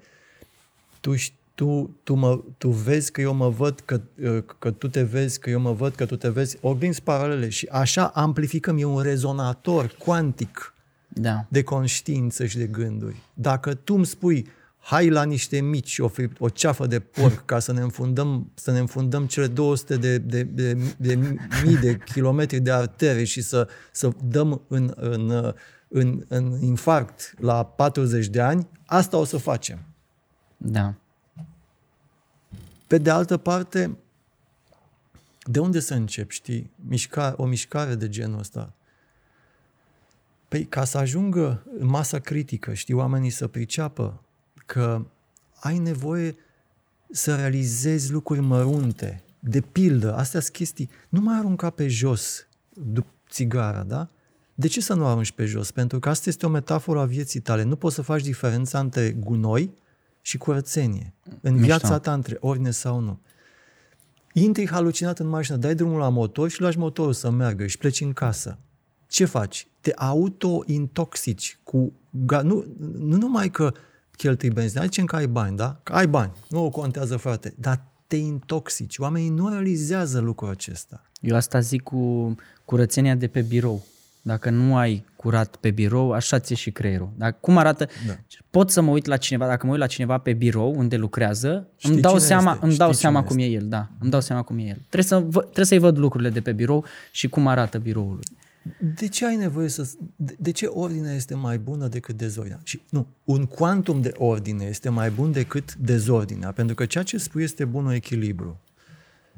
Tu, 1.00 1.16
ș- 1.16 1.34
tu, 1.56 1.96
tu, 2.04 2.14
mă, 2.14 2.42
tu 2.58 2.70
vezi 2.70 3.12
că 3.12 3.22
eu 3.22 3.34
mă 3.34 3.50
văd, 3.50 3.80
că, 3.86 4.02
uh, 4.24 4.44
că 4.60 4.72
tu 4.72 4.88
te 4.88 5.04
vezi, 5.04 5.40
că 5.40 5.50
eu 5.50 5.60
mă 5.60 5.72
văd, 5.72 5.96
că 5.96 6.06
tu 6.06 6.16
te 6.16 6.30
vezi, 6.30 6.58
oglinzi 6.62 7.02
paralele 7.02 7.50
și 7.50 7.68
așa 7.72 8.06
amplificăm, 8.08 8.78
e 8.78 8.84
un 8.84 9.02
rezonator 9.02 9.96
cuantic 9.98 10.74
Da. 11.08 11.46
de 11.50 11.64
conștiință 11.64 12.46
și 12.46 12.58
de 12.58 12.66
gânduri. 12.66 13.16
Dacă 13.34 13.74
tu 13.74 13.94
îmi 13.94 14.06
spui, 14.06 14.48
hai 14.82 15.10
la 15.10 15.24
niște 15.24 15.62
mici, 15.62 16.00
o, 16.00 16.08
fi- 16.08 16.30
o 16.40 16.50
ceafă 16.50 16.88
de 16.88 17.00
porc 17.00 17.46
ca 17.46 17.60
să 17.60 17.72
ne 17.72 17.82
înfundăm, 17.82 18.52
să 18.54 18.72
ne 18.72 18.80
înfundăm 18.80 19.26
cele 19.26 19.48
200 19.48 19.98
de, 19.98 20.18
de, 20.18 20.44
de, 20.44 20.74
de 20.98 21.16
mii 21.66 21.78
de 21.78 21.98
kilometri 21.98 22.60
de 22.60 22.72
artere 22.72 23.24
și 23.24 23.42
să, 23.42 23.68
să 23.92 24.10
dăm 24.24 24.62
în, 24.68 24.94
în, 24.96 25.54
în, 25.88 26.26
în 26.28 26.62
infarct 26.62 27.34
la 27.40 27.66
40 27.66 28.28
de 28.28 28.42
ani, 28.42 28.68
asta 28.86 29.18
o 29.18 29.24
să 29.24 29.38
facem. 29.38 29.80
Da. 30.58 30.94
Pe 32.88 32.98
de 32.98 33.10
altă 33.10 33.38
parte, 33.38 33.98
de 35.44 35.60
unde 35.60 35.80
să 35.80 35.94
încep, 35.94 36.30
știi? 36.30 36.72
Mișca, 36.76 37.34
o 37.38 37.46
mișcare 37.46 37.96
de 37.96 38.10
genul 38.10 38.40
ăsta. 38.40 38.74
Păi 40.48 40.66
ca 40.66 40.84
să 40.84 40.98
ajungă 40.98 41.64
în 41.80 41.88
masa 41.88 42.20
critică, 42.20 42.74
știi, 42.74 42.94
oamenii 42.94 43.30
să 43.30 43.48
priceapă 43.48 44.22
că 44.72 45.06
ai 45.60 45.78
nevoie 45.78 46.36
să 47.10 47.36
realizezi 47.36 48.12
lucruri 48.12 48.40
mărunte. 48.40 49.24
De 49.40 49.62
pildă, 49.62 50.16
astea 50.16 50.40
sunt 50.40 50.54
chestii. 50.54 50.90
Nu 51.10 51.22
mai 51.22 51.38
arunca 51.38 51.70
pe 51.70 51.88
jos 51.88 52.48
după 52.70 53.10
țigara, 53.30 53.84
da? 53.84 54.10
De 54.54 54.68
ce 54.68 54.82
să 54.82 54.94
nu 54.94 55.06
arunci 55.06 55.32
pe 55.32 55.46
jos? 55.46 55.72
Pentru 55.72 56.00
că 56.00 56.10
asta 56.10 56.30
este 56.30 56.46
o 56.46 56.50
metaforă 56.50 57.00
a 57.00 57.06
vieții 57.06 57.40
tale. 57.40 57.64
Nu 57.64 57.76
poți 57.76 57.96
să 57.96 58.02
faci 58.02 58.22
diferența 58.22 58.80
între 58.80 59.12
gunoi 59.12 59.74
și 60.22 60.38
curățenie. 60.38 61.14
În 61.42 61.54
Mișto. 61.54 61.66
viața 61.66 62.00
ta, 62.00 62.14
între 62.14 62.38
ordine 62.40 62.72
sau 62.72 63.00
nu. 63.00 63.20
Intri 64.34 64.70
halucinat 64.70 65.20
în 65.20 65.28
mașină, 65.28 65.58
dai 65.58 65.76
drumul 65.76 66.00
la 66.00 66.10
motor 66.10 66.50
și 66.50 66.62
lași 66.62 66.78
motorul 66.78 67.14
să 67.14 67.30
meargă 67.30 67.68
și 67.68 67.78
pleci 67.78 68.02
în 68.02 68.14
casă. 68.14 68.58
Ce 69.08 69.26
faci? 69.26 69.68
Te 69.80 69.92
auto-intoxici 69.96 71.60
cu... 71.64 71.94
Ga- 72.10 72.42
nu, 72.44 72.66
nu 72.98 73.18
numai 73.18 73.50
că 73.50 73.74
cheltui 74.18 74.50
benzină, 74.50 74.84
zicem 74.84 75.06
că 75.06 75.16
ai 75.16 75.28
bani, 75.28 75.58
da? 75.58 75.80
Că 75.84 75.94
ai 75.94 76.08
bani, 76.08 76.32
nu 76.50 76.66
o 76.66 76.70
contează, 76.70 77.18
frate, 77.18 77.54
dar 77.60 77.82
te 78.08 78.16
intoxici. 78.16 78.98
Oamenii 78.98 79.30
nu 79.30 79.50
realizează 79.50 80.20
lucrul 80.20 80.50
acesta. 80.50 81.02
Eu 81.22 81.36
asta 81.36 81.60
zic 81.60 81.82
cu 81.84 82.36
curățenia 82.66 83.16
de 83.16 83.28
pe 83.28 83.42
birou. 83.42 83.86
Dacă 84.22 84.50
nu 84.50 84.78
ai 84.78 85.06
curat 85.16 85.56
pe 85.56 85.72
birou, 85.72 86.12
așa 86.12 86.40
ți 86.40 86.54
și 86.54 86.72
creierul. 86.72 87.10
Dar 87.18 87.38
cum 87.40 87.58
arată? 87.58 87.88
Da. 88.08 88.14
Pot 88.50 88.72
să 88.72 88.82
mă 88.82 88.92
uit 88.92 89.06
la 89.06 89.18
cineva, 89.18 89.48
dacă 89.48 89.66
mă 89.66 89.72
uit 89.72 89.82
la 89.82 89.88
cineva 89.88 90.18
pe 90.18 90.34
birou 90.34 90.74
unde 90.78 90.96
lucrează, 90.96 91.68
Știi 91.78 91.92
îmi 91.92 92.02
dau 92.02 92.14
cine 92.14 92.26
seama, 92.26 92.52
este, 92.52 92.66
îmi 92.66 92.76
dau 92.76 92.88
știi 92.88 93.02
seama 93.02 93.20
cine 93.20 93.30
cum 93.30 93.40
e 93.40 93.46
el, 93.46 93.66
da. 93.68 93.88
Îmi 94.00 94.12
dau 94.12 94.22
seama 94.22 94.42
cum 94.42 94.58
e 94.58 94.62
el. 94.62 94.78
Trebuie, 94.90 95.04
să, 95.04 95.20
vă, 95.28 95.42
trebuie 95.42 95.66
să-i 95.66 95.80
văd 95.80 95.98
lucrurile 95.98 96.30
de 96.30 96.42
pe 96.42 96.52
birou 96.52 96.86
și 97.12 97.30
cum 97.30 97.48
arată 97.48 97.78
biroul 97.78 98.14
lui. 98.14 98.26
De 98.96 99.08
ce 99.08 99.26
ai 99.26 99.36
nevoie 99.36 99.68
să... 99.68 99.92
De, 100.16 100.36
de 100.40 100.52
ce 100.52 100.66
ordinea 100.66 101.14
este 101.14 101.36
mai 101.36 101.60
bună 101.60 101.88
decât 101.88 102.16
dezordinea? 102.18 102.60
Și 102.64 102.82
nu, 102.90 103.08
un 103.24 103.46
quantum 103.46 104.02
de 104.02 104.12
ordine 104.18 104.66
este 104.66 104.90
mai 104.90 105.12
bun 105.12 105.32
decât 105.32 105.76
dezordinea, 105.76 106.52
pentru 106.52 106.76
că 106.76 106.86
ceea 106.86 107.04
ce 107.04 107.18
spui 107.18 107.44
este 107.44 107.66
bunul 107.66 107.94
echilibru. 107.94 108.60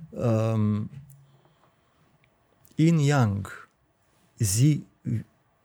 Um, 0.10 0.90
yin-yang, 2.76 3.70
zi, 4.38 4.84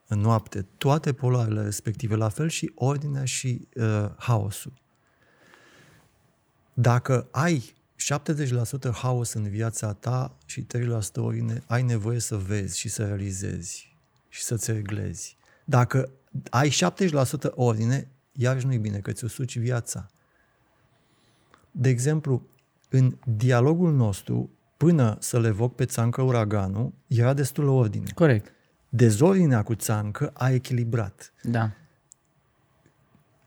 noapte, 0.09 0.67
toate 0.77 1.13
poloarele 1.13 1.63
respective, 1.63 2.15
la 2.15 2.29
fel 2.29 2.49
și 2.49 2.73
ordinea 2.75 3.25
și 3.25 3.69
uh, 3.75 4.11
haosul. 4.17 4.73
Dacă 6.75 7.29
ai 7.31 7.75
70% 7.99 8.90
haos 8.92 9.32
în 9.32 9.49
viața 9.49 9.92
ta 9.92 10.36
și 10.46 10.66
3% 10.76 11.14
ordine, 11.14 11.62
ai 11.66 11.82
nevoie 11.82 12.18
să 12.18 12.36
vezi 12.36 12.78
și 12.78 12.88
să 12.88 13.07
realizezi 13.07 13.96
și 14.28 14.42
să-ți 14.42 14.72
reglezi. 14.72 15.36
Dacă 15.64 16.11
ai 16.51 16.70
70% 16.70 17.55
ordine, 17.55 18.09
iarăși 18.32 18.66
nu-i 18.66 18.78
bine, 18.78 18.99
că 18.99 19.12
ți-o 19.12 19.28
suci 19.28 19.59
viața. 19.59 20.07
De 21.70 21.88
exemplu, 21.88 22.42
în 22.88 23.16
dialogul 23.36 23.92
nostru, 23.92 24.51
până 24.76 25.16
să 25.20 25.40
le 25.40 25.49
evoc 25.49 25.74
pe 25.74 25.84
țancă 25.84 26.22
uraganul, 26.22 26.92
era 27.07 27.34
destul 27.34 27.68
ordine. 27.68 28.11
Corect. 28.14 28.53
Dezordinea 28.88 29.62
cu 29.62 29.74
țancă 29.74 30.30
a 30.34 30.51
echilibrat. 30.51 31.32
Da. 31.42 31.70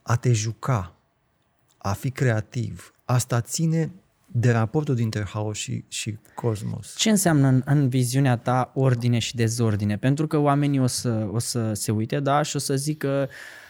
A 0.02 0.16
te 0.16 0.32
juca, 0.32 0.96
a 1.78 1.92
fi 1.92 2.10
creativ, 2.10 2.94
asta 3.04 3.40
ține 3.40 3.92
de 4.34 4.50
raportul 4.50 4.94
dintre 4.94 5.24
haos 5.28 5.58
și, 5.58 5.84
și 5.88 6.18
cosmos. 6.34 6.94
Ce 6.96 7.10
înseamnă 7.10 7.48
în, 7.48 7.62
în 7.64 7.88
viziunea 7.88 8.36
ta 8.36 8.70
ordine 8.74 9.18
și 9.18 9.36
dezordine? 9.36 9.96
Pentru 9.96 10.26
că 10.26 10.36
oamenii 10.36 10.80
o 10.80 10.86
să, 10.86 11.28
o 11.32 11.38
să 11.38 11.72
se 11.72 11.92
uite, 11.92 12.20
da, 12.20 12.42
și 12.42 12.56
o 12.56 12.58
să 12.58 12.76
zică, 12.76 13.28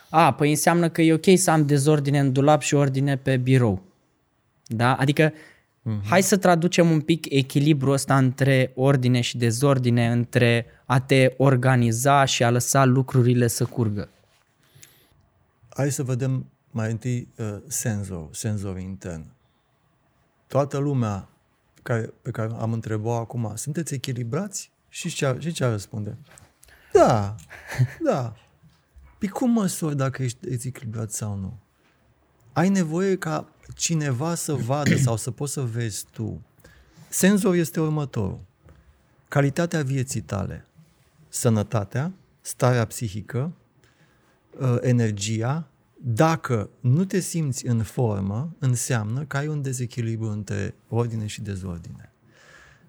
a, 0.09 0.33
păi 0.33 0.51
înseamnă 0.51 0.89
că 0.89 1.03
e 1.03 1.13
ok 1.13 1.39
să 1.39 1.51
am 1.51 1.67
dezordine 1.67 2.19
în 2.19 2.33
dulap 2.33 2.61
și 2.61 2.75
ordine 2.75 3.17
pe 3.17 3.37
birou. 3.37 3.83
Da? 4.67 4.95
Adică, 4.95 5.31
mm-hmm. 5.31 6.07
hai 6.09 6.23
să 6.23 6.37
traducem 6.37 6.91
un 6.91 7.01
pic 7.01 7.27
echilibrul 7.31 7.93
ăsta 7.93 8.17
între 8.17 8.73
ordine 8.75 9.21
și 9.21 9.37
dezordine, 9.37 10.11
între 10.11 10.67
a 10.85 11.01
te 11.01 11.35
organiza 11.37 12.25
și 12.25 12.45
a 12.45 12.51
lăsa 12.51 12.85
lucrurile 12.85 13.47
să 13.47 13.65
curgă. 13.65 14.09
Hai 15.69 15.91
să 15.91 16.03
vedem 16.03 16.47
mai 16.71 16.91
întâi 16.91 17.29
uh, 17.39 17.47
senzor, 17.67 18.29
senzor 18.33 18.79
intern. 18.79 19.25
Toată 20.53 20.79
lumea 20.79 21.29
care, 21.83 22.13
pe 22.23 22.31
care 22.31 22.53
am 22.59 22.73
întrebat 22.73 23.21
acum, 23.21 23.53
sunteți 23.55 23.95
echilibrați? 23.95 24.71
Și 24.89 25.09
ce, 25.09 25.37
și 25.39 25.53
ce 25.53 25.65
ar 25.65 25.71
răspunde? 25.71 26.17
Da, 26.93 27.35
da. 28.11 28.35
Păi 29.19 29.29
cum 29.29 29.51
măsori 29.51 29.97
dacă 29.97 30.23
ești 30.23 30.49
ești 30.49 30.67
echilibrat 30.67 31.11
sau 31.11 31.37
nu? 31.37 31.59
Ai 32.53 32.69
nevoie 32.69 33.17
ca 33.17 33.49
cineva 33.75 34.35
să 34.35 34.55
vadă 34.55 34.97
sau 34.97 35.17
să 35.17 35.31
poți 35.31 35.53
să 35.53 35.63
vezi 35.63 36.05
tu. 36.11 36.43
Senzor 37.09 37.55
este 37.55 37.81
următorul. 37.81 38.41
Calitatea 39.29 39.83
vieții 39.83 40.21
tale, 40.21 40.67
sănătatea, 41.29 42.13
starea 42.41 42.87
psihică, 42.87 43.53
uh, 44.61 44.77
energia, 44.81 45.69
dacă 46.05 46.71
nu 46.81 47.05
te 47.05 47.21
simți 47.21 47.67
în 47.67 47.83
formă, 47.83 48.57
înseamnă 48.59 49.25
că 49.25 49.37
ai 49.37 49.47
un 49.47 49.63
dezechilibru 49.63 50.29
între 50.29 50.75
ordine 50.89 51.27
și 51.27 51.43
dezordine. 51.43 52.13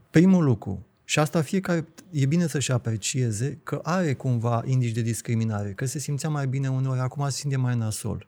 Primul 0.09 0.43
lucru, 0.43 0.85
și 1.03 1.19
asta 1.19 1.41
fiecare 1.41 1.87
e 2.09 2.25
bine 2.25 2.47
să-și 2.47 2.71
aprecieze 2.71 3.59
că 3.63 3.79
are 3.83 4.13
cumva 4.13 4.63
indici 4.65 4.93
de 4.93 5.01
discriminare, 5.01 5.73
că 5.73 5.85
se 5.85 5.99
simțea 5.99 6.29
mai 6.29 6.47
bine 6.47 6.69
uneori, 6.69 6.99
acum 6.99 7.29
se 7.29 7.37
simte 7.37 7.57
mai 7.57 7.75
nasol. 7.75 8.27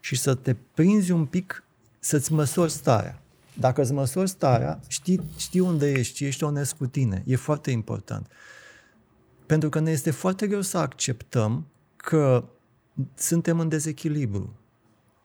Și 0.00 0.16
să 0.16 0.34
te 0.34 0.56
prinzi 0.74 1.10
un 1.10 1.26
pic, 1.26 1.64
să-ți 1.98 2.32
măsori 2.32 2.70
starea. 2.70 3.22
Dacă 3.54 3.80
îți 3.80 3.92
măsori 3.92 4.28
starea, 4.28 4.80
știi, 4.88 5.20
știi 5.36 5.60
unde 5.60 5.90
ești, 5.90 6.24
ești 6.24 6.44
onest 6.44 6.72
cu 6.72 6.86
tine. 6.86 7.22
E 7.26 7.36
foarte 7.36 7.70
important. 7.70 8.26
Pentru 9.46 9.68
că 9.68 9.80
ne 9.80 9.90
este 9.90 10.10
foarte 10.10 10.46
greu 10.46 10.60
să 10.60 10.78
acceptăm 10.78 11.66
că 11.96 12.44
suntem 13.14 13.60
în 13.60 13.68
dezechilibru. 13.68 14.56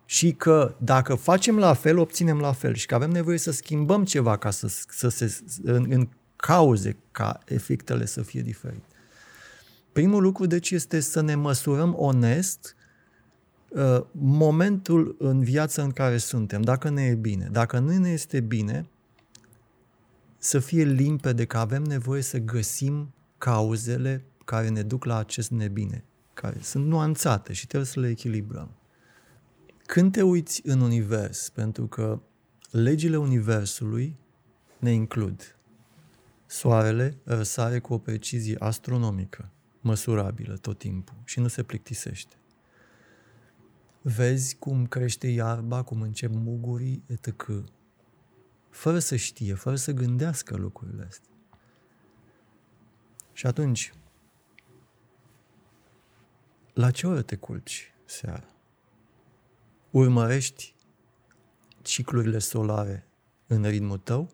Și 0.06 0.32
că 0.32 0.76
dacă 0.78 1.16
facem 1.16 1.58
la 1.58 1.74
fel, 1.74 1.98
obținem 1.98 2.40
la 2.40 2.52
fel. 2.52 2.74
Și 2.74 2.86
că 2.86 2.96
avem 2.96 3.10
nevoie 3.10 3.38
să 3.38 3.52
schimbăm 3.52 4.06
ceva 4.06 4.38
ca 4.38 4.50
să, 4.50 4.68
să 4.88 5.10
se, 5.10 5.38
în, 5.64 5.86
în 5.90 6.10
cauze 6.36 6.98
ca 7.12 7.40
efectele 7.46 8.06
să 8.06 8.22
fie 8.22 8.42
diferite. 8.42 8.86
Primul 9.92 10.22
lucru, 10.22 10.46
deci, 10.46 10.72
este 10.72 11.00
să 11.00 11.22
ne 11.22 11.36
măsurăm 11.36 11.96
onest 11.98 12.76
uh, 13.68 14.02
momentul 14.12 15.16
în 15.20 15.44
viață 15.44 15.82
în 15.82 15.92
care 15.92 16.18
suntem, 16.18 16.62
dacă 16.62 16.90
ne 16.90 17.04
e 17.04 17.16
bine. 17.16 17.48
Dacă 17.52 17.80
nu 17.80 17.98
ne 17.98 18.10
este 18.10 18.40
bine, 18.40 18.88
să 20.38 20.60
fie 20.60 20.84
limpede 20.84 21.46
că 21.46 21.58
avem 21.58 21.84
nevoie 21.84 22.22
să 22.22 22.38
găsim 22.38 23.14
cauzele 23.38 24.26
care 24.46 24.70
ne 24.70 24.82
duc 24.82 25.06
la 25.06 25.18
acest 25.18 25.52
nebine, 25.52 26.04
care 26.34 26.60
sunt 26.62 26.86
nuanțate 26.86 27.54
și 27.54 27.68
trebuie 27.68 27.90
să 27.90 28.00
le 28.00 28.10
echilibrăm. 28.10 28.70
Când 29.86 30.12
te 30.12 30.22
uiți 30.22 30.62
în 30.66 30.82
univers, 30.82 31.50
pentru 31.50 31.88
că 31.88 32.22
legile 32.72 33.18
universului 33.18 34.18
ne 34.80 34.92
includ. 34.92 35.58
Soarele 36.46 37.18
răsare 37.24 37.80
cu 37.80 37.94
o 37.94 37.98
precizie 37.98 38.56
astronomică, 38.60 39.50
măsurabilă 39.82 40.58
tot 40.58 40.78
timpul 40.78 41.16
și 41.24 41.40
nu 41.40 41.48
se 41.48 41.64
plictisește. 41.64 42.36
Vezi 44.02 44.56
cum 44.56 44.86
crește 44.86 45.28
iarba, 45.28 45.84
cum 45.84 46.02
încep 46.02 46.32
mugurii, 46.34 47.04
etc. 47.06 47.46
Fără 48.70 49.00
să 49.00 49.16
știe, 49.16 49.54
fără 49.54 49.76
să 49.76 49.92
gândească 49.92 50.56
lucrurile 50.56 51.06
astea. 51.08 51.30
Și 53.34 53.46
atunci, 53.46 53.94
la 56.74 56.92
ce 56.92 57.08
oră 57.08 57.22
te 57.22 57.36
culci 57.36 57.94
seara? 58.06 58.48
Urmărești 59.92 60.76
ciclurile 61.82 62.40
solare 62.40 63.08
în 63.48 63.64
ritmul 63.64 63.98
tău? 63.98 64.30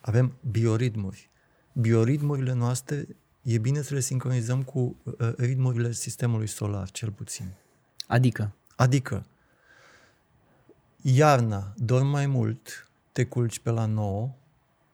Avem 0.00 0.38
bioritmuri. 0.50 1.30
Bioritmurile 1.72 2.52
noastre 2.52 3.06
e 3.42 3.58
bine 3.58 3.82
să 3.82 3.94
le 3.94 4.00
sincronizăm 4.00 4.62
cu 4.62 4.96
uh, 5.02 5.32
ritmurile 5.36 5.92
sistemului 5.92 6.46
solar, 6.46 6.90
cel 6.90 7.10
puțin. 7.10 7.52
Adică? 8.06 8.54
Adică, 8.76 9.26
iarna 11.02 11.74
dormi 11.76 12.10
mai 12.10 12.26
mult, 12.26 12.90
te 13.12 13.26
culci 13.26 13.58
pe 13.58 13.70
la 13.70 13.86
9, 13.86 14.34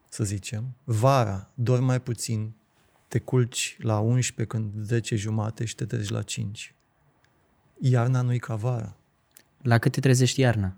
să 0.09 0.25
zicem, 0.25 0.75
vara 0.85 1.51
dormi 1.55 1.85
mai 1.85 2.01
puțin, 2.01 2.53
te 3.09 3.19
culci 3.19 3.77
la 3.81 3.99
11 3.99 4.57
când 4.57 4.85
10 4.85 5.17
jumate 5.17 5.65
și 5.65 5.75
te 5.75 5.85
trezi 5.85 6.13
la 6.13 6.23
5. 6.23 6.75
Iarna 7.79 8.21
nu-i 8.21 8.39
ca 8.39 8.55
vara. 8.55 8.97
La 9.63 9.79
cât 9.79 9.93
te 9.93 10.01
trezești 10.01 10.41
iarna? 10.41 10.77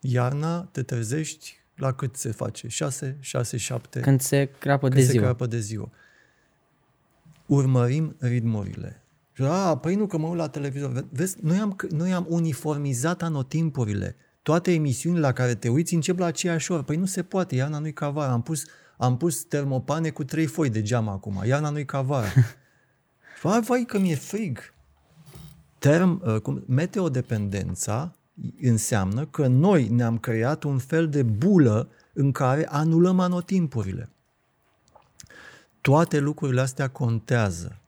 Iarna 0.00 0.62
te 0.62 0.82
trezești 0.82 1.56
la 1.76 1.92
cât 1.92 2.16
se 2.16 2.30
face? 2.30 2.68
6, 2.68 3.16
6, 3.20 3.56
7? 3.56 4.00
Când 4.00 4.20
se 4.20 4.50
crapă 4.58 4.88
când 4.88 5.00
de 5.00 5.06
se 5.06 5.10
ziua. 5.10 5.24
crapă 5.24 5.46
de 5.46 5.58
ziua. 5.58 5.90
Urmărim 7.46 8.16
ritmurile. 8.18 9.02
Și, 9.32 9.42
A, 9.42 9.76
păi 9.76 9.94
nu, 9.94 10.06
că 10.06 10.18
mă 10.18 10.26
uit 10.26 10.36
la 10.36 10.48
televizor. 10.48 11.06
Vezi, 11.10 11.36
noi 11.40 11.56
am, 11.56 11.76
noi 11.90 12.12
am 12.12 12.26
uniformizat 12.28 13.22
anotimpurile. 13.22 14.16
Toate 14.42 14.72
emisiunile 14.72 15.20
la 15.20 15.32
care 15.32 15.54
te 15.54 15.68
uiți 15.68 15.94
încep 15.94 16.18
la 16.18 16.26
aceeași 16.26 16.72
oră. 16.72 16.82
Păi 16.82 16.96
nu 16.96 17.06
se 17.06 17.22
poate, 17.22 17.54
iarna 17.54 17.78
nu-i 17.78 17.92
ca 17.92 18.10
vara. 18.10 18.32
Am 18.32 18.42
pus, 18.42 18.64
am 18.98 19.16
pus 19.16 19.42
termopane 19.42 20.10
cu 20.10 20.24
trei 20.24 20.46
foi 20.46 20.70
de 20.70 20.82
geam 20.82 21.08
acum. 21.08 21.42
Iarna 21.44 21.70
nu-i 21.70 21.84
ca 21.84 22.00
vara. 22.00 22.28
vai, 23.42 23.60
vai 23.60 23.84
că 23.84 23.98
mi-e 23.98 24.14
frig. 24.14 24.58
Term, 25.78 26.22
uh, 26.24 26.40
cum, 26.40 26.64
meteodependența 26.66 28.14
înseamnă 28.60 29.26
că 29.26 29.46
noi 29.46 29.88
ne-am 29.88 30.18
creat 30.18 30.62
un 30.62 30.78
fel 30.78 31.08
de 31.08 31.22
bulă 31.22 31.88
în 32.12 32.32
care 32.32 32.66
anulăm 32.68 33.20
anotimpurile. 33.20 34.08
Toate 35.80 36.18
lucrurile 36.18 36.60
astea 36.60 36.88
contează 36.88 37.78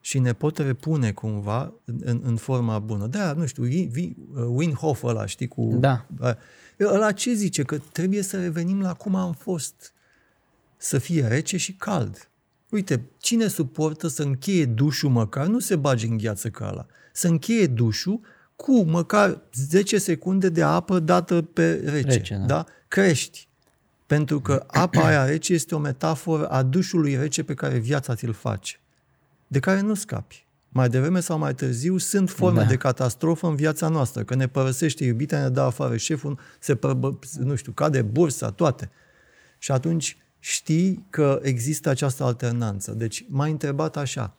și 0.00 0.18
ne 0.18 0.32
pot 0.32 0.58
repune 0.58 1.12
cumva 1.12 1.72
în, 1.84 2.20
în 2.24 2.36
forma 2.36 2.78
bună. 2.78 3.06
Da, 3.06 3.32
nu 3.32 3.46
știu, 3.46 3.64
Winhoff 4.46 5.02
ăla, 5.02 5.26
știi, 5.26 5.48
cu... 5.48 5.68
Da. 5.74 6.06
Ăla 6.80 7.12
ce 7.12 7.32
zice? 7.32 7.62
Că 7.62 7.78
trebuie 7.78 8.22
să 8.22 8.40
revenim 8.40 8.80
la 8.80 8.94
cum 8.94 9.14
am 9.14 9.32
fost. 9.32 9.93
Să 10.84 10.98
fie 10.98 11.26
rece 11.26 11.56
și 11.56 11.72
cald. 11.72 12.28
Uite, 12.70 13.02
cine 13.18 13.46
suportă 13.46 14.08
să 14.08 14.22
încheie 14.22 14.64
dușul 14.64 15.10
măcar, 15.10 15.46
nu 15.46 15.58
se 15.58 15.76
bage 15.76 16.06
în 16.06 16.16
gheață 16.16 16.50
ca 16.50 16.68
ăla, 16.68 16.86
să 17.12 17.26
încheie 17.28 17.66
dușul 17.66 18.20
cu 18.56 18.82
măcar 18.82 19.40
10 19.52 19.98
secunde 19.98 20.48
de 20.48 20.62
apă 20.62 20.98
dată 20.98 21.42
pe 21.42 21.72
rece. 21.74 22.08
Rece, 22.08 22.34
da. 22.34 22.44
da? 22.46 22.64
Crești. 22.88 23.48
Pentru 24.06 24.40
că 24.40 24.64
apa 24.66 25.06
aia 25.06 25.24
rece 25.24 25.52
este 25.52 25.74
o 25.74 25.78
metaforă 25.78 26.46
a 26.46 26.62
dușului 26.62 27.16
rece 27.16 27.42
pe 27.42 27.54
care 27.54 27.78
viața 27.78 28.14
ți-l 28.14 28.32
face, 28.32 28.80
de 29.46 29.58
care 29.58 29.80
nu 29.80 29.94
scapi. 29.94 30.46
Mai 30.68 30.88
devreme 30.88 31.20
sau 31.20 31.38
mai 31.38 31.54
târziu 31.54 31.98
sunt 31.98 32.30
forme 32.30 32.60
Da. 32.60 32.66
de 32.66 32.76
catastrofă 32.76 33.46
în 33.46 33.54
viața 33.54 33.88
noastră, 33.88 34.22
că 34.22 34.34
ne 34.34 34.48
părăsește 34.48 35.04
iubita, 35.04 35.38
ne 35.38 35.48
dă 35.48 35.60
afară 35.60 35.96
șeful, 35.96 36.38
se 36.58 36.74
părbă, 36.74 37.18
nu 37.38 37.54
știu, 37.54 37.72
cade 37.72 38.02
bursa, 38.02 38.50
toate. 38.50 38.90
Și 39.58 39.70
atunci 39.72 40.18
știi 40.48 41.04
că 41.10 41.38
există 41.42 41.88
această 41.88 42.24
alternanță. 42.24 42.92
Deci 42.92 43.24
m-ai 43.28 43.50
întrebat 43.50 43.96
așa, 43.96 44.36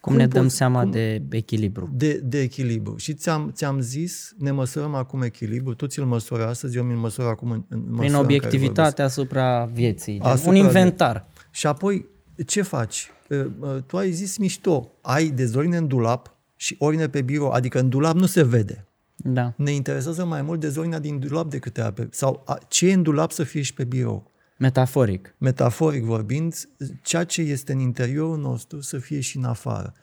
Cum, 0.00 0.16
ne 0.16 0.26
dăm 0.26 0.42
poți- 0.42 0.54
seama 0.56 0.82
cum- 0.82 0.90
de 0.90 1.22
echilibru? 1.30 1.90
de, 1.92 2.12
de 2.24 2.40
echilibru. 2.40 2.96
Și 2.96 3.14
ți-am, 3.14 3.50
ți-am 3.54 3.80
zis, 3.80 4.34
ne 4.38 4.50
măsurăm 4.50 4.94
acum 4.94 5.22
echilibru, 5.22 5.74
tu 5.74 5.86
ți-l 5.86 6.04
măsori 6.04 6.42
astăzi, 6.42 6.76
eu 6.76 6.82
mi-l 6.84 6.96
măsor 6.96 7.26
acum 7.26 7.50
în, 7.50 7.62
în 7.68 7.78
măsura 7.78 7.96
Prin 7.96 8.04
în 8.06 8.12
care 8.12 8.22
vorbesc. 8.22 8.42
obiectivitate 8.44 9.02
asupra 9.02 9.64
vieții. 9.64 10.12
Asupra 10.12 10.30
Asupra 10.32 10.50
un 10.50 10.56
de- 10.60 10.62
inventar. 10.66 11.26
Și 11.50 11.66
apoi, 11.66 12.06
ce 12.46 12.62
faci? 12.62 13.10
Uh, 13.28 13.44
uh, 13.60 13.76
Tu 13.86 13.96
ai 13.96 14.10
zis 14.10 14.36
mișto, 14.36 14.90
ai 15.00 15.28
dezordine 15.28 15.76
în 15.76 15.86
dulap 15.86 16.34
și 16.56 16.76
ordine 16.78 17.08
pe 17.08 17.22
birou, 17.22 17.48
adică 17.50 17.78
în 17.80 17.88
dulap 17.88 18.14
nu 18.14 18.26
se 18.26 18.44
vede. 18.44 18.86
Da. 19.16 19.52
Ne 19.56 19.70
interesează 19.70 20.24
mai 20.24 20.42
mult 20.42 20.60
dezordinea 20.60 20.98
din 20.98 21.18
dulap 21.18 21.50
decât 21.50 21.78
aia 21.78 21.92
pe... 21.92 22.08
Sau 22.10 22.42
a, 22.46 22.58
ce 22.68 22.88
e 22.88 22.92
în 22.92 23.02
dulap 23.02 23.30
să 23.30 23.42
fie 23.42 23.62
și 23.62 23.74
pe 23.74 23.84
birou. 23.84 24.30
Metaforic. 24.56 25.34
Metaforic 25.38 26.02
vorbind, 26.02 26.68
ceea 27.02 27.24
ce 27.24 27.40
este 27.42 27.72
în 27.72 27.78
interiorul 27.78 28.38
nostru 28.38 28.80
să 28.80 28.98
fie 28.98 29.20
și 29.20 29.36
în 29.36 29.44
afară. 29.44 29.94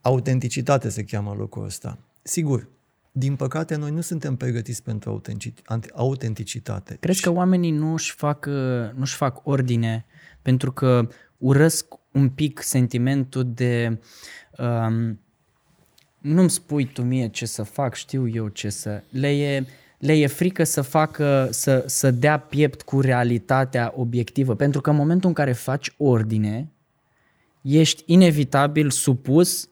Autenticitate 0.00 0.88
se 0.88 1.04
cheamă 1.04 1.34
lucrul 1.38 1.64
ăsta. 1.64 1.98
Sigur, 2.22 2.68
din 3.12 3.36
păcate, 3.36 3.76
noi 3.76 3.90
nu 3.90 4.00
suntem 4.00 4.36
pregătiți 4.36 4.82
pentru 4.82 5.10
autentici- 5.10 5.62
anti- 5.62 5.92
autenticitate. 5.94 6.96
Crezi 7.00 7.20
că 7.20 7.30
oamenii 7.30 7.70
nu 7.70 7.92
își 7.92 8.12
fac, 8.12 8.46
uh, 8.46 8.52
nu 8.94 9.00
își 9.00 9.14
fac 9.14 9.46
ordine 9.46 10.04
pentru 10.42 10.72
că 10.72 11.08
urăsc 11.38 11.86
un 12.12 12.28
pic 12.28 12.62
sentimentul 12.62 13.52
de 13.54 13.98
um, 14.58 15.20
nu-mi 16.18 16.50
spui 16.50 16.86
tu 16.86 17.02
mie 17.02 17.28
ce 17.28 17.46
să 17.46 17.62
fac, 17.62 17.94
știu 17.94 18.28
eu 18.28 18.48
ce 18.48 18.68
să... 18.68 19.02
Le 19.10 19.30
e, 19.30 19.66
le 19.98 20.12
e 20.12 20.26
frică 20.26 20.64
să 20.64 20.82
facă, 20.82 21.48
să, 21.50 21.84
să 21.86 22.10
dea 22.10 22.38
piept 22.38 22.82
cu 22.82 23.00
realitatea 23.00 23.92
obiectivă, 23.96 24.54
pentru 24.54 24.80
că 24.80 24.90
în 24.90 24.96
momentul 24.96 25.28
în 25.28 25.34
care 25.34 25.52
faci 25.52 25.92
ordine, 25.96 26.72
ești 27.62 28.02
inevitabil 28.06 28.90
supus 28.90 29.68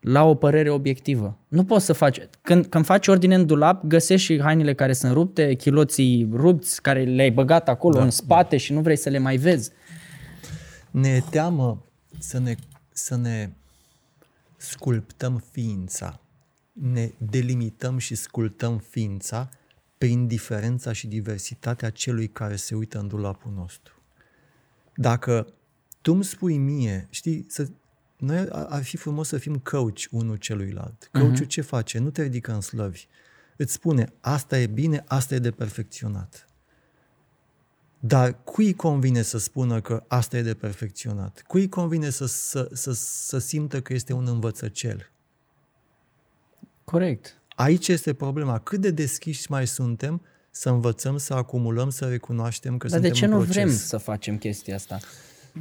la 0.00 0.24
o 0.24 0.34
părere 0.34 0.70
obiectivă. 0.70 1.38
Nu 1.48 1.64
poți 1.64 1.84
să 1.84 1.92
faci... 1.92 2.20
Când, 2.42 2.66
când 2.66 2.84
faci 2.84 3.08
ordine 3.08 3.34
în 3.34 3.46
dulap, 3.46 3.84
găsești 3.84 4.32
și 4.32 4.40
hainele 4.40 4.74
care 4.74 4.92
sunt 4.92 5.12
rupte, 5.12 5.54
chiloții 5.54 6.28
rupți, 6.32 6.82
care 6.82 7.02
le-ai 7.04 7.30
băgat 7.30 7.68
acolo 7.68 7.98
da, 7.98 8.04
în 8.04 8.10
spate 8.10 8.56
da. 8.56 8.62
și 8.62 8.72
nu 8.72 8.80
vrei 8.80 8.96
să 8.96 9.08
le 9.08 9.18
mai 9.18 9.36
vezi. 9.36 9.70
Ne 10.90 11.08
e 11.08 11.22
teamă 11.30 11.84
să 12.18 12.38
ne, 12.38 12.54
să 12.92 13.16
ne 13.16 13.50
sculptăm 14.56 15.42
ființa. 15.50 16.20
Ne 16.72 17.10
delimităm 17.30 17.98
și 17.98 18.14
sculptăm 18.14 18.82
ființa 18.90 19.48
prin 20.02 20.26
diferența 20.26 20.92
și 20.92 21.06
diversitatea 21.06 21.90
celui 21.90 22.28
care 22.28 22.56
se 22.56 22.74
uită 22.74 22.98
în 22.98 23.08
dulapul 23.08 23.52
nostru. 23.52 23.94
Dacă 24.94 25.54
tu 26.00 26.12
îmi 26.12 26.24
spui 26.24 26.58
mie, 26.58 27.06
știi, 27.10 27.46
să, 27.48 27.68
noi 28.16 28.38
ar 28.38 28.66
ar 28.68 28.82
fi 28.82 28.96
frumos 28.96 29.28
să 29.28 29.38
fim 29.38 29.58
coach 29.58 30.00
unul 30.10 30.36
celuilalt. 30.36 31.08
Coachul 31.12 31.44
uh-huh. 31.44 31.48
ce 31.48 31.60
face? 31.60 31.98
Nu 31.98 32.10
te 32.10 32.22
ridică 32.22 32.52
în 32.52 32.60
slăvi. 32.60 33.06
Îți 33.56 33.72
spune, 33.72 34.12
asta 34.20 34.58
e 34.58 34.66
bine, 34.66 35.04
asta 35.06 35.34
e 35.34 35.38
de 35.38 35.50
perfecționat. 35.50 36.46
Dar 37.98 38.42
cui 38.44 38.74
convine 38.74 39.22
să 39.22 39.38
spună 39.38 39.80
că 39.80 40.04
asta 40.08 40.36
e 40.36 40.42
de 40.42 40.54
perfecționat? 40.54 41.42
Cui 41.46 41.68
convine 41.68 42.10
să, 42.10 42.26
să, 42.26 42.70
să, 42.72 42.92
să 42.92 43.38
simtă 43.38 43.80
că 43.82 43.92
este 43.92 44.12
un 44.12 44.26
învățăcel? 44.26 45.10
Corect. 46.84 47.41
Aici 47.62 47.88
este 47.88 48.12
problema. 48.12 48.58
Cât 48.58 48.80
de 48.80 48.90
deschiși 48.90 49.50
mai 49.50 49.66
suntem 49.66 50.22
să 50.50 50.68
învățăm, 50.68 51.16
să 51.16 51.34
acumulăm, 51.34 51.90
să 51.90 52.04
recunoaștem 52.04 52.76
că 52.76 52.86
Dar 52.86 52.90
suntem 52.90 53.10
de 53.10 53.18
ce 53.18 53.24
în 53.24 53.30
nu 53.30 53.36
proces? 53.36 53.54
vrem 53.54 53.70
să 53.70 53.96
facem 53.96 54.38
chestia 54.38 54.74
asta? 54.74 54.98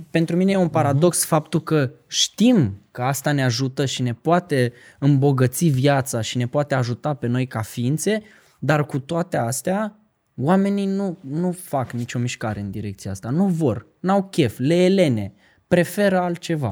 Pentru 0.10 0.36
mine 0.36 0.52
e 0.52 0.56
un 0.56 0.70
paradox 0.70 1.26
uh-huh. 1.26 1.28
faptul 1.28 1.64
că 1.64 1.91
știm 2.08 2.82
că 2.91 3.02
asta 3.02 3.32
ne 3.32 3.43
ajută 3.43 3.86
și 3.86 4.02
ne 4.02 4.14
poate 4.14 4.74
îmbogăți 4.99 5.66
viața 5.66 6.22
și 6.22 6.38
ne 6.38 6.47
poate 6.47 6.76
ajuta 6.76 7.14
pe 7.14 7.28
noi 7.28 7.47
ca 7.47 7.62
ființe, 7.62 8.22
dar 8.60 8.86
cu 8.86 8.99
toate 8.99 9.38
astea, 9.38 9.99
oamenii 10.36 10.86
nu, 10.86 11.18
nu 11.22 11.52
fac 11.52 11.91
nicio 11.91 12.20
mișcare 12.20 12.60
în 12.60 12.72
direcția 12.72 13.12
asta. 13.12 13.30
Nu 13.30 13.47
vor, 13.47 13.86
n-au 13.99 14.24
chef, 14.24 14.58
le 14.58 14.76
elene, 14.76 15.34
preferă 15.68 16.20
altceva. 16.20 16.70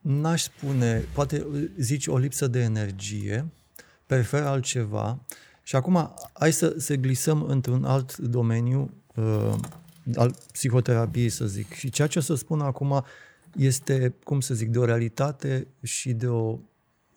N-aș 0.00 0.42
spune, 0.42 1.04
poate 1.12 1.46
zici 1.78 2.06
o 2.06 2.18
lipsă 2.18 2.46
de 2.46 2.60
energie, 2.60 3.46
prefer 4.08 4.42
altceva. 4.42 5.18
Și 5.62 5.76
acum 5.76 6.14
hai 6.32 6.52
să, 6.52 6.74
să 6.78 6.94
glisăm 6.94 7.42
într-un 7.42 7.84
alt 7.84 8.16
domeniu 8.16 8.90
uh, 9.14 9.54
al 10.16 10.34
psihoterapiei, 10.52 11.28
să 11.28 11.46
zic. 11.46 11.72
Și 11.72 11.90
ceea 11.90 12.08
ce 12.08 12.18
o 12.18 12.22
să 12.22 12.34
spun 12.34 12.60
acum 12.60 13.04
este, 13.56 14.14
cum 14.24 14.40
să 14.40 14.54
zic, 14.54 14.68
de 14.68 14.78
o 14.78 14.84
realitate 14.84 15.66
și 15.82 16.12
de 16.12 16.26
o, 16.26 16.58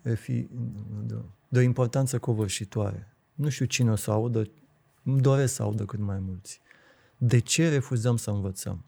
de 0.02 1.14
o, 1.14 1.22
de 1.48 1.60
o 1.60 1.62
importanță 1.62 2.20
covârșitoare. 2.20 3.16
Nu 3.34 3.50
știu 3.50 3.66
cine 3.66 3.92
o 3.92 3.96
să 3.96 4.12
audă, 4.12 4.50
îmi 5.04 5.22
doresc 5.22 5.54
să 5.54 5.64
audă 5.64 5.86
cât 5.86 6.00
mai 6.00 6.20
mulți. 6.20 6.62
De 7.18 7.40
ce 7.40 7.70
refuzăm 7.70 8.18
să 8.18 8.30
învățăm? 8.30 8.84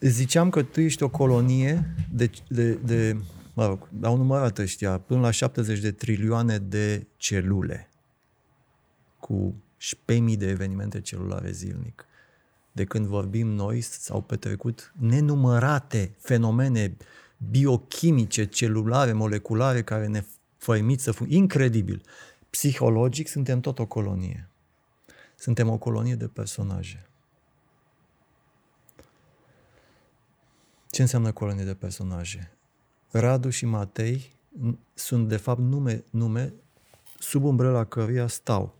Ziceam 0.00 0.50
că 0.50 0.62
tu 0.62 0.80
ești 0.80 1.02
o 1.02 1.08
colonie 1.08 1.94
de, 2.12 2.30
de, 2.48 2.72
de 2.72 3.16
mă 3.52 3.66
rog, 3.66 3.88
au 4.02 4.16
numărat 4.16 4.58
ăștia, 4.58 4.98
până 4.98 5.20
la 5.20 5.30
70 5.30 5.78
de 5.78 5.92
trilioane 5.92 6.58
de 6.58 7.06
celule 7.16 7.90
cu 9.20 9.54
șpemii 9.76 10.36
de 10.36 10.48
evenimente 10.48 11.00
celulare 11.00 11.50
zilnic. 11.50 12.06
De 12.72 12.84
când 12.84 13.06
vorbim 13.06 13.48
noi, 13.48 13.80
s-au 13.80 14.22
petrecut 14.22 14.92
nenumărate 14.98 16.14
fenomene 16.18 16.96
biochimice, 17.50 18.44
celulare, 18.44 19.12
moleculare, 19.12 19.82
care 19.82 20.06
ne 20.06 20.24
făimit 20.56 21.00
să 21.00 21.12
fun... 21.12 21.30
Incredibil. 21.30 22.02
Psihologic 22.50 23.28
suntem 23.28 23.60
tot 23.60 23.78
o 23.78 23.86
colonie. 23.86 24.48
Suntem 25.34 25.68
o 25.68 25.78
colonie 25.78 26.14
de 26.14 26.28
personaje. 26.28 27.06
Ce 30.90 31.02
înseamnă 31.02 31.32
colonie 31.32 31.64
de 31.64 31.74
personaje? 31.74 32.51
Radu 33.12 33.50
și 33.50 33.66
Matei 33.66 34.32
sunt 34.94 35.28
de 35.28 35.36
fapt 35.36 35.60
nume, 35.60 36.04
nume 36.10 36.52
sub 37.18 37.44
umbrela 37.44 37.84
căruia 37.84 38.26
stau 38.26 38.74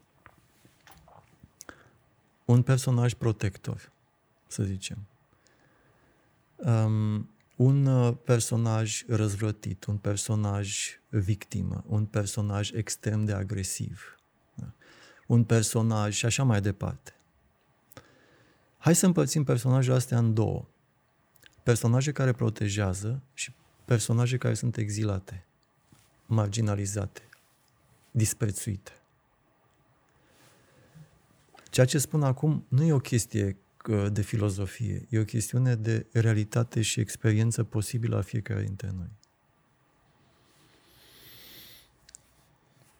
un 2.44 2.62
personaj 2.62 3.14
protector, 3.14 3.92
să 4.46 4.62
zicem. 4.62 4.98
Um, 6.56 7.30
un 7.56 7.86
uh, 7.86 8.16
personaj 8.24 9.02
răzvrătit, 9.06 9.84
un 9.84 9.96
personaj 9.96 10.98
victimă, 11.08 11.84
un 11.86 12.04
personaj 12.04 12.70
extrem 12.72 13.24
de 13.24 13.32
agresiv, 13.32 14.16
da? 14.54 14.72
un 15.26 15.44
personaj 15.44 16.14
și 16.14 16.26
așa 16.26 16.42
mai 16.42 16.60
departe. 16.60 17.16
Hai 18.78 18.94
să 18.94 19.06
împărțim 19.06 19.44
personajele 19.44 19.94
astea 19.94 20.18
în 20.18 20.34
două. 20.34 20.66
Personaje 21.62 22.12
care 22.12 22.32
protejează 22.32 23.22
și 23.34 23.52
personaje 23.92 24.36
care 24.36 24.54
sunt 24.54 24.76
exilate, 24.76 25.46
marginalizate, 26.26 27.28
disprețuite. 28.10 28.92
Ceea 31.70 31.86
ce 31.86 31.98
spun 31.98 32.22
acum 32.22 32.64
nu 32.68 32.84
e 32.84 32.92
o 32.92 32.98
chestie 32.98 33.56
de 34.12 34.22
filozofie, 34.22 35.06
e 35.10 35.18
o 35.18 35.24
chestiune 35.24 35.74
de 35.74 36.06
realitate 36.12 36.82
și 36.82 37.00
experiență 37.00 37.64
posibilă 37.64 38.16
a 38.16 38.20
fiecare 38.22 38.62
dintre 38.62 38.90
noi. 38.96 39.10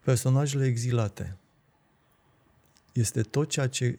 Personajele 0.00 0.66
exilate 0.66 1.36
este 2.92 3.22
tot 3.22 3.48
ceea 3.48 3.68
ce 3.68 3.98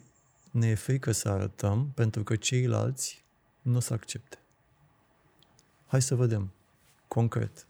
ne 0.50 0.68
e 0.68 0.74
frică 0.74 1.12
să 1.12 1.28
arătăm 1.28 1.90
pentru 1.94 2.22
că 2.22 2.36
ceilalți 2.36 3.24
nu 3.62 3.76
o 3.76 3.80
să 3.80 3.92
accepte. 3.92 4.38
Hai 5.86 6.02
să 6.02 6.14
vedem, 6.14 6.53
concret. 7.14 7.66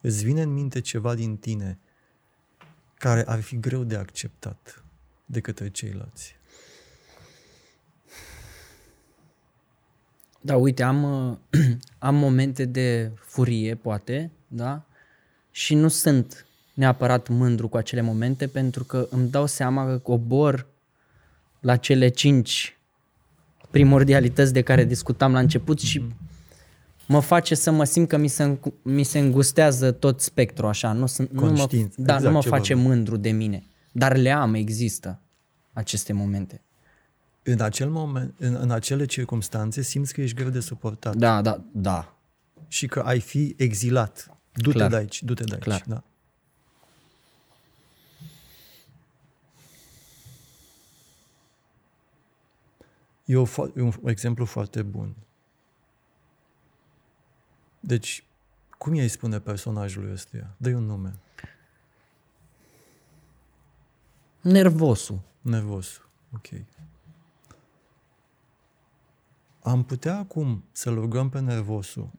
Îți 0.00 0.24
vine 0.24 0.42
în 0.42 0.52
minte 0.52 0.80
ceva 0.80 1.14
din 1.14 1.36
tine 1.36 1.78
care 2.94 3.24
ar 3.26 3.40
fi 3.40 3.60
greu 3.60 3.84
de 3.84 3.96
acceptat 3.96 4.84
de 5.26 5.40
către 5.40 5.70
ceilalți. 5.70 6.36
Da, 10.40 10.56
uite, 10.56 10.82
am, 10.82 11.04
am 11.98 12.14
momente 12.14 12.64
de 12.64 13.10
furie, 13.14 13.74
poate, 13.74 14.30
da? 14.48 14.84
Și 15.50 15.74
nu 15.74 15.88
sunt 15.88 16.46
neapărat 16.74 17.28
mândru 17.28 17.68
cu 17.68 17.76
acele 17.76 18.00
momente 18.00 18.46
pentru 18.46 18.84
că 18.84 19.06
îmi 19.10 19.30
dau 19.30 19.46
seama 19.46 19.86
că 19.86 19.98
cobor 19.98 20.66
la 21.60 21.76
cele 21.76 22.08
cinci 22.08 22.76
primordialități 23.70 24.52
de 24.52 24.62
care 24.62 24.84
discutam 24.84 25.32
la 25.32 25.38
început 25.38 25.80
și 25.80 26.02
mă 27.10 27.20
face 27.20 27.54
să 27.54 27.70
mă 27.70 27.84
simt 27.84 28.08
că 28.08 28.16
mi 28.16 28.28
se, 28.28 28.58
mi 28.82 29.02
se 29.02 29.18
îngustează 29.18 29.92
tot 29.92 30.20
spectrul 30.20 30.68
așa. 30.68 30.92
Nu, 30.92 31.06
sunt, 31.06 31.30
nu 31.30 31.50
mă, 31.50 31.66
da, 31.96 32.14
exact 32.14 32.22
nu 32.22 32.30
mă 32.30 32.42
face 32.42 32.74
mândru 32.74 33.16
de 33.16 33.30
mine. 33.30 33.64
Dar 33.92 34.16
le 34.16 34.30
am, 34.30 34.54
există 34.54 35.20
aceste 35.72 36.12
momente 36.12 36.60
în, 37.42 37.60
acel 37.60 37.90
moment, 37.90 38.34
în, 38.38 38.54
în 38.54 38.70
acele 38.70 39.04
circunstanțe 39.04 39.82
simți 39.82 40.12
că 40.12 40.20
ești 40.20 40.36
greu 40.36 40.48
de 40.48 40.60
suportat. 40.60 41.16
Da, 41.16 41.42
da, 41.42 41.60
da. 41.72 42.14
Și 42.68 42.86
că 42.86 43.00
ai 43.00 43.20
fi 43.20 43.54
exilat. 43.58 44.38
Du-te 44.52 44.76
Clar. 44.76 44.90
de 44.90 44.96
aici, 44.96 45.22
du-te 45.22 45.44
de 45.44 45.54
aici. 45.54 45.62
Clar. 45.62 45.82
Da. 45.86 46.02
E, 53.24 53.36
o, 53.36 53.46
e 53.76 53.80
un 53.80 53.92
exemplu 54.04 54.44
foarte 54.44 54.82
bun. 54.82 55.14
Deci, 57.80 58.24
cum 58.78 58.94
i-ai 58.94 59.08
spune 59.08 59.40
personajului 59.40 60.12
ăstuia? 60.12 60.54
Dă-i 60.56 60.74
un 60.74 60.84
nume. 60.84 61.14
Nervosul. 64.40 65.20
Nervosul, 65.40 66.08
ok. 66.34 66.46
Am 69.62 69.84
putea 69.84 70.18
acum 70.18 70.64
să-l 70.72 70.94
rugăm 70.94 71.28
pe 71.28 71.40
nervosul 71.40 72.10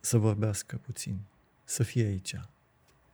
să 0.00 0.18
vorbească 0.18 0.76
puțin, 0.76 1.20
să 1.64 1.82
fie 1.82 2.04
aici. 2.04 2.40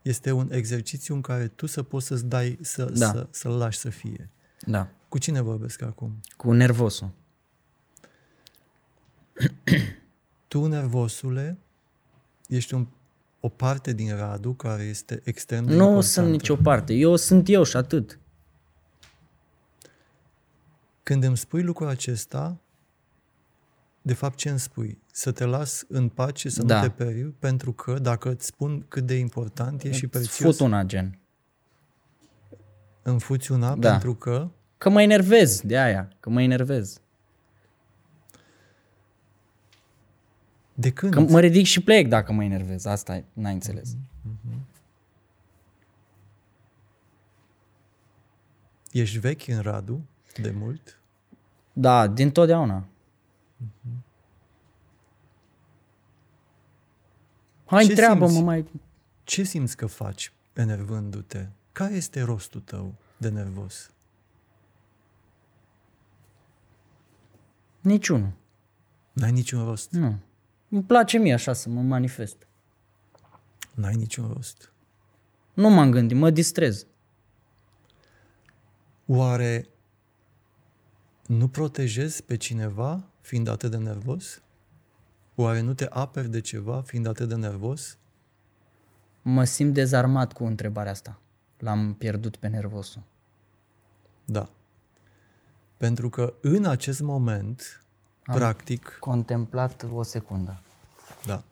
Este 0.02 0.32
un 0.32 0.52
exercițiu 0.52 1.14
în 1.14 1.20
care 1.20 1.48
tu 1.48 1.66
să 1.66 1.82
poți 1.82 2.06
să-ți 2.06 2.24
dai, 2.24 2.58
să, 2.60 2.84
da. 2.84 3.10
să, 3.10 3.26
să-l 3.30 3.52
lași 3.56 3.78
să 3.78 3.90
fie. 3.90 4.30
Da. 4.60 4.88
Cu 5.08 5.18
cine 5.18 5.40
vorbesc 5.40 5.82
acum? 5.82 6.20
Cu 6.36 6.52
nervosul. 6.52 7.10
tu, 10.48 10.66
nervosule, 10.66 11.58
ești 12.48 12.74
un, 12.74 12.86
o 13.40 13.48
parte 13.48 13.92
din 13.92 14.16
Radu 14.16 14.52
care 14.52 14.82
este 14.82 15.20
extrem 15.24 15.64
de 15.64 15.70
Nu 15.70 15.74
importantă. 15.74 16.06
sunt 16.06 16.30
nicio 16.30 16.56
parte. 16.56 16.94
Eu 16.94 17.16
sunt 17.16 17.48
eu 17.48 17.62
și 17.62 17.76
atât. 17.76 18.18
Când 21.02 21.24
îmi 21.24 21.36
spui 21.36 21.62
lucrul 21.62 21.88
acesta, 21.88 22.60
de 24.02 24.14
fapt 24.14 24.36
ce 24.36 24.48
îmi 24.48 24.58
spui? 24.58 24.98
Să 25.12 25.32
te 25.32 25.44
las 25.44 25.84
în 25.88 26.08
pace, 26.08 26.48
să 26.48 26.62
da. 26.62 26.80
nu 26.80 26.86
te 26.86 27.04
periu, 27.04 27.34
pentru 27.38 27.72
că 27.72 27.98
dacă 27.98 28.30
îți 28.30 28.46
spun 28.46 28.84
cât 28.88 29.06
de 29.06 29.14
important 29.14 29.82
e 29.82 29.92
și 29.92 30.06
prețios... 30.06 30.56
Fut 30.56 30.66
una, 30.66 30.82
gen. 30.82 31.18
Îmi 33.02 33.20
fuți 33.20 33.52
una 33.52 33.76
da. 33.76 33.90
pentru 33.90 34.14
că... 34.14 34.50
Că 34.78 34.88
mă 34.88 35.02
enervez 35.02 35.60
de 35.60 35.78
aia, 35.78 36.08
că 36.20 36.30
mă 36.30 36.42
enervez. 36.42 37.00
De 40.78 40.92
când? 40.92 41.12
Că 41.12 41.20
mă 41.20 41.40
ridic 41.40 41.64
și 41.64 41.82
plec 41.82 42.08
dacă 42.08 42.32
mă 42.32 42.44
enervez, 42.44 42.84
asta 42.84 43.24
n-ai 43.32 43.52
înțeles. 43.52 43.94
Mm-hmm. 43.94 44.60
Ești 48.92 49.18
vechi 49.18 49.46
în 49.46 49.60
Radu 49.60 50.00
de 50.40 50.50
mult? 50.50 51.00
Da, 51.72 52.06
din 52.06 52.30
totdeauna. 52.30 52.84
Hai, 57.64 57.86
întreabă-mă 57.88 58.40
mai... 58.40 58.70
Ce 59.24 59.42
simți 59.42 59.76
că 59.76 59.86
faci 59.86 60.32
enervându-te? 60.52 61.46
Care 61.72 61.94
este 61.94 62.22
rostul 62.22 62.60
tău 62.60 62.94
de 63.16 63.28
nervos? 63.28 63.90
Niciunul. 67.80 68.32
N-ai 69.12 69.32
niciun 69.32 69.64
rost? 69.64 69.90
Nu. 69.90 70.18
Îmi 70.68 70.82
place 70.82 71.18
mie 71.18 71.32
așa 71.32 71.52
să 71.52 71.68
mă 71.68 71.80
manifest. 71.80 72.46
N-ai 73.74 73.94
niciun 73.94 74.32
rost. 74.32 74.72
Nu 75.54 75.70
m-am 75.70 75.90
gândit, 75.90 76.16
mă 76.16 76.30
distrez. 76.30 76.86
Oare 79.06 79.68
nu 81.26 81.48
protejezi 81.48 82.22
pe 82.22 82.36
cineva 82.36 83.04
fiind 83.20 83.48
atât 83.48 83.70
de 83.70 83.76
nervos? 83.76 84.42
Oare 85.34 85.60
nu 85.60 85.74
te 85.74 85.86
aperi 85.90 86.28
de 86.28 86.40
ceva 86.40 86.82
fiind 86.82 87.06
atât 87.06 87.28
de 87.28 87.34
nervos? 87.34 87.98
Mă 89.22 89.44
simt 89.44 89.74
dezarmat 89.74 90.32
cu 90.32 90.44
întrebarea 90.44 90.92
asta. 90.92 91.20
L-am 91.58 91.94
pierdut 91.94 92.36
pe 92.36 92.48
nervosul. 92.48 93.02
Da. 94.24 94.50
Pentru 95.76 96.08
că 96.08 96.34
în 96.40 96.64
acest 96.64 97.00
moment, 97.00 97.85
Am 98.26 98.34
practic... 98.34 98.96
contemplat 99.00 99.86
o 99.92 100.02
secundă. 100.02 100.60
Da. 101.26 101.42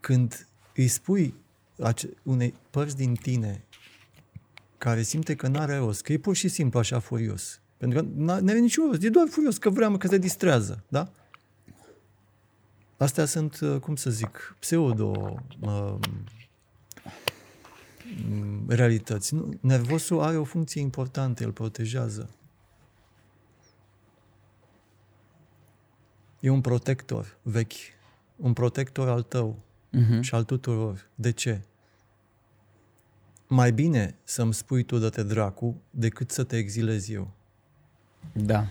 Când 0.00 0.46
îi 0.74 0.88
spui 0.88 1.34
ace- 1.80 2.16
unei 2.22 2.54
părți 2.70 2.96
din 2.96 3.14
tine 3.14 3.64
care 4.78 5.02
simte 5.02 5.34
că 5.34 5.48
n-are 5.48 5.76
rost, 5.76 6.02
că 6.02 6.12
e 6.12 6.18
pur 6.18 6.36
și 6.36 6.48
simplu 6.48 6.78
așa 6.78 6.98
furios, 6.98 7.60
pentru 7.76 8.02
că 8.02 8.08
nu 8.14 8.32
are 8.32 8.58
niciun 8.58 8.86
rost, 8.86 9.02
e 9.02 9.08
doar 9.08 9.28
furios 9.28 9.58
că 9.58 9.70
vrea, 9.70 9.88
mă, 9.88 9.98
că 9.98 10.06
se 10.06 10.18
distrează, 10.18 10.82
da? 10.88 11.12
Astea 12.96 13.24
sunt, 13.24 13.60
uh, 13.60 13.80
cum 13.80 13.96
să 13.96 14.10
zic, 14.10 14.56
pseudo 14.58 15.36
um, 15.60 16.00
mm, 18.28 18.64
realități. 18.68 19.34
Nu, 19.34 19.48
nervosul 19.60 20.20
are 20.20 20.36
o 20.36 20.44
funcție 20.44 20.80
importantă, 20.80 21.44
îl 21.44 21.52
protejează. 21.52 22.30
E 26.42 26.50
un 26.50 26.60
protector 26.60 27.36
vechi, 27.42 27.72
un 28.36 28.52
protector 28.52 29.08
al 29.08 29.22
tău 29.22 29.58
Mhm. 29.90 30.20
și 30.20 30.34
al 30.34 30.44
tuturor. 30.44 31.06
De 31.14 31.30
ce? 31.30 31.60
Mai 33.46 33.72
bine 33.72 34.14
să-mi 34.24 34.54
spui 34.54 34.82
tu 34.82 34.98
de-te 34.98 35.22
dracu 35.22 35.80
decât 35.90 36.30
să 36.30 36.44
te 36.44 36.56
exilez 36.56 37.08
eu. 37.08 37.30
Da. 38.32 38.66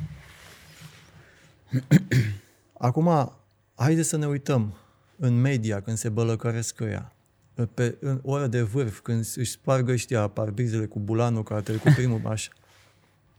Acum, 2.78 3.32
haide 3.76 4.02
să 4.02 4.18
ne 4.18 4.28
uităm 4.28 4.74
în 5.18 5.42
media 5.42 5.82
când 5.82 5.98
se 5.98 6.10
bălăcăresc 6.10 6.80
ăia. 6.80 7.12
Pe, 7.74 7.98
în 8.00 8.20
oră 8.24 8.48
de 8.48 8.62
vârf, 8.62 9.00
când 9.00 9.20
își 9.36 9.52
spargă 9.52 9.92
ăștia 9.92 10.28
parbrizele 10.28 10.86
cu 10.86 11.00
bulanul 11.00 11.44
care 11.44 11.60
a 11.60 11.64
trecut 11.64 11.94
primul, 11.94 12.22
așa. 12.26 12.52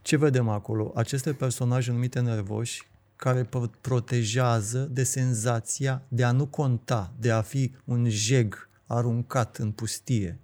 Ce 0.01 0.17
vedem 0.17 0.49
acolo? 0.49 0.91
Aceste 0.95 1.33
personaje 1.33 1.91
numite 1.91 2.19
nervoși 2.19 2.87
care 3.23 3.43
pro- 3.43 3.69
protejează 3.81 4.79
de 4.91 5.03
senzația 5.03 6.01
de 6.07 6.23
a 6.23 6.31
nu 6.31 6.45
conta, 6.45 7.13
de 7.19 7.31
a 7.31 7.41
fi 7.41 7.71
un 7.85 8.09
jeg 8.09 8.69
aruncat 8.85 9.57
în 9.57 9.71
pustie. 9.71 10.39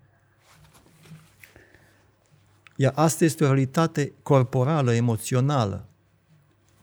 Iar 2.75 2.91
asta 2.95 3.25
este 3.25 3.43
o 3.43 3.47
realitate 3.47 4.13
corporală, 4.23 4.93
emoțională, 4.93 5.87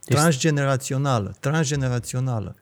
transgenerațională, 0.05 1.37
transgenerațională. 1.41 2.57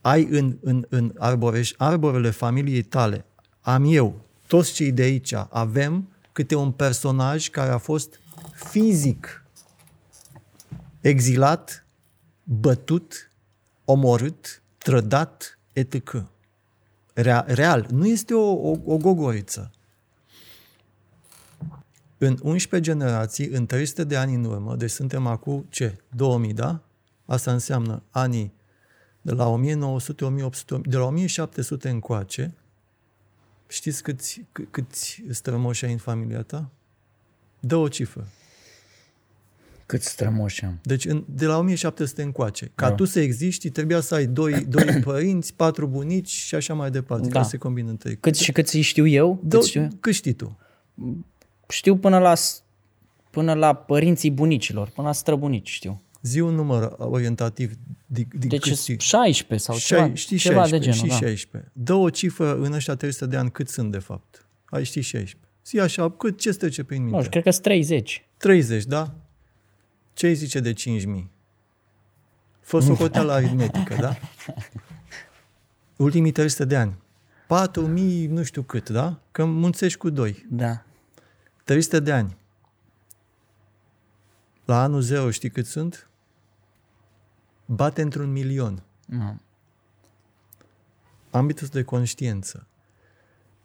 Ai 0.00 0.24
în, 0.30 0.58
în, 0.60 0.86
în 0.88 1.14
arboreș, 1.18 1.74
arborele 1.76 2.30
familiei 2.30 2.82
tale, 2.82 3.24
am 3.60 3.84
eu, 3.86 4.24
toți 4.46 4.72
cei 4.72 4.92
de 4.92 5.02
aici, 5.02 5.34
avem 5.48 6.08
câte 6.32 6.54
un 6.54 6.72
personaj 6.72 7.48
care 7.48 7.70
a 7.70 7.78
fost 7.78 8.20
fizic 8.54 9.44
exilat, 11.00 11.82
bătut, 12.50 13.30
omorât, 13.84 14.62
trădat, 14.78 15.58
etc. 15.72 16.26
Rea, 17.14 17.44
real, 17.48 17.86
nu 17.90 18.06
este 18.06 18.34
o, 18.34 18.52
o, 18.52 18.76
o 18.84 18.96
gogoriță. 18.96 19.70
În 22.18 22.38
11 22.42 22.90
generații, 22.90 23.46
în 23.46 23.66
300 23.66 24.04
de 24.04 24.16
ani 24.16 24.34
în 24.34 24.44
urmă, 24.44 24.76
deci 24.76 24.90
suntem 24.90 25.26
acum 25.26 25.66
ce? 25.68 25.96
2000, 26.16 26.52
da? 26.52 26.80
Asta 27.26 27.52
înseamnă 27.52 28.02
anii 28.10 28.52
de 29.22 29.32
la 29.32 29.46
1900, 29.46 30.24
1800, 30.24 30.88
de 30.88 30.96
la 30.96 31.04
1700 31.04 31.88
încoace. 31.88 32.54
Știți 33.66 34.02
câți, 34.02 34.44
câ- 34.52 34.70
câți 34.70 35.22
strămoși 35.30 35.84
ai 35.84 35.92
în 35.92 35.98
familia 35.98 36.42
ta? 36.42 36.70
Dă 37.60 37.76
o 37.76 37.88
cifră. 37.88 38.26
Cât 39.88 40.02
strămoși 40.02 40.64
am. 40.64 40.78
Deci 40.82 41.04
în, 41.04 41.24
de 41.28 41.46
la 41.46 41.58
1700 41.58 42.22
încoace. 42.22 42.70
Ca 42.74 42.88
Da. 42.88 42.94
tu 42.94 43.04
să 43.04 43.20
existi, 43.20 43.70
trebuia 43.70 44.00
să 44.00 44.14
ai 44.14 44.26
doi, 44.26 44.64
doi 44.74 45.00
părinți, 45.04 45.54
patru 45.54 45.86
bunici 45.86 46.28
și 46.28 46.54
așa 46.54 46.74
mai 46.74 46.90
departe, 46.90 47.26
Da. 47.28 47.32
care 47.32 47.44
se 47.44 47.56
combină 47.56 47.90
între 47.90 48.10
ei. 48.10 48.16
Cât 48.16 48.36
și 48.36 48.52
cât 48.52 48.68
îi 48.68 48.80
știu 48.80 49.06
eu? 49.06 49.40
Dă, 49.44 49.56
Cât 49.58 49.66
știu, 49.66 49.80
eu? 49.82 49.88
cât 50.00 50.14
știi 50.14 50.32
tu? 50.32 50.58
știu 51.68 51.96
până 51.96 52.18
la 52.18 52.34
s- 52.34 52.62
până 53.30 53.54
la 53.54 53.74
părinții 53.74 54.30
bunicilor, 54.30 54.88
până 54.94 55.06
la 55.06 55.12
străbunici 55.12 55.68
știu. 55.70 56.02
Zi 56.22 56.40
un 56.40 56.54
număr 56.54 56.94
orientativ 56.98 57.72
din, 58.06 58.26
din 58.38 58.48
Deci 58.48 58.60
cât 58.60 58.76
știi. 58.78 58.96
16 59.00 59.66
sau 59.68 59.78
Șai- 59.78 59.98
ceva, 59.98 60.14
știi 60.14 60.36
ceva 60.38 60.54
16, 60.64 60.90
de 60.90 60.96
genul. 60.96 60.96
știi 61.16 61.20
da. 61.26 61.26
16. 61.30 61.70
Dă 61.74 61.94
o 61.94 62.10
cifră 62.10 62.54
în 62.56 62.72
ăștia 62.72 62.94
300 62.94 63.26
de 63.26 63.36
ani 63.36 63.50
cât 63.50 63.68
sunt 63.68 63.92
de 63.92 63.98
fapt. 63.98 64.46
Ai 64.64 64.84
știi 64.84 65.00
16. 65.02 65.48
Zi 65.66 65.80
așa, 65.80 66.10
cât, 66.10 66.38
ce 66.40 66.50
trece 66.50 66.82
prin 66.84 66.98
Nu 66.98 67.04
minte? 67.04 67.18
știu, 67.18 67.30
cred 67.30 67.42
că 67.42 67.50
sunt 67.50 67.62
30. 67.64 68.26
30, 68.36 68.84
da? 68.84 69.14
Ce 70.18 70.26
îi 70.26 70.34
zice 70.34 70.60
de 70.60 70.72
5.000? 70.72 71.24
Fă 72.60 72.80
socoteala 72.80 73.34
aritmetică, 73.34 73.94
da? 73.94 74.16
Ultimii 75.96 76.32
300 76.32 76.64
de 76.64 76.76
ani. 76.76 76.96
4.000 77.44 78.28
nu 78.28 78.42
știu 78.42 78.62
cât, 78.62 78.88
da? 78.90 79.20
Că 79.30 79.44
munțești 79.44 79.98
cu 79.98 80.10
2. 80.10 80.46
Da. 80.50 80.84
300 81.64 82.00
de 82.00 82.12
ani. 82.12 82.36
La 84.64 84.82
anul 84.82 85.00
0 85.00 85.30
știi 85.30 85.50
cât 85.50 85.66
sunt? 85.66 86.10
Bate 87.66 88.02
într-un 88.02 88.32
milion. 88.32 88.82
Nu. 89.06 89.40
ambitus 91.30 91.68
de 91.68 91.82
conștiință. 91.82 92.66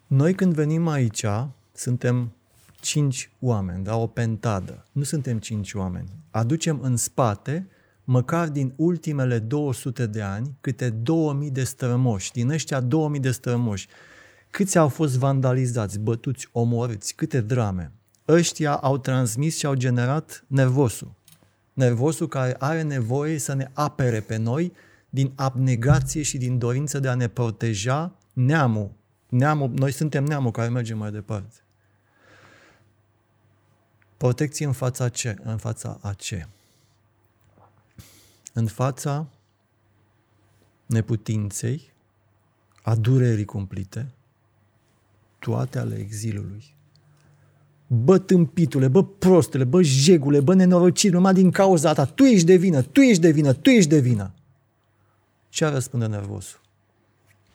Noi 0.07 0.33
când 0.33 0.53
venim 0.53 0.87
aici, 0.87 1.25
suntem 1.71 2.33
cinci 2.83 3.31
oameni, 3.39 3.83
da? 3.83 3.95
o 3.95 4.07
pentadă. 4.07 4.85
Nu 4.91 5.03
suntem 5.03 5.39
cinci 5.39 5.73
oameni. 5.73 6.09
Aducem 6.31 6.79
în 6.81 6.97
spate, 6.97 7.67
măcar 8.03 8.49
din 8.49 8.73
ultimele 8.75 9.39
200 9.39 10.05
de 10.05 10.21
ani, 10.21 10.57
câte 10.61 10.89
2000 10.89 11.51
de 11.51 11.63
strămoși. 11.63 12.31
Din 12.31 12.49
ăștia 12.49 12.79
2000 12.79 13.19
de 13.19 13.31
strămoși. 13.31 13.87
Câți 14.49 14.77
au 14.77 14.87
fost 14.87 15.17
vandalizați, 15.17 15.99
bătuți, 15.99 16.49
omorâți, 16.51 17.13
câte 17.13 17.41
drame. 17.41 17.91
Ăștia 18.27 18.75
au 18.75 18.97
transmis 18.97 19.57
și 19.57 19.65
au 19.65 19.73
generat 19.73 20.43
nervosul. 20.47 21.11
Nervosul 21.73 22.27
care 22.27 22.55
are 22.59 22.81
nevoie 22.81 23.37
să 23.37 23.53
ne 23.53 23.69
apere 23.73 24.19
pe 24.19 24.37
noi 24.37 24.73
din 25.09 25.31
abnegație 25.35 26.21
și 26.21 26.37
din 26.37 26.57
dorință 26.57 26.99
de 26.99 27.07
a 27.07 27.15
ne 27.15 27.27
proteja 27.27 28.15
neamul. 28.33 28.91
neamul 29.29 29.71
noi 29.75 29.91
suntem 29.91 30.23
neamul 30.23 30.51
care 30.51 30.69
merge 30.69 30.93
mai 30.93 31.11
departe. 31.11 31.62
Protecție 34.23 34.65
în 34.65 34.71
fața 34.71 35.09
ce? 35.09 35.35
În 35.43 35.57
fața 35.57 35.99
a 36.01 36.13
ce? 36.13 36.47
În 38.53 38.67
fața 38.67 39.27
neputinței, 40.85 41.91
a 42.83 42.95
durerii 42.95 43.45
cumplite, 43.45 44.11
toate 45.39 45.79
ale 45.79 45.95
exilului. 45.95 46.63
Bă, 47.87 48.17
tâmpitule, 48.17 48.87
bă, 48.87 49.03
prostule, 49.03 49.63
bă, 49.63 49.81
jegule, 49.81 50.39
bă, 50.39 50.53
nenorocit, 50.53 51.11
numai 51.11 51.33
din 51.33 51.51
cauza 51.51 51.93
ta, 51.93 52.05
tu 52.05 52.23
ești 52.23 52.45
de 52.45 52.55
vină, 52.55 52.81
tu 52.81 52.99
ești 53.01 53.21
de 53.21 53.31
vină, 53.31 53.53
tu 53.53 53.69
ești 53.69 53.89
de 53.89 53.99
vină. 53.99 54.33
Ce 55.49 55.65
ar 55.65 55.73
răspunde 55.73 56.05
nervosul? 56.05 56.59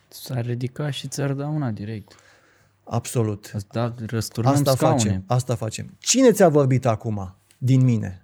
S-ar 0.08 0.44
ridica 0.44 0.90
și 0.90 1.08
ți-ar 1.08 1.32
da 1.32 1.46
una 1.46 1.70
direct. 1.70 2.12
Absolut. 2.90 3.50
Îți 3.54 3.66
da, 3.68 3.94
răsturnăm 4.06 4.52
Asta 4.52 4.70
scaune. 4.70 4.96
facem, 4.98 5.24
asta 5.26 5.54
facem. 5.54 5.96
Cine 5.98 6.32
ți-a 6.32 6.48
vorbit 6.48 6.86
acum 6.86 7.34
din 7.58 7.84
mine? 7.84 8.22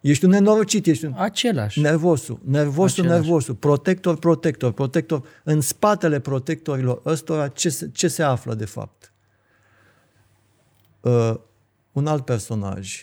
Ești 0.00 0.24
un 0.24 0.30
nenorocit, 0.30 0.86
ești 0.86 1.04
un... 1.04 1.12
Același. 1.16 1.80
Nervosul, 1.80 2.40
nervosul, 2.44 3.04
Același. 3.04 3.20
nervosul, 3.22 3.54
protector, 3.54 4.18
protector, 4.18 4.72
protector. 4.72 5.26
În 5.44 5.60
spatele 5.60 6.20
protectorilor 6.20 7.00
ăstora 7.04 7.48
ce 7.48 7.68
se, 7.68 7.88
ce 7.92 8.08
se 8.08 8.22
află 8.22 8.54
de 8.54 8.64
fapt? 8.64 9.12
Uh, 11.00 11.34
un 11.92 12.06
alt 12.06 12.24
personaj, 12.24 13.00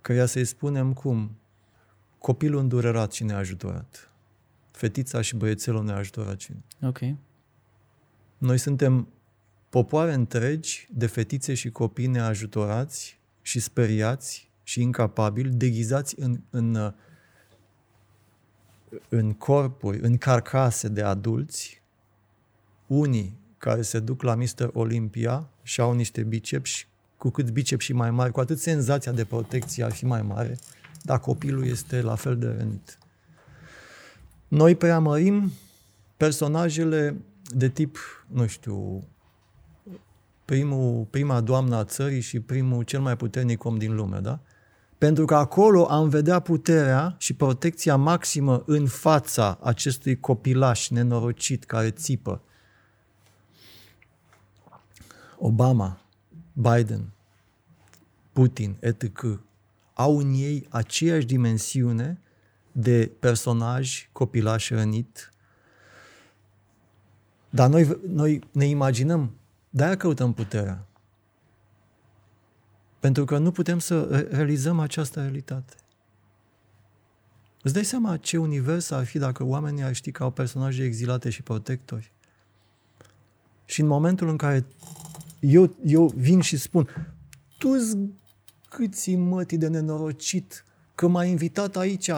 căruia 0.00 0.26
să-i 0.26 0.44
spunem 0.44 0.92
cum, 0.92 1.30
copilul 2.18 2.60
îndurerat 2.60 3.12
și 3.12 3.24
neajutorat, 3.24 4.10
fetița 4.70 5.20
și 5.20 5.36
băiețelul 5.36 5.84
neajutorat. 5.84 6.40
și- 6.40 6.50
Ok. 6.82 6.98
Noi 8.38 8.58
suntem 8.58 9.08
popoare 9.68 10.12
întregi 10.12 10.88
de 10.92 11.06
fetițe 11.06 11.54
și 11.54 11.70
copii 11.70 12.06
neajutorați 12.06 13.18
și 13.42 13.60
speriați 13.60 14.50
și 14.62 14.82
incapabili, 14.82 15.50
deghizați 15.50 16.20
în, 16.20 16.40
în, 16.50 16.74
uh, 16.74 16.92
în 19.08 19.32
corpuri, 19.32 19.98
în 20.00 20.18
carcase 20.18 20.88
de 20.88 21.02
adulți, 21.02 21.82
unii 22.86 23.38
care 23.58 23.82
se 23.82 24.00
duc 24.00 24.22
la 24.22 24.34
Mr. 24.34 24.70
Olympia 24.72 25.48
și 25.62 25.80
au 25.80 25.92
niște 25.92 26.22
bicepsi, 26.22 26.88
cu 27.16 27.30
cât 27.30 27.50
biceps 27.50 27.84
și 27.84 27.92
mai 27.92 28.10
mari, 28.10 28.32
cu 28.32 28.40
atât 28.40 28.58
senzația 28.58 29.12
de 29.12 29.24
protecție 29.24 29.84
ar 29.84 29.92
fi 29.92 30.04
mai 30.04 30.22
mare, 30.22 30.58
dar 31.02 31.20
copilul 31.20 31.66
este 31.66 32.00
la 32.00 32.14
fel 32.14 32.38
de 32.38 32.46
rănit. 32.46 32.98
Noi 34.48 34.74
preamărim 34.74 35.52
personajele 36.16 37.16
de 37.54 37.68
tip, 37.68 37.98
nu 38.26 38.46
știu, 38.46 39.02
primul, 40.44 41.06
prima 41.10 41.40
doamnă 41.40 41.76
a 41.76 41.84
țării 41.84 42.20
și 42.20 42.40
primul 42.40 42.82
cel 42.82 43.00
mai 43.00 43.16
puternic 43.16 43.64
om 43.64 43.78
din 43.78 43.94
lume, 43.94 44.18
da? 44.18 44.40
Pentru 44.98 45.24
că 45.24 45.34
acolo 45.34 45.84
am 45.84 46.08
vedea 46.08 46.40
puterea 46.40 47.14
și 47.18 47.34
protecția 47.34 47.96
maximă 47.96 48.62
în 48.66 48.86
fața 48.86 49.58
acestui 49.62 50.20
copilaș 50.20 50.88
nenorocit 50.88 51.64
care 51.64 51.90
țipă. 51.90 52.42
Obama, 55.38 56.00
Biden, 56.52 57.12
Putin, 58.32 58.76
etc. 58.80 59.24
au 59.94 60.18
în 60.18 60.32
ei 60.32 60.66
aceeași 60.70 61.26
dimensiune 61.26 62.20
de 62.72 63.10
personaj 63.18 64.08
copilaș 64.12 64.70
rănit. 64.70 65.30
Dar 67.56 67.68
noi, 67.68 67.98
noi 68.12 68.40
ne 68.50 68.64
imaginăm, 68.64 69.30
de-aia 69.70 69.96
căutăm 69.96 70.32
puterea. 70.32 70.86
Pentru 72.98 73.24
că 73.24 73.38
nu 73.38 73.50
putem 73.50 73.78
să 73.78 74.26
realizăm 74.30 74.80
această 74.80 75.20
realitate. 75.20 75.74
Îți 77.62 77.74
dai 77.74 77.84
seama 77.84 78.16
ce 78.16 78.36
univers 78.36 78.90
ar 78.90 79.04
fi 79.04 79.18
dacă 79.18 79.44
oamenii 79.44 79.82
ar 79.82 79.94
ști 79.94 80.10
că 80.10 80.22
au 80.22 80.30
personaje 80.30 80.84
exilate 80.84 81.30
și 81.30 81.42
protectori? 81.42 82.12
Și 83.64 83.80
în 83.80 83.86
momentul 83.86 84.28
în 84.28 84.36
care 84.36 84.66
eu, 85.40 85.76
eu 85.84 86.06
vin 86.06 86.40
și 86.40 86.56
spun 86.56 86.88
tu 87.58 87.68
câți 88.68 89.14
mătii 89.14 89.58
de 89.58 89.68
nenorocit 89.68 90.64
că 90.94 91.06
m-ai 91.06 91.30
invitat 91.30 91.76
aici 91.76 92.10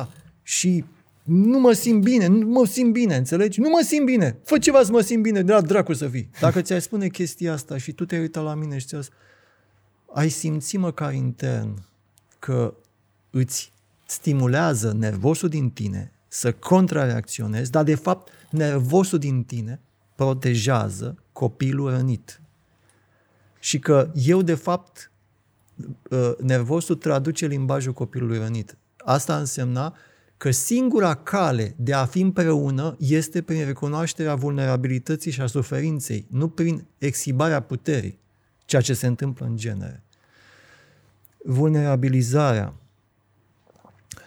și 0.43 0.84
nu 1.29 1.59
mă 1.59 1.72
simt 1.72 2.03
bine, 2.03 2.26
nu 2.26 2.47
mă 2.47 2.66
simt 2.66 2.93
bine, 2.93 3.16
înțelegi? 3.16 3.61
Nu 3.61 3.68
mă 3.68 3.81
simt 3.85 4.05
bine. 4.05 4.39
Fă 4.45 4.59
ceva 4.59 4.83
să 4.83 4.93
mă 4.93 5.01
simt 5.01 5.22
bine, 5.22 5.43
de 5.43 5.53
la 5.53 5.61
dracu 5.61 5.93
să 5.93 6.09
fii. 6.09 6.31
Dacă 6.41 6.62
ți-ai 6.62 6.81
spune 6.81 7.09
chestia 7.09 7.53
asta 7.53 7.79
și 7.79 7.93
tu 7.93 8.05
te-ai 8.05 8.20
uitat 8.20 8.45
la 8.45 8.55
mine 8.55 8.79
și 8.79 8.87
ți-ai 8.87 9.09
ai 10.12 10.29
simți 10.29 10.76
măcar 10.76 11.12
intern 11.12 11.83
că 12.39 12.74
îți 13.31 13.72
stimulează 14.07 14.93
nervosul 14.93 15.49
din 15.49 15.70
tine 15.70 16.12
să 16.29 16.53
contrareacționezi, 16.53 17.70
dar 17.70 17.85
de 17.85 17.95
fapt 17.95 18.29
nervosul 18.51 19.18
din 19.18 19.45
tine 19.45 19.81
protejează 20.14 21.16
copilul 21.33 21.91
rănit. 21.91 22.41
Și 23.59 23.79
că 23.79 24.11
eu 24.14 24.43
de 24.43 24.55
fapt 24.55 25.11
uh, 26.11 26.33
nervosul 26.41 26.97
traduce 26.97 27.47
limbajul 27.47 27.93
copilului 27.93 28.39
rănit. 28.39 28.76
Asta 28.97 29.37
însemna 29.39 29.95
că 30.39 30.51
singura 30.51 31.14
cale 31.14 31.74
de 31.76 31.93
a 31.93 32.05
fi 32.05 32.20
împreună 32.20 32.97
este 32.99 33.43
prin 33.43 33.64
recunoașterea 33.64 34.34
vulnerabilității 34.34 35.30
și 35.30 35.41
a 35.41 35.47
suferinței, 35.47 36.26
nu 36.30 36.49
prin 36.49 36.86
exhibarea 36.99 37.61
puterii, 37.61 38.18
ceea 38.64 38.82
ce 38.82 38.95
se 38.95 39.07
întâmplă 39.07 39.47
în 39.47 39.57
genere. 39.57 40.03
Vulnerabilizarea 41.45 42.74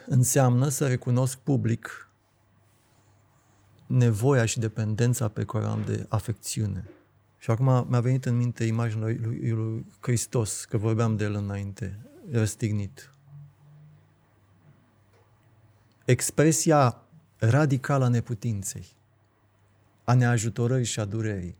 înseamnă 0.06 0.68
să 0.68 0.88
recunosc 0.88 1.38
public 1.38 2.10
nevoia 3.88 4.46
și 4.46 4.60
dependența 4.60 5.28
pe 5.28 5.44
care 5.44 5.66
am 5.66 5.84
de 5.86 6.06
afecțiune. 6.10 6.90
Și 7.38 7.52
acum 7.52 7.86
mi-a 7.90 8.00
venit 8.00 8.26
în 8.26 8.38
minte 8.38 8.64
imaginea 8.64 9.06
lui, 9.06 9.20
lui, 9.24 9.50
lui 9.50 9.86
Hristos, 10.00 10.66
că 10.66 10.78
vorbeam 10.78 11.16
de 11.16 11.24
el 11.24 11.34
înainte, 11.34 12.00
răstignit. 12.32 13.11
Expresia 16.06 17.04
radicală 17.38 18.06
a 18.06 18.08
neputinței, 18.08 18.86
a 20.04 20.14
neajutorării 20.14 20.86
și 20.86 21.00
a 21.00 21.06
durerii. 21.06 21.58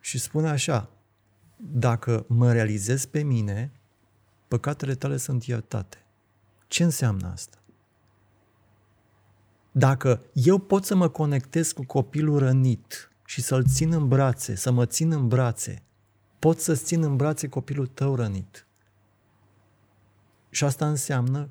Și 0.00 0.18
spune 0.18 0.48
așa, 0.48 0.90
dacă 1.56 2.24
mă 2.28 2.52
realizez 2.52 3.04
pe 3.04 3.22
mine, 3.22 3.72
păcatele 4.48 4.94
tale 4.94 5.16
sunt 5.16 5.44
iertate. 5.44 6.04
Ce 6.68 6.82
înseamnă 6.82 7.30
asta? 7.30 7.58
Dacă 9.72 10.22
eu 10.32 10.58
pot 10.58 10.84
să 10.84 10.94
mă 10.94 11.08
conectez 11.08 11.72
cu 11.72 11.84
copilul 11.84 12.38
rănit 12.38 13.10
și 13.24 13.42
să-l 13.42 13.64
țin 13.64 13.92
în 13.92 14.08
brațe, 14.08 14.54
să 14.54 14.70
mă 14.70 14.86
țin 14.86 15.12
în 15.12 15.28
brațe, 15.28 15.82
pot 16.38 16.60
să 16.60 16.74
țin 16.74 17.02
în 17.02 17.16
brațe 17.16 17.48
copilul 17.48 17.86
tău 17.86 18.14
rănit. 18.14 18.66
Și 20.50 20.64
asta 20.64 20.88
înseamnă 20.88 21.48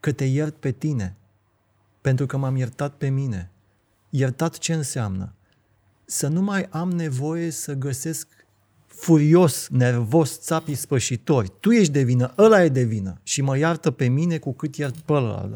că 0.00 0.12
te 0.12 0.24
iert 0.24 0.54
pe 0.54 0.70
tine, 0.70 1.16
pentru 2.00 2.26
că 2.26 2.36
m-am 2.36 2.56
iertat 2.56 2.94
pe 2.94 3.08
mine. 3.08 3.50
Iertat 4.10 4.58
ce 4.58 4.74
înseamnă? 4.74 5.32
Să 6.04 6.28
nu 6.28 6.42
mai 6.42 6.66
am 6.70 6.90
nevoie 6.90 7.50
să 7.50 7.74
găsesc 7.74 8.28
furios, 8.86 9.68
nervos, 9.68 10.40
țapii 10.40 10.74
spășitori. 10.74 11.52
Tu 11.60 11.70
ești 11.70 11.92
de 11.92 12.02
vină, 12.02 12.34
ăla 12.38 12.64
e 12.64 12.68
de 12.68 12.82
vină 12.82 13.20
și 13.22 13.42
mă 13.42 13.58
iartă 13.58 13.90
pe 13.90 14.08
mine 14.08 14.38
cu 14.38 14.52
cât 14.52 14.76
iert 14.76 14.96
pe 14.96 15.12
ăla. 15.12 15.50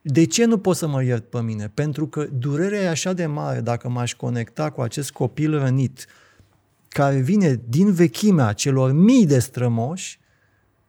De 0.00 0.24
ce 0.24 0.44
nu 0.44 0.58
pot 0.58 0.76
să 0.76 0.86
mă 0.86 1.02
iert 1.02 1.24
pe 1.24 1.40
mine? 1.40 1.68
Pentru 1.68 2.06
că 2.06 2.24
durerea 2.24 2.80
e 2.80 2.88
așa 2.88 3.12
de 3.12 3.26
mare 3.26 3.60
dacă 3.60 3.88
m-aș 3.88 4.14
conecta 4.14 4.70
cu 4.70 4.80
acest 4.80 5.10
copil 5.10 5.58
rănit 5.58 6.06
care 6.88 7.18
vine 7.18 7.60
din 7.68 7.92
vechimea 7.92 8.52
celor 8.52 8.92
mii 8.92 9.26
de 9.26 9.38
strămoși, 9.38 10.18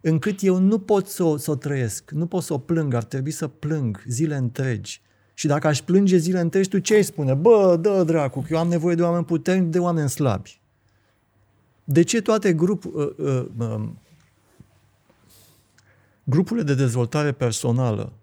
încât 0.02 0.42
eu 0.42 0.58
nu 0.58 0.80
pot 0.80 1.08
să 1.08 1.24
o, 1.24 1.38
să 1.38 1.52
o 1.52 1.56
trăiesc, 1.56 2.12
nu 2.12 2.26
pot 2.26 2.44
să 2.44 2.54
o 2.54 2.58
plâng, 2.58 2.94
ar 2.94 3.04
trebui 3.04 3.32
să 3.32 3.48
plâng 3.48 4.04
zile 4.08 4.36
întregi. 4.36 5.02
Și 5.34 5.48
dacă 5.48 5.68
aș 5.68 5.82
plânge 5.82 6.18
zile 6.18 6.40
întregi, 6.40 6.70
tu 6.70 6.80
ce 6.80 6.96
îi 6.96 7.04
spune? 7.04 7.34
Bă, 7.34 7.78
dă 7.82 8.04
dracu, 8.04 8.42
că 8.42 8.48
eu 8.52 8.60
am 8.60 8.68
nevoie 8.68 8.96
de 8.96 9.02
oameni 9.02 9.26
puternici, 9.26 9.72
de 9.72 9.80
oameni 9.80 10.10
slabi. 10.10 10.62
De 11.84 12.02
ce 12.02 12.22
toate 12.22 12.54
grup, 12.54 12.86
uh, 12.86 13.10
uh, 13.18 13.46
uh, 13.58 13.90
grupurile 16.24 16.66
de 16.66 16.76
dezvoltare 16.76 17.32
personală 17.32 18.14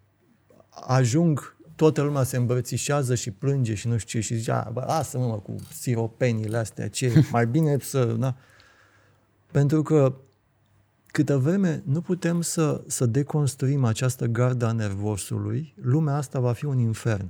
ajung, 0.87 1.57
toată 1.77 2.03
lumea 2.03 2.23
se 2.23 2.37
îmbrățișează 2.37 3.15
și 3.15 3.31
plânge 3.31 3.75
și 3.75 3.89
nu 3.89 3.97
știu 3.97 4.21
ce 4.21 4.27
și 4.27 4.35
zice, 4.35 4.69
bă, 4.73 4.85
lasă-mă 4.87 5.27
mă, 5.27 5.39
cu 5.39 5.55
siropenile 5.73 6.57
astea, 6.57 6.89
ce, 6.89 7.25
mai 7.33 7.47
bine 7.47 7.77
să... 7.81 8.05
Da? 8.05 8.37
Pentru 9.51 9.83
că 9.83 10.15
câtă 11.17 11.39
vreme 11.39 11.83
nu 11.85 12.01
putem 12.01 12.41
să, 12.41 12.83
să 12.87 13.07
deconstruim 13.07 13.85
această 13.85 14.27
gardă 14.27 14.67
a 14.67 14.73
nervosului, 14.73 15.75
lumea 15.81 16.15
asta 16.15 16.41
va 16.41 16.53
fi 16.53 16.65
un 16.65 16.79
infern. 16.79 17.29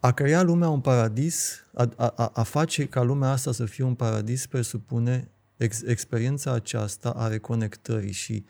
A 0.00 0.12
crea 0.12 0.42
lumea 0.42 0.68
un 0.68 0.80
paradis, 0.80 1.64
a, 1.74 1.88
a, 1.96 2.30
a 2.34 2.42
face 2.42 2.86
ca 2.86 3.02
lumea 3.02 3.30
asta 3.30 3.52
să 3.52 3.64
fie 3.64 3.84
un 3.84 3.94
paradis, 3.94 4.46
presupune 4.46 5.28
ex, 5.56 5.82
experiența 5.82 6.52
aceasta 6.52 7.10
a 7.10 7.28
reconectării 7.28 8.12
și 8.12 8.44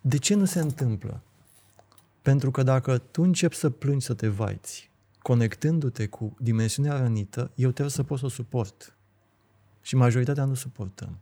de 0.00 0.16
ce 0.16 0.34
nu 0.34 0.44
se 0.44 0.60
întâmplă? 0.60 1.22
Pentru 2.22 2.50
că 2.50 2.62
dacă 2.62 2.98
tu 2.98 3.22
începi 3.22 3.56
să 3.56 3.70
plângi, 3.70 4.06
să 4.06 4.14
te 4.14 4.28
vaiți, 4.28 4.90
conectându-te 5.22 6.06
cu 6.06 6.36
dimensiunea 6.38 6.96
rănită, 6.96 7.50
eu 7.54 7.70
trebuie 7.70 7.94
să 7.94 8.02
pot 8.02 8.18
să 8.18 8.24
o 8.24 8.28
suport. 8.28 8.96
Și 9.82 9.96
majoritatea 9.96 10.44
nu 10.44 10.54
suportăm. 10.54 11.18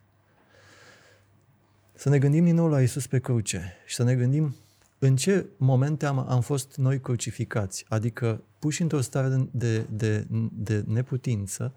Să 2.01 2.09
ne 2.09 2.19
gândim 2.19 2.45
din 2.45 2.55
nou 2.55 2.69
la 2.69 2.83
Isus 2.83 3.07
pe 3.07 3.19
cruce 3.19 3.77
și 3.87 3.95
să 3.95 4.03
ne 4.03 4.15
gândim 4.15 4.57
în 4.99 5.17
ce 5.17 5.47
momente 5.57 6.07
am, 6.07 6.19
am 6.29 6.41
fost 6.41 6.77
noi 6.77 7.01
crucificați, 7.01 7.85
adică 7.89 8.43
puși 8.59 8.83
într-o 8.83 9.01
stare 9.01 9.49
de, 9.51 9.87
de, 9.91 10.27
de 10.53 10.85
neputință, 10.87 11.75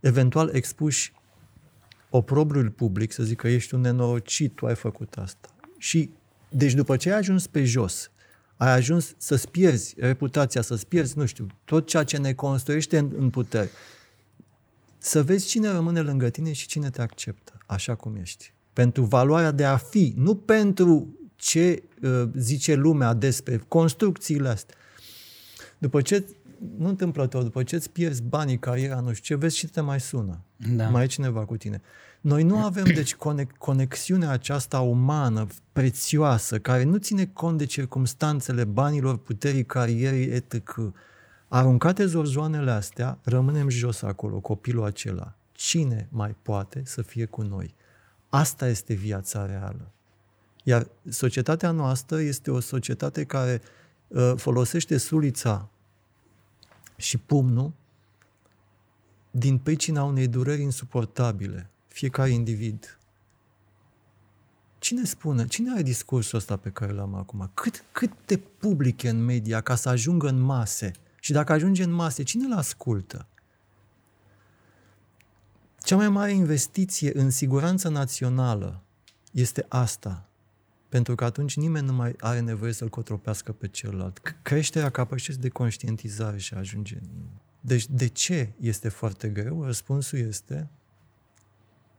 eventual 0.00 0.54
expuși 0.54 1.12
oprobriul 2.08 2.70
public, 2.70 3.12
să 3.12 3.22
zic 3.22 3.36
că 3.36 3.48
ești 3.48 3.74
un 3.74 3.80
nenorocit, 3.80 4.54
tu 4.54 4.66
ai 4.66 4.74
făcut 4.74 5.14
asta. 5.14 5.48
Și, 5.78 6.10
deci 6.48 6.74
după 6.74 6.96
ce 6.96 7.10
ai 7.10 7.18
ajuns 7.18 7.46
pe 7.46 7.64
jos, 7.64 8.10
ai 8.56 8.72
ajuns 8.72 9.14
să-ți 9.16 9.48
pierzi 9.48 9.94
reputația, 9.98 10.62
să-ți 10.62 10.86
pierzi, 10.86 11.18
nu 11.18 11.26
știu, 11.26 11.46
tot 11.64 11.86
ceea 11.86 12.04
ce 12.04 12.16
ne 12.16 12.34
construiește 12.34 12.98
în, 12.98 13.12
în 13.16 13.30
putere. 13.30 13.70
Să 14.98 15.22
vezi 15.22 15.46
cine 15.46 15.68
rămâne 15.68 16.00
lângă 16.00 16.30
tine 16.30 16.52
și 16.52 16.66
cine 16.66 16.90
te 16.90 17.02
acceptă, 17.02 17.58
așa 17.66 17.94
cum 17.94 18.16
ești. 18.16 18.52
Pentru 18.80 19.04
valoarea 19.04 19.50
de 19.50 19.64
a 19.64 19.76
fi, 19.76 20.14
nu 20.16 20.34
pentru 20.34 21.18
ce 21.36 21.82
uh, 22.02 22.22
zice 22.34 22.74
lumea 22.74 23.14
despre 23.14 23.64
construcțiile 23.68 24.48
astea. 24.48 24.76
După 25.78 26.00
ce, 26.00 26.24
nu 26.76 26.88
întâmplător, 26.88 27.42
după 27.42 27.62
ce 27.62 27.74
îți 27.74 27.90
pierzi 27.90 28.22
banii, 28.22 28.58
cariera, 28.58 29.00
nu 29.00 29.12
știu 29.12 29.34
ce, 29.34 29.40
vezi 29.40 29.56
și 29.56 29.66
te 29.66 29.80
mai 29.80 30.00
sună. 30.00 30.44
Da. 30.56 30.88
Mai 30.88 31.04
e 31.04 31.06
cineva 31.06 31.44
cu 31.44 31.56
tine. 31.56 31.80
Noi 32.20 32.42
nu 32.42 32.56
avem, 32.56 32.84
deci, 33.00 33.14
conexiunea 33.58 34.30
aceasta 34.30 34.80
umană, 34.80 35.46
prețioasă, 35.72 36.58
care 36.58 36.82
nu 36.82 36.96
ține 36.96 37.26
cont 37.26 37.58
de 37.58 37.64
circumstanțele 37.64 38.64
banilor, 38.64 39.18
puterii, 39.18 39.64
carierei, 39.64 40.24
etc. 40.24 40.74
Aruncate 41.48 42.06
zorzoanele 42.06 42.70
astea, 42.70 43.18
rămânem 43.22 43.68
jos 43.68 44.02
acolo, 44.02 44.40
copilul 44.40 44.84
acela. 44.84 45.34
Cine 45.52 46.08
mai 46.10 46.36
poate 46.42 46.82
să 46.84 47.02
fie 47.02 47.24
cu 47.24 47.42
noi? 47.42 47.78
Asta 48.30 48.68
este 48.68 48.94
viața 48.94 49.46
reală. 49.46 49.90
Iar 50.64 50.88
societatea 51.08 51.70
noastră 51.70 52.20
este 52.20 52.50
o 52.50 52.60
societate 52.60 53.24
care 53.24 53.60
uh, 54.08 54.32
folosește 54.36 54.96
sulița 54.96 55.68
și 56.96 57.18
pumnul 57.18 57.72
din 59.30 59.58
pricina 59.58 60.02
unei 60.04 60.28
dureri 60.28 60.62
insuportabile. 60.62 61.70
fiecare 61.88 62.30
individ. 62.30 62.98
Cine 64.78 65.04
spune, 65.04 65.46
cine 65.46 65.72
are 65.72 65.82
discursul 65.82 66.38
ăsta 66.38 66.56
pe 66.56 66.70
care 66.70 66.92
l-am 66.92 67.14
acum? 67.14 67.50
Cât, 67.54 67.84
cât 67.92 68.12
de 68.26 68.36
public 68.36 69.02
e 69.02 69.08
în 69.08 69.24
media 69.24 69.60
ca 69.60 69.74
să 69.74 69.88
ajungă 69.88 70.28
în 70.28 70.40
mase? 70.40 70.92
Și 71.20 71.32
dacă 71.32 71.52
ajunge 71.52 71.82
în 71.82 71.92
mase, 71.92 72.22
cine 72.22 72.44
îl 72.44 72.52
ascultă? 72.52 73.26
Cea 75.90 75.96
mai 75.96 76.08
mare 76.08 76.32
investiție 76.32 77.18
în 77.18 77.30
siguranță 77.30 77.88
națională 77.88 78.82
este 79.32 79.66
asta. 79.68 80.28
Pentru 80.88 81.14
că 81.14 81.24
atunci 81.24 81.56
nimeni 81.56 81.86
nu 81.86 81.92
mai 81.92 82.14
are 82.18 82.40
nevoie 82.40 82.72
să-l 82.72 82.88
cotropească 82.88 83.52
pe 83.52 83.68
celălalt. 83.68 84.38
Creșterea 84.42 84.90
capacității 84.90 85.40
de 85.40 85.48
conștientizare 85.48 86.38
și 86.38 86.54
ajunge. 86.54 86.98
Deci 87.60 87.86
de 87.88 88.06
ce 88.06 88.52
este 88.60 88.88
foarte 88.88 89.28
greu? 89.28 89.64
Răspunsul 89.64 90.18
este 90.18 90.70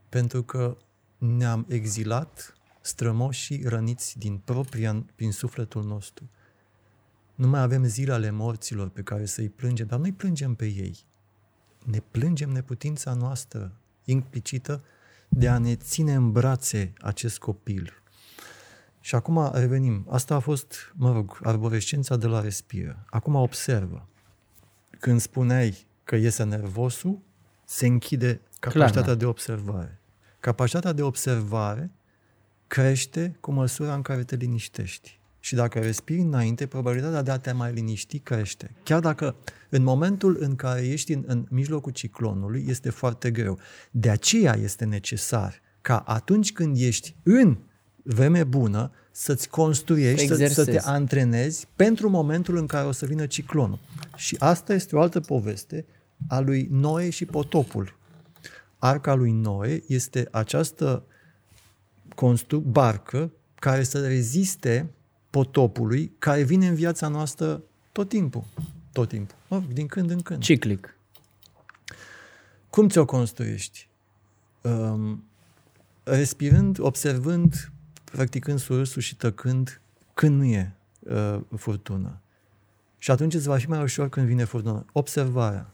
pentru 0.10 0.44
că 0.44 0.78
ne-am 1.18 1.66
exilat 1.70 2.54
strămoșii 2.82 3.64
răniți 3.64 4.18
din 4.18 4.38
propria, 4.38 5.06
prin 5.16 5.32
sufletul 5.32 5.84
nostru. 5.84 6.30
Nu 7.36 7.48
mai 7.48 7.62
avem 7.62 7.84
zile 7.84 8.14
ale 8.14 8.30
morților 8.30 8.90
pe 8.90 9.02
care 9.02 9.26
să-i 9.26 9.50
plângem, 9.50 9.88
dar 9.88 10.00
nu-i 10.00 10.14
plângem 10.14 10.56
pe 10.56 10.66
ei. 10.66 11.06
Ne 11.86 12.00
plângem 12.00 12.50
neputința 12.50 13.14
noastră 13.14 13.76
implicită 14.06 14.84
de 15.30 15.48
a 15.48 15.58
ne 15.58 15.76
ține 15.76 16.14
în 16.14 16.32
brațe 16.32 16.94
acest 17.00 17.38
copil. 17.38 18.02
Și 19.00 19.16
acum 19.16 19.52
revenim. 19.54 20.08
Asta 20.10 20.36
a 20.36 20.40
fost, 20.40 20.94
mă 20.96 21.12
rog, 21.12 21.40
arborescența 21.44 22.18
de 22.18 22.28
la 22.28 22.42
respiră. 22.42 23.06
Acum 23.10 23.36
observă. 23.36 24.08
Când 25.00 25.22
spuneai 25.22 25.88
că 26.04 26.16
iese 26.16 26.44
nervosul, 26.44 27.20
se 27.66 27.86
închide 27.86 28.42
capacitatea 28.60 29.02
Clar, 29.02 29.06
da. 29.06 29.16
de 29.16 29.26
observare. 29.26 30.00
Capacitatea 30.40 30.92
de 30.92 31.02
observare 31.02 31.92
crește 32.68 33.38
cu 33.40 33.52
măsura 33.52 33.94
în 33.94 34.02
care 34.02 34.24
te 34.24 34.36
liniștești. 34.36 35.20
Și 35.44 35.56
dacă 35.56 35.80
respiri 35.80 36.20
înainte, 36.20 36.68
probabilitatea 36.68 37.22
de 37.22 37.32
a 37.32 37.38
te 37.38 37.52
mai 37.52 37.74
liniști 37.74 38.20
crește. 38.20 38.72
Chiar 38.84 39.00
dacă 39.00 39.36
în 39.70 39.84
momentul 39.84 40.38
în 40.40 40.56
care 40.56 40.88
ești 40.88 41.14
în, 41.14 41.24
în 41.28 41.46
mijlocul 41.50 41.92
ciclonului, 41.92 42.66
este 42.68 42.90
foarte 42.90 43.32
greu. 43.32 43.60
De 43.92 44.10
aceea 44.10 44.56
este 44.56 44.86
necesar 44.86 45.62
ca 45.82 45.98
atunci 45.98 46.52
când 46.52 46.78
ești 46.80 47.16
în 47.24 47.58
vreme 48.04 48.44
bună, 48.44 48.92
să-ți 49.12 49.50
construiești, 49.50 50.28
să, 50.28 50.46
să 50.46 50.66
te 50.66 50.80
antrenezi 50.80 51.68
pentru 51.76 52.10
momentul 52.10 52.58
în 52.58 52.66
care 52.66 52.88
o 52.88 52.92
să 52.92 53.06
vină 53.06 53.26
ciclonul. 53.26 53.80
Și 54.16 54.36
asta 54.40 54.74
este 54.74 54.96
o 54.96 55.02
altă 55.02 55.20
poveste 55.20 55.86
a 56.28 56.40
lui 56.40 56.68
Noe 56.72 57.10
și 57.10 57.26
potopul. 57.26 57.96
Arca 58.78 59.14
lui 59.14 59.32
Noe 59.32 59.84
este 59.88 60.28
această 60.32 61.04
constru- 62.16 62.60
barcă 62.60 63.32
care 63.56 63.84
să 63.84 64.08
reziste 64.08 64.90
potopului 65.32 66.12
care 66.20 66.44
vine 66.44 66.68
în 66.68 66.76
viața 66.76 67.08
noastră 67.08 67.62
tot 67.92 68.10
timpul. 68.10 68.44
Tot 68.92 69.08
timpul. 69.08 69.36
Mă, 69.48 69.64
din 69.74 69.88
când 69.88 70.10
în 70.10 70.22
când. 70.22 70.42
Ciclic. 70.42 70.96
Cum 72.70 72.90
ți-o 72.90 73.06
construiești? 73.06 73.90
Um, 74.62 75.24
respirând, 76.04 76.80
observând, 76.80 77.72
practicând 78.04 78.60
surâsul 78.60 79.02
și 79.02 79.16
tăcând 79.16 79.82
când 80.14 80.38
nu 80.38 80.44
e 80.44 80.76
uh, 81.00 81.40
furtună. 81.58 82.22
Și 82.98 83.12
atunci 83.12 83.34
îți 83.34 83.48
va 83.48 83.58
fi 83.58 83.70
mai 83.70 83.82
ușor 83.82 84.10
când 84.10 84.28
vine 84.28 84.44
furtună. 84.44 84.86
Observarea. 84.92 85.74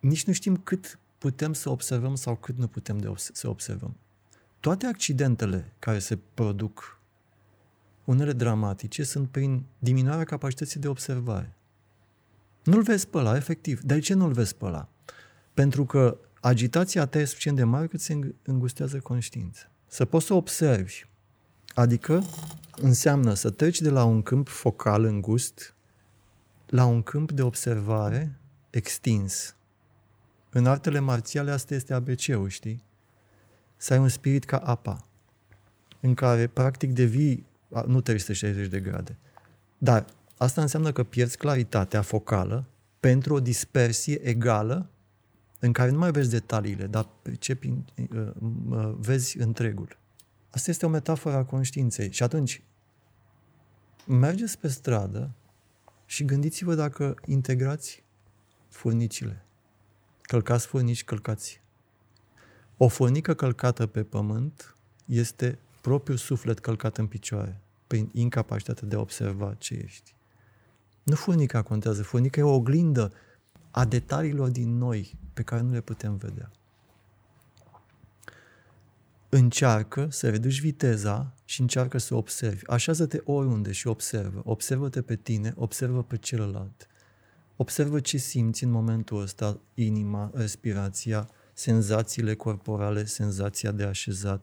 Nici 0.00 0.24
nu 0.24 0.32
știm 0.32 0.56
cât 0.56 0.98
putem 1.18 1.52
să 1.52 1.70
observăm 1.70 2.14
sau 2.14 2.36
cât 2.36 2.58
nu 2.58 2.66
putem 2.66 2.98
de 2.98 3.08
obs- 3.08 3.30
să 3.32 3.48
observăm. 3.48 3.96
Toate 4.60 4.86
accidentele 4.86 5.72
care 5.78 5.98
se 5.98 6.18
produc 6.34 6.95
unele 8.06 8.32
dramatice 8.32 9.02
sunt 9.02 9.28
prin 9.28 9.64
diminuarea 9.78 10.24
capacității 10.24 10.80
de 10.80 10.88
observare. 10.88 11.56
Nu-l 12.64 12.82
vezi 12.82 13.08
pe 13.08 13.18
ăla, 13.18 13.36
efectiv. 13.36 13.80
De 13.80 13.98
ce 13.98 14.14
nu-l 14.14 14.32
vezi 14.32 14.56
pe 14.56 14.64
ăla? 14.64 14.88
Pentru 15.54 15.84
că 15.84 16.18
agitația 16.40 17.06
ta 17.06 17.18
e 17.18 17.24
suficient 17.24 17.56
de 17.56 17.64
mare 17.64 17.86
cât 17.86 18.00
se 18.00 18.34
îngustează 18.42 18.98
conștiința. 18.98 19.70
Să 19.86 20.04
poți 20.04 20.26
să 20.26 20.34
observi. 20.34 21.04
Adică 21.74 22.24
înseamnă 22.76 23.34
să 23.34 23.50
treci 23.50 23.80
de 23.80 23.90
la 23.90 24.04
un 24.04 24.22
câmp 24.22 24.48
focal 24.48 25.04
îngust 25.04 25.74
la 26.66 26.84
un 26.84 27.02
câmp 27.02 27.32
de 27.32 27.42
observare 27.42 28.40
extins. 28.70 29.56
În 30.50 30.66
artele 30.66 30.98
marțiale 30.98 31.50
asta 31.50 31.74
este 31.74 31.94
ABC-ul, 31.94 32.48
știi? 32.48 32.84
Să 33.76 33.92
ai 33.92 33.98
un 33.98 34.08
spirit 34.08 34.44
ca 34.44 34.56
apa, 34.56 35.06
în 36.00 36.14
care 36.14 36.46
practic 36.46 36.92
devii 36.92 37.46
nu 37.86 38.00
360 38.00 38.68
de 38.68 38.80
grade. 38.80 39.16
Dar 39.78 40.04
asta 40.36 40.60
înseamnă 40.60 40.92
că 40.92 41.02
pierzi 41.02 41.36
claritatea 41.36 42.02
focală 42.02 42.64
pentru 43.00 43.34
o 43.34 43.40
dispersie 43.40 44.20
egală 44.28 44.90
în 45.58 45.72
care 45.72 45.90
nu 45.90 45.98
mai 45.98 46.10
vezi 46.10 46.30
detaliile, 46.30 46.86
dar 46.86 47.08
percepi, 47.22 47.72
uh, 48.12 48.92
vezi 48.96 49.38
întregul. 49.38 49.98
Asta 50.50 50.70
este 50.70 50.86
o 50.86 50.88
metaforă 50.88 51.36
a 51.36 51.44
conștiinței. 51.44 52.12
Și 52.12 52.22
atunci, 52.22 52.62
mergeți 54.06 54.58
pe 54.58 54.68
stradă 54.68 55.30
și 56.06 56.24
gândiți-vă 56.24 56.74
dacă 56.74 57.14
integrați 57.26 58.02
furnicile. 58.68 59.44
Călcați 60.22 60.66
furnici, 60.66 61.04
călcați. 61.04 61.60
O 62.76 62.88
furnică 62.88 63.34
călcată 63.34 63.86
pe 63.86 64.02
pământ 64.02 64.76
este 65.06 65.58
propriul 65.86 66.18
suflet 66.18 66.58
călcat 66.58 66.98
în 66.98 67.06
picioare, 67.06 67.60
prin 67.86 68.10
incapacitatea 68.12 68.88
de 68.88 68.96
a 68.96 69.00
observa 69.00 69.54
ce 69.58 69.74
ești. 69.74 70.14
Nu 71.02 71.14
furnica 71.14 71.62
contează, 71.62 72.02
furnica 72.02 72.40
e 72.40 72.42
o 72.42 72.54
oglindă 72.54 73.12
a 73.70 73.84
detaliilor 73.84 74.48
din 74.48 74.78
noi 74.78 75.18
pe 75.34 75.42
care 75.42 75.62
nu 75.62 75.72
le 75.72 75.80
putem 75.80 76.16
vedea. 76.16 76.50
Încearcă 79.28 80.08
să 80.10 80.30
reduci 80.30 80.60
viteza 80.60 81.34
și 81.44 81.60
încearcă 81.60 81.98
să 81.98 82.14
observi. 82.14 82.66
Așează-te 82.66 83.20
oriunde 83.24 83.72
și 83.72 83.86
observă. 83.86 84.42
Observă-te 84.44 85.02
pe 85.02 85.16
tine, 85.16 85.52
observă 85.56 86.02
pe 86.02 86.16
celălalt. 86.16 86.86
Observă 87.56 88.00
ce 88.00 88.16
simți 88.16 88.64
în 88.64 88.70
momentul 88.70 89.20
ăsta, 89.20 89.60
inima, 89.74 90.30
respirația, 90.34 91.28
senzațiile 91.52 92.34
corporale, 92.34 93.04
senzația 93.04 93.70
de 93.70 93.84
așezat, 93.84 94.40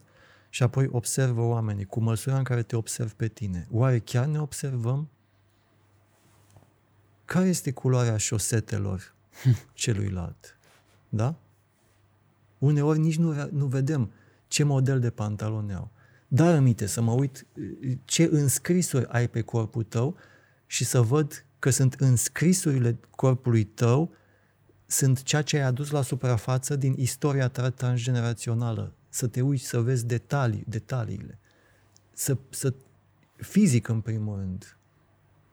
și 0.54 0.62
apoi 0.62 0.88
observă 0.90 1.42
oamenii 1.42 1.84
cu 1.84 2.00
măsura 2.00 2.36
în 2.36 2.42
care 2.42 2.62
te 2.62 2.76
observ 2.76 3.12
pe 3.12 3.28
tine. 3.28 3.66
Oare 3.70 3.98
chiar 3.98 4.26
ne 4.26 4.40
observăm? 4.40 5.08
Care 7.24 7.48
este 7.48 7.72
culoarea 7.72 8.16
șosetelor 8.16 9.14
celuilalt? 9.72 10.58
Da? 11.08 11.34
Uneori 12.58 12.98
nici 12.98 13.16
nu, 13.16 13.48
nu 13.50 13.66
vedem 13.66 14.10
ce 14.48 14.64
model 14.64 15.00
de 15.00 15.10
pantaloni 15.10 15.74
au. 15.74 15.90
Dar 16.28 16.56
aminte 16.56 16.86
să 16.86 17.00
mă 17.00 17.12
uit 17.12 17.46
ce 18.04 18.28
înscrisuri 18.32 19.06
ai 19.06 19.28
pe 19.28 19.40
corpul 19.40 19.82
tău 19.82 20.16
și 20.66 20.84
să 20.84 21.00
văd 21.00 21.44
că 21.58 21.70
sunt 21.70 21.94
înscrisurile 21.94 22.98
corpului 23.10 23.64
tău 23.64 24.14
sunt 24.86 25.22
ceea 25.22 25.42
ce 25.42 25.56
ai 25.56 25.62
adus 25.62 25.90
la 25.90 26.02
suprafață 26.02 26.76
din 26.76 26.94
istoria 26.96 27.48
ta 27.48 27.70
transgenerațională 27.70 28.94
să 29.14 29.26
te 29.26 29.40
uiți, 29.40 29.64
să 29.64 29.80
vezi 29.80 30.06
detalii, 30.06 30.64
detaliile. 30.68 31.38
Să, 32.12 32.36
să, 32.50 32.74
fizic 33.36 33.88
în 33.88 34.00
primul 34.00 34.36
rând. 34.36 34.76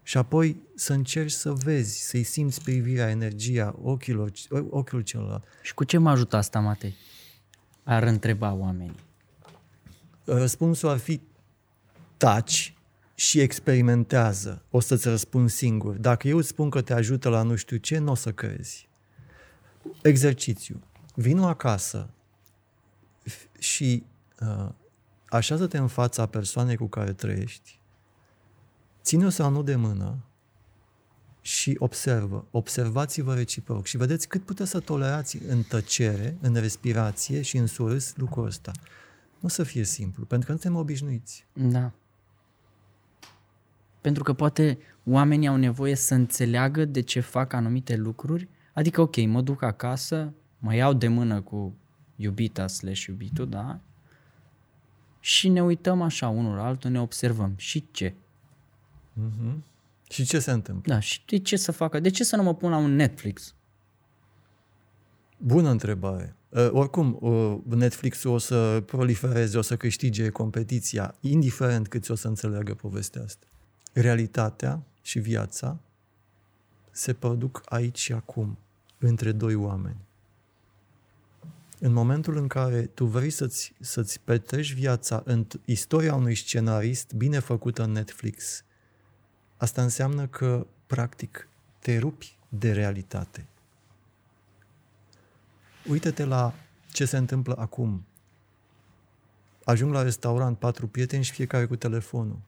Și 0.03 0.17
apoi 0.17 0.61
să 0.75 0.93
încerci 0.93 1.31
să 1.31 1.51
vezi, 1.51 1.99
să-i 1.99 2.23
simți 2.23 2.61
privirea, 2.61 3.09
energia 3.09 3.75
ochilor, 3.81 4.31
ochiul 4.69 5.01
celălalt. 5.01 5.43
Și 5.61 5.73
cu 5.73 5.83
ce 5.83 5.97
mă 5.97 6.09
ajută 6.09 6.35
asta, 6.35 6.59
Matei? 6.59 6.95
Ar 7.83 8.03
întreba 8.03 8.53
oamenii. 8.53 8.99
Răspunsul 10.23 10.89
ar 10.89 10.97
fi 10.97 11.21
taci 12.17 12.73
și 13.15 13.39
experimentează. 13.39 14.63
O 14.69 14.79
să-ți 14.79 15.07
răspund 15.07 15.49
singur. 15.49 15.95
Dacă 15.95 16.27
eu 16.27 16.37
îți 16.37 16.47
spun 16.47 16.69
că 16.69 16.81
te 16.81 16.93
ajută 16.93 17.29
la 17.29 17.41
nu 17.41 17.55
știu 17.55 17.77
ce, 17.77 17.97
nu 17.97 18.11
o 18.11 18.15
să 18.15 18.31
crezi. 18.31 18.89
Exercițiu. 20.01 20.81
Vino 21.15 21.45
acasă, 21.45 22.09
și 23.59 24.03
uh, 24.39 24.69
așează-te 25.29 25.77
în 25.77 25.87
fața 25.87 26.25
persoanei 26.25 26.75
cu 26.77 26.87
care 26.87 27.13
trăiești, 27.13 27.79
ține-o 29.01 29.29
sau 29.29 29.49
nu 29.49 29.63
de 29.63 29.75
mână 29.75 30.17
și 31.41 31.75
observă. 31.79 32.47
Observați-vă 32.51 33.33
reciproc 33.33 33.85
și 33.85 33.97
vedeți 33.97 34.27
cât 34.27 34.43
puteți 34.43 34.69
să 34.69 34.79
tolerați 34.79 35.37
în 35.47 35.63
tăcere, 35.63 36.37
în 36.41 36.53
respirație 36.53 37.41
și 37.41 37.57
în 37.57 37.67
surâs 37.67 38.13
lucrul 38.15 38.45
ăsta. 38.45 38.71
Nu 39.39 39.47
o 39.47 39.47
să 39.47 39.63
fie 39.63 39.83
simplu, 39.83 40.25
pentru 40.25 40.47
că 40.47 40.53
nu 40.53 40.59
suntem 40.59 40.79
obișnuiți. 40.79 41.45
Da. 41.53 41.91
Pentru 44.01 44.23
că 44.23 44.33
poate 44.33 44.77
oamenii 45.05 45.47
au 45.47 45.55
nevoie 45.55 45.95
să 45.95 46.13
înțeleagă 46.13 46.85
de 46.85 47.01
ce 47.01 47.19
fac 47.19 47.53
anumite 47.53 47.95
lucruri. 47.95 48.47
Adică, 48.73 49.01
ok, 49.01 49.25
mă 49.25 49.41
duc 49.41 49.61
acasă, 49.61 50.33
mă 50.59 50.75
iau 50.75 50.93
de 50.93 51.07
mână 51.07 51.41
cu 51.41 51.75
iubita 52.15 52.67
slash 52.67 53.05
iubitul, 53.05 53.49
da? 53.49 53.79
Și 55.19 55.49
ne 55.49 55.63
uităm 55.63 56.01
așa 56.01 56.27
unul 56.27 56.55
la 56.55 56.65
altul, 56.65 56.91
ne 56.91 56.99
observăm. 56.99 57.53
Și 57.57 57.85
ce? 57.91 58.13
Și 60.09 60.25
ce 60.25 60.39
se 60.39 60.51
întâmplă? 60.51 60.93
Da, 60.93 60.99
și 60.99 61.21
de 61.25 61.39
ce 61.39 61.57
să 61.57 61.71
facă? 61.71 61.99
De 61.99 62.09
ce 62.09 62.23
să 62.23 62.35
nu 62.35 62.43
mă 62.43 62.55
pun 62.55 62.69
la 62.69 62.77
un 62.77 62.95
Netflix? 62.95 63.55
Bună 65.37 65.69
întrebare. 65.69 66.35
Uh, 66.49 66.69
oricum, 66.71 67.17
uh, 67.19 67.57
Netflix-ul 67.63 68.31
o 68.31 68.37
să 68.37 68.83
prolifereze, 68.85 69.57
o 69.57 69.61
să 69.61 69.77
câștige 69.77 70.29
competiția, 70.29 71.15
indiferent 71.19 71.87
cât 71.87 72.09
o 72.09 72.15
să 72.15 72.27
înțeleagă 72.27 72.73
povestea 72.73 73.23
asta. 73.23 73.45
Realitatea 73.93 74.83
și 75.01 75.19
viața 75.19 75.79
se 76.91 77.13
produc 77.13 77.61
aici 77.65 77.99
și 77.99 78.13
acum, 78.13 78.57
între 78.97 79.31
doi 79.31 79.55
oameni. 79.55 79.97
În 81.83 81.93
momentul 81.93 82.37
în 82.37 82.47
care 82.47 82.81
tu 82.81 83.05
vrei 83.05 83.29
să-ți, 83.29 83.73
să-ți 83.79 84.19
petreci 84.19 84.73
viața 84.73 85.21
în 85.25 85.47
istoria 85.65 86.15
unui 86.15 86.35
scenarist 86.35 87.13
bine 87.13 87.39
făcută 87.39 87.83
în 87.83 87.91
Netflix, 87.91 88.63
asta 89.57 89.81
înseamnă 89.81 90.27
că, 90.27 90.67
practic, 90.87 91.47
te 91.79 91.97
rupi 91.97 92.37
de 92.49 92.71
realitate. 92.71 93.45
Uită-te 95.89 96.25
la 96.25 96.53
ce 96.91 97.05
se 97.05 97.17
întâmplă 97.17 97.55
acum. 97.57 98.05
Ajung 99.63 99.93
la 99.93 100.01
restaurant 100.01 100.57
patru 100.57 100.87
prieteni 100.87 101.23
și 101.23 101.31
fiecare 101.31 101.65
cu 101.65 101.75
telefonul. 101.75 102.39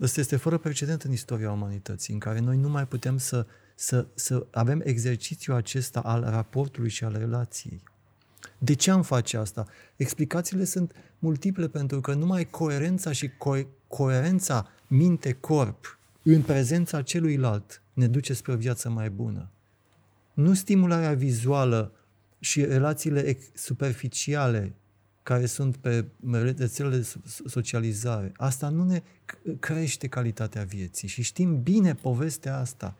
Ăsta 0.00 0.20
este 0.20 0.36
fără 0.36 0.58
precedent 0.58 1.02
în 1.02 1.12
istoria 1.12 1.52
umanității, 1.52 2.14
în 2.14 2.20
care 2.20 2.38
noi 2.38 2.56
nu 2.56 2.68
mai 2.68 2.86
putem 2.86 3.18
să, 3.18 3.46
să, 3.80 4.06
să 4.14 4.46
avem 4.50 4.80
exercițiul 4.84 5.56
acesta 5.56 6.00
al 6.00 6.24
raportului 6.30 6.90
și 6.90 7.04
al 7.04 7.16
relației. 7.18 7.82
De 8.58 8.74
ce 8.74 8.90
am 8.90 9.02
face 9.02 9.36
asta? 9.36 9.66
Explicațiile 9.96 10.64
sunt 10.64 10.94
multiple 11.18 11.68
pentru 11.68 12.00
că 12.00 12.14
numai 12.14 12.44
coerența 12.50 13.12
și 13.12 13.28
co- 13.28 13.66
coerența 13.88 14.68
minte-corp 14.86 15.98
în 16.22 16.42
prezența 16.42 17.02
celuilalt 17.02 17.82
ne 17.92 18.06
duce 18.06 18.32
spre 18.32 18.52
o 18.52 18.56
viață 18.56 18.90
mai 18.90 19.10
bună. 19.10 19.50
Nu 20.32 20.54
stimularea 20.54 21.14
vizuală 21.14 21.92
și 22.38 22.64
relațiile 22.64 23.38
superficiale 23.54 24.74
care 25.22 25.46
sunt 25.46 25.76
pe 25.76 26.04
rețelele 26.30 26.96
de 26.96 27.06
socializare. 27.46 28.32
Asta 28.36 28.68
nu 28.68 28.84
ne 28.84 29.02
crește 29.58 30.08
calitatea 30.08 30.64
vieții 30.64 31.08
și 31.08 31.22
știm 31.22 31.62
bine 31.62 31.94
povestea 31.94 32.58
asta. 32.58 32.96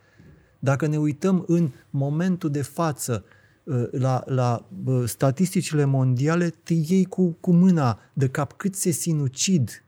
Dacă 0.59 0.87
ne 0.87 0.97
uităm 0.97 1.45
în 1.47 1.71
momentul 1.91 2.51
de 2.51 2.63
față 2.63 3.25
ă, 3.67 3.89
la, 3.93 4.23
la 4.27 4.69
statisticile 5.05 5.85
mondiale, 5.85 6.49
te 6.49 6.75
iei 6.75 7.05
cu, 7.05 7.37
cu 7.41 7.53
mâna 7.53 8.01
de 8.13 8.29
cap 8.29 8.53
cât 8.53 8.75
se 8.75 8.91
sinucid, 8.91 9.83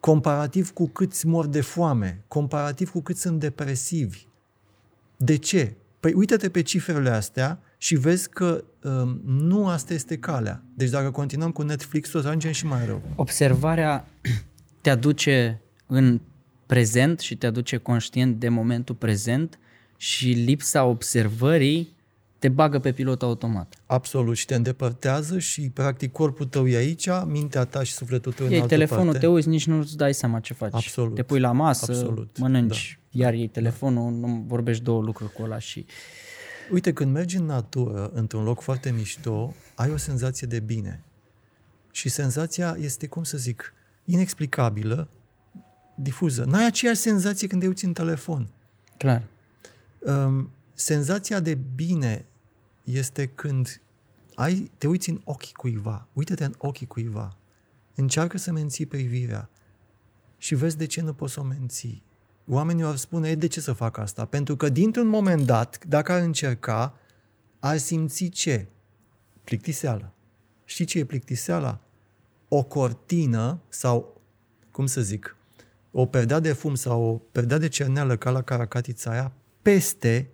comparativ 0.00 0.70
cu 0.70 0.88
câți 0.88 1.26
mor 1.26 1.46
de 1.46 1.60
foame, 1.60 2.22
comparativ 2.28 2.90
cu 2.90 3.00
cât 3.00 3.16
sunt 3.16 3.40
depresivi. 3.40 4.26
De 5.16 5.36
ce? 5.36 5.76
Păi 6.00 6.12
uite-te 6.12 6.48
pe 6.48 6.62
cifrele 6.62 7.10
astea 7.10 7.60
și 7.78 7.94
vezi 7.94 8.28
că 8.28 8.64
um, 8.82 9.20
nu 9.24 9.68
asta 9.68 9.94
este 9.94 10.18
calea. 10.18 10.62
Deci 10.74 10.90
dacă 10.90 11.10
continuăm 11.10 11.50
cu 11.50 11.62
Netflix-ul, 11.62 12.18
o 12.18 12.22
să 12.22 12.28
ajungem 12.28 12.52
și 12.52 12.66
mai 12.66 12.86
rău. 12.86 13.02
Observarea 13.14 14.08
te 14.80 14.90
aduce 14.90 15.60
în 15.86 16.20
prezent 16.66 17.18
și 17.18 17.36
te 17.36 17.46
aduce 17.46 17.76
conștient 17.76 18.40
de 18.40 18.48
momentul 18.48 18.94
prezent 18.94 19.58
și 19.96 20.28
lipsa 20.28 20.84
observării 20.84 21.94
te 22.38 22.48
bagă 22.48 22.78
pe 22.78 22.92
pilot 22.92 23.22
automat. 23.22 23.74
Absolut, 23.86 24.36
și 24.36 24.46
te 24.46 24.54
îndepărtează 24.54 25.38
și 25.38 25.70
practic 25.70 26.12
corpul 26.12 26.46
tău 26.46 26.68
e 26.68 26.76
aici, 26.76 27.08
mintea 27.26 27.64
ta 27.64 27.82
și 27.82 27.92
sufletul 27.92 28.32
tău 28.32 28.46
e 28.46 28.48
în 28.48 28.54
altă 28.54 28.66
telefonul, 28.66 29.04
parte. 29.04 29.18
te 29.18 29.26
uiți, 29.26 29.48
nici 29.48 29.66
nu-ți 29.66 29.96
dai 29.96 30.14
seama 30.14 30.40
ce 30.40 30.54
faci. 30.54 30.74
Absolut. 30.74 31.14
Te 31.14 31.22
pui 31.22 31.40
la 31.40 31.52
masă, 31.52 31.92
Absolut. 31.92 32.38
mănânci, 32.38 32.98
da. 33.10 33.24
iar 33.24 33.34
iei 33.34 33.48
telefonul, 33.48 34.12
nu 34.12 34.44
vorbești 34.46 34.82
două 34.82 35.02
lucruri 35.02 35.32
cu 35.32 35.42
ăla 35.42 35.58
și... 35.58 35.86
Uite, 36.72 36.92
când 36.92 37.12
mergi 37.12 37.36
în 37.36 37.44
natură, 37.44 38.10
într-un 38.14 38.44
loc 38.44 38.60
foarte 38.60 38.90
mișto, 38.90 39.54
ai 39.74 39.90
o 39.90 39.96
senzație 39.96 40.46
de 40.46 40.60
bine. 40.60 41.02
Și 41.90 42.08
senzația 42.08 42.76
este, 42.80 43.06
cum 43.06 43.22
să 43.22 43.38
zic, 43.38 43.74
inexplicabilă, 44.04 45.08
difuză. 45.94 46.44
N-ai 46.44 46.66
aceeași 46.66 47.00
senzație 47.00 47.46
când 47.46 47.60
te 47.60 47.66
uiți 47.66 47.84
în 47.84 47.92
telefon. 47.92 48.48
Clar. 48.96 49.22
Um, 50.06 50.50
senzația 50.74 51.40
de 51.40 51.54
bine 51.74 52.26
este 52.84 53.26
când 53.26 53.80
ai, 54.34 54.70
te 54.78 54.86
uiți 54.86 55.10
în 55.10 55.20
ochii 55.24 55.54
cuiva, 55.54 56.06
uite-te 56.12 56.44
în 56.44 56.54
ochii 56.58 56.86
cuiva, 56.86 57.36
încearcă 57.94 58.38
să 58.38 58.52
menții 58.52 58.86
privirea 58.86 59.50
și 60.38 60.54
vezi 60.54 60.76
de 60.76 60.86
ce 60.86 61.02
nu 61.02 61.12
poți 61.14 61.32
să 61.32 61.40
o 61.40 61.42
menții. 61.42 62.02
Oamenii 62.48 62.84
ar 62.84 62.96
spune, 62.96 63.34
de 63.34 63.46
ce 63.46 63.60
să 63.60 63.72
fac 63.72 63.98
asta? 63.98 64.24
Pentru 64.24 64.56
că 64.56 64.68
dintr-un 64.68 65.06
moment 65.06 65.46
dat, 65.46 65.84
dacă 65.84 66.12
ar 66.12 66.22
încerca, 66.22 66.98
ar 67.58 67.76
simți 67.76 68.28
ce? 68.28 68.66
Plictiseală. 69.44 70.12
Știi 70.64 70.84
ce 70.84 70.98
e 70.98 71.04
plictiseala? 71.04 71.80
O 72.48 72.62
cortină 72.62 73.60
sau, 73.68 74.20
cum 74.70 74.86
să 74.86 75.00
zic, 75.00 75.36
o 75.92 76.06
perdea 76.06 76.40
de 76.40 76.52
fum 76.52 76.74
sau 76.74 77.02
o 77.02 77.12
perdea 77.32 77.58
de 77.58 77.68
cerneală 77.68 78.16
ca 78.16 78.30
la 78.30 78.42
caracatița 78.42 79.10
aia 79.10 79.32
peste 79.66 80.30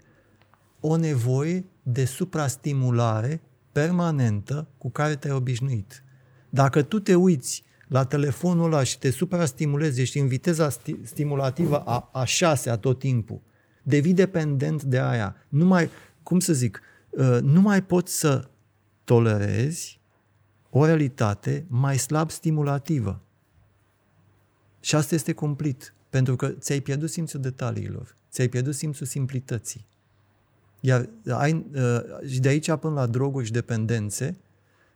o 0.81 0.97
nevoie 0.97 1.65
de 1.83 2.05
suprastimulare 2.05 3.43
permanentă 3.73 4.69
cu 4.79 4.91
care 4.91 5.17
te-ai 5.17 5.35
obișnuit. 5.35 6.05
Dacă 6.51 6.83
tu 6.83 7.01
te 7.01 7.15
uiți 7.15 7.65
la 7.89 8.05
telefonul 8.05 8.65
ăla 8.65 8.83
și 8.83 8.99
te 8.99 9.11
suprastimulezi, 9.11 10.01
ești 10.01 10.19
în 10.19 10.27
viteza 10.27 10.69
sti- 10.71 11.05
stimulativă 11.05 11.79
a, 11.79 12.09
a 12.13 12.25
șasea 12.25 12.77
tot 12.77 12.99
timpul, 12.99 13.41
devii 13.83 14.15
dependent 14.15 14.83
de 14.83 15.01
aia. 15.01 15.37
Nu 15.49 15.65
mai, 15.65 15.91
cum 16.23 16.41
să 16.41 16.53
zic, 16.53 16.81
uh, 17.11 17.39
nu 17.43 17.61
mai 17.61 17.83
poți 17.83 18.19
să 18.19 18.49
tolerezi 19.05 20.01
o 20.71 20.85
realitate 20.85 21.65
mai 21.69 21.99
slab 21.99 22.31
stimulativă. 22.31 23.23
Și 24.81 24.95
asta 24.95 25.15
este 25.15 25.33
cumplit, 25.33 25.95
pentru 26.13 26.37
că 26.37 26.49
ți-ai 26.49 26.81
pierdut 26.81 27.11
simțul 27.11 27.41
detaliilor, 27.41 28.17
ți-ai 28.31 28.49
pierdut 28.49 28.75
simțul 28.75 29.07
simplității. 29.07 29.87
Iar 30.81 31.09
ai, 31.29 31.67
uh, 31.75 32.29
și 32.29 32.41
de 32.41 32.49
aici 32.49 32.73
până 32.73 32.95
la 32.95 33.07
droguri 33.07 33.47
și 33.47 33.53
dependențe, 33.53 34.37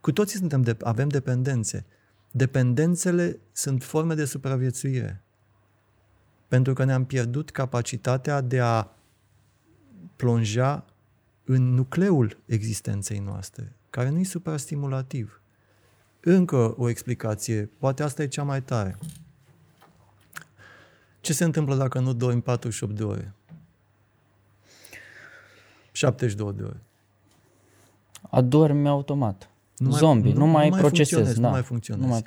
cu 0.00 0.12
toții 0.12 0.38
suntem 0.38 0.62
de, 0.62 0.76
avem 0.80 1.08
dependențe. 1.08 1.84
Dependențele 2.30 3.38
sunt 3.52 3.82
forme 3.82 4.14
de 4.14 4.24
supraviețuire. 4.24 5.22
Pentru 6.48 6.72
că 6.72 6.84
ne-am 6.84 7.04
pierdut 7.04 7.50
capacitatea 7.50 8.40
de 8.40 8.60
a 8.60 8.88
plonja 10.16 10.84
în 11.44 11.74
nucleul 11.74 12.38
existenței 12.46 13.18
noastre, 13.18 13.72
care 13.90 14.08
nu 14.08 14.18
e 14.18 14.24
suprastimulativ. 14.24 15.40
Încă 16.20 16.74
o 16.78 16.88
explicație, 16.88 17.70
poate 17.78 18.02
asta 18.02 18.22
e 18.22 18.28
cea 18.28 18.42
mai 18.42 18.62
tare. 18.62 18.98
Ce 21.26 21.32
se 21.32 21.44
întâmplă 21.44 21.74
dacă 21.76 21.98
nu 21.98 22.12
dormi 22.12 22.42
48 22.42 22.94
de 22.96 23.04
ore? 23.04 23.34
72 25.92 26.52
de 26.52 26.62
ore. 26.62 26.82
Adormi 28.30 28.88
automat. 28.88 29.50
Nu 29.76 29.88
mai- 29.88 29.98
Zombie, 29.98 30.32
nu, 30.32 30.38
nu 30.38 30.46
mai 30.46 30.68
procesezi. 30.68 31.10
funcționezi, 31.10 31.40
da. 31.40 31.46
Nu 31.46 31.52
mai 31.52 31.62
funcționezi. 31.62 32.06
Nu 32.06 32.12
mai... 32.12 32.24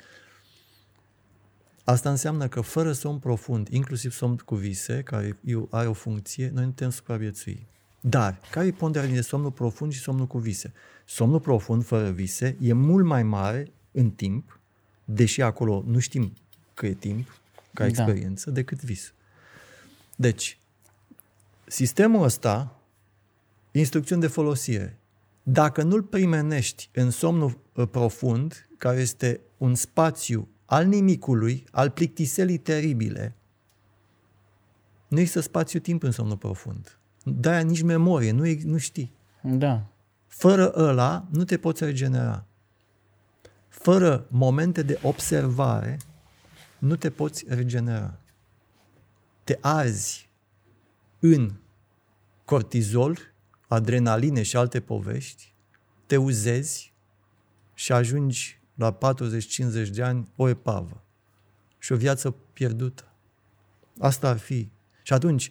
Asta 1.84 2.10
înseamnă 2.10 2.48
că 2.48 2.60
fără 2.60 2.92
somn 2.92 3.18
profund, 3.18 3.68
inclusiv 3.68 4.12
somn 4.12 4.36
cu 4.36 4.54
vise, 4.54 5.02
care 5.02 5.38
e- 5.44 5.54
are 5.70 5.88
o 5.88 5.92
funcție, 5.92 6.50
noi 6.54 6.64
nu 6.64 6.70
putem 6.70 6.90
supraviețui. 6.90 7.66
Dar, 8.00 8.40
care 8.50 8.66
e 8.66 8.70
ponderea 8.70 9.06
dintre 9.06 9.24
somnul 9.24 9.50
profund 9.50 9.92
și 9.92 10.00
somnul 10.00 10.26
cu 10.26 10.38
vise? 10.38 10.72
Somnul 11.04 11.40
profund, 11.40 11.84
fără 11.84 12.10
vise, 12.10 12.56
e 12.60 12.72
mult 12.72 13.04
mai 13.06 13.22
mare 13.22 13.72
în 13.92 14.10
timp, 14.10 14.58
deși 15.04 15.42
acolo 15.42 15.82
nu 15.86 15.98
știm 15.98 16.32
că 16.74 16.86
e 16.86 16.92
timp, 16.94 17.39
ca 17.80 17.86
Da. 17.88 18.02
experiență, 18.02 18.50
decât 18.50 18.84
vis. 18.84 19.14
Deci, 20.16 20.58
sistemul 21.66 22.22
ăsta, 22.22 22.80
instrucțiuni 23.70 24.20
de 24.20 24.26
folosire, 24.26 24.98
dacă 25.42 25.82
nu-l 25.82 26.02
primenești 26.02 26.90
în 26.92 27.10
somnul 27.10 27.60
uh, 27.74 27.88
profund, 27.88 28.68
care 28.78 29.00
este 29.00 29.40
un 29.58 29.74
spațiu 29.74 30.48
al 30.64 30.86
nimicului, 30.86 31.64
al 31.70 31.90
plictiselii 31.90 32.58
teribile, 32.58 33.34
nu 35.08 35.18
există 35.18 35.40
spațiu-timp 35.40 36.02
în 36.02 36.10
somnul 36.10 36.36
profund. 36.36 36.98
De-aia 37.24 37.60
nici 37.60 37.82
memorie, 37.82 38.30
nu, 38.30 38.46
e- 38.46 38.62
nu 38.64 38.78
știi. 38.78 39.12
Da. 39.42 39.86
Fără 40.26 40.72
ăla 40.76 41.26
nu 41.30 41.44
te 41.44 41.58
poți 41.58 41.84
regenera. 41.84 42.44
Fără 43.68 44.26
momente 44.28 44.82
de 44.82 44.98
observare 45.02 45.98
nu 46.80 46.96
te 46.96 47.10
poți 47.10 47.44
regenera. 47.48 48.18
Te 49.44 49.58
arzi 49.60 50.28
în 51.18 51.52
cortizol, 52.44 53.18
adrenaline 53.68 54.42
și 54.42 54.56
alte 54.56 54.80
povești, 54.80 55.54
te 56.06 56.16
uzezi 56.16 56.92
și 57.74 57.92
ajungi 57.92 58.60
la 58.74 58.98
40-50 58.98 59.88
de 59.92 60.02
ani 60.02 60.32
o 60.36 60.48
epavă 60.48 61.04
și 61.78 61.92
o 61.92 61.96
viață 61.96 62.30
pierdută. 62.52 63.12
Asta 63.98 64.28
ar 64.28 64.38
fi. 64.38 64.70
Și 65.02 65.12
atunci, 65.12 65.50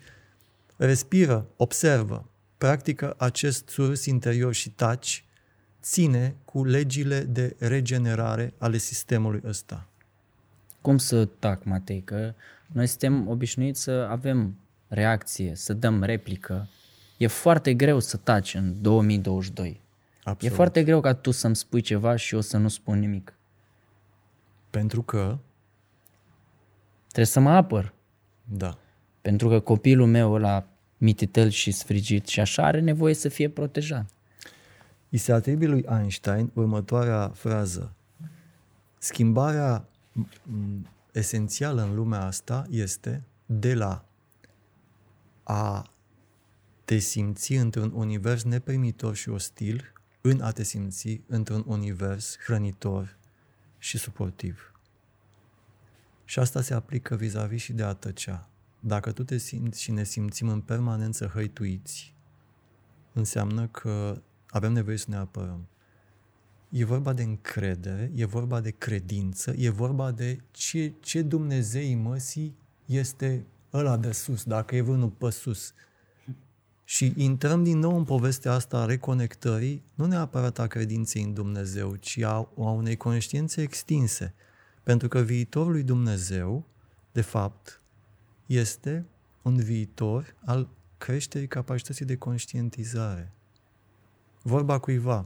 respiră, 0.77 1.47
observă, 1.55 2.29
practică 2.57 3.15
acest 3.17 3.69
surs 3.69 4.05
interior 4.05 4.53
și 4.53 4.69
taci, 4.69 5.25
ține 5.81 6.35
cu 6.45 6.65
legile 6.65 7.23
de 7.23 7.55
regenerare 7.59 8.53
ale 8.57 8.77
sistemului 8.77 9.41
ăsta. 9.45 9.88
Cum 10.81 10.97
să 10.97 11.25
tac, 11.25 11.63
Matei? 11.63 12.01
Că 12.01 12.33
noi 12.67 12.87
suntem 12.87 13.27
obișnuiți 13.27 13.81
să 13.81 14.07
avem 14.09 14.55
reacție, 14.87 15.55
să 15.55 15.73
dăm 15.73 16.03
replică. 16.03 16.67
E 17.17 17.27
foarte 17.27 17.73
greu 17.73 17.99
să 17.99 18.17
taci 18.17 18.53
în 18.53 18.81
2022. 18.81 19.81
Absolut. 20.23 20.53
E 20.53 20.55
foarte 20.55 20.83
greu 20.83 20.99
ca 21.01 21.13
tu 21.13 21.31
să-mi 21.31 21.55
spui 21.55 21.81
ceva 21.81 22.15
și 22.15 22.33
eu 22.33 22.41
să 22.41 22.57
nu 22.57 22.67
spun 22.67 22.99
nimic. 22.99 23.33
Pentru 24.69 25.01
că, 25.01 25.37
Trebuie 27.05 27.25
să 27.25 27.39
mă 27.39 27.49
apăr. 27.49 27.93
da, 28.43 28.77
Pentru 29.21 29.47
că 29.47 29.59
copilul 29.59 30.07
meu 30.07 30.33
ăla 30.33 30.67
mititel 30.97 31.49
și 31.49 31.71
sfrigit 31.71 32.27
și 32.27 32.39
așa 32.39 32.65
are 32.65 32.79
nevoie 32.79 33.13
să 33.13 33.29
fie 33.29 33.49
protejat. 33.49 34.09
I 35.09 35.17
se 35.17 35.31
atribuie 35.31 35.67
lui 35.67 35.85
Einstein 35.89 36.51
următoarea 36.53 37.31
frază. 37.33 37.93
Schimbarea 38.97 39.75
m, 39.75 39.85
esențială 41.11 41.81
în 41.81 41.95
lumea 41.95 42.25
asta 42.25 42.65
este 42.69 43.23
de 43.45 43.73
la 43.73 44.05
a 45.43 45.89
te 46.85 46.97
simți 46.97 47.53
într-un 47.53 47.91
univers 47.95 48.43
neprimitor 48.43 49.15
și 49.15 49.29
ostil 49.29 49.93
în 50.21 50.41
a 50.41 50.51
te 50.51 50.63
simți 50.63 51.21
într-un 51.27 51.63
univers 51.67 52.37
hrănitor 52.37 53.17
și 53.77 53.97
suportiv. 53.97 54.73
Și 56.25 56.39
asta 56.39 56.61
se 56.61 56.73
aplică 56.73 57.15
vis-a-vis 57.15 57.61
și 57.61 57.73
de 57.73 57.83
a 57.83 57.93
tăcea. 57.93 58.49
Dacă 58.79 59.11
tu 59.11 59.23
te 59.23 59.37
simți 59.37 59.81
și 59.81 59.91
ne 59.91 60.03
simțim 60.03 60.49
în 60.49 60.61
permanență 60.61 61.25
hăituiți, 61.25 62.13
înseamnă 63.13 63.67
că 63.67 64.21
avem 64.49 64.71
nevoie 64.71 64.97
să 64.97 65.05
ne 65.09 65.15
apărăm. 65.15 65.67
E 66.69 66.85
vorba 66.85 67.13
de 67.13 67.23
încredere, 67.23 68.11
e 68.15 68.25
vorba 68.25 68.59
de 68.61 68.71
credință, 68.71 69.53
e 69.57 69.69
vorba 69.69 70.11
de 70.11 70.39
ce, 70.51 70.93
ce 70.99 71.21
Dumnezei 71.21 71.95
măsii 71.95 72.55
este 72.85 73.45
ăla 73.73 73.97
de 73.97 74.11
sus, 74.11 74.43
dacă 74.43 74.75
e 74.75 74.81
vânul 74.81 75.09
pe 75.09 75.29
sus. 75.29 75.73
Și 76.83 77.13
intrăm 77.17 77.63
din 77.63 77.79
nou 77.79 77.97
în 77.97 78.03
povestea 78.03 78.53
asta 78.53 78.77
a 78.77 78.85
reconectării, 78.85 79.83
nu 79.93 80.05
neapărat 80.05 80.59
a 80.59 80.67
credinței 80.67 81.23
în 81.23 81.33
Dumnezeu, 81.33 81.95
ci 81.95 82.17
a, 82.17 82.33
a 82.57 82.69
unei 82.69 82.97
conștiințe 82.97 83.61
extinse. 83.61 84.33
Pentru 84.83 85.07
că 85.07 85.19
viitorul 85.19 85.71
lui 85.71 85.83
Dumnezeu, 85.83 86.65
de 87.11 87.21
fapt, 87.21 87.81
este 88.45 89.05
un 89.41 89.55
viitor 89.55 90.35
al 90.45 90.69
creșterii 90.97 91.47
capacității 91.47 92.05
de 92.05 92.15
conștientizare. 92.15 93.31
Vorba 94.41 94.79
cuiva. 94.79 95.25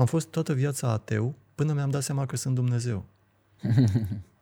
Am 0.00 0.06
fost 0.06 0.28
toată 0.28 0.52
viața 0.52 0.90
ateu 0.90 1.34
până 1.54 1.72
mi-am 1.72 1.90
dat 1.90 2.02
seama 2.02 2.26
că 2.26 2.36
sunt 2.36 2.54
Dumnezeu. 2.54 3.04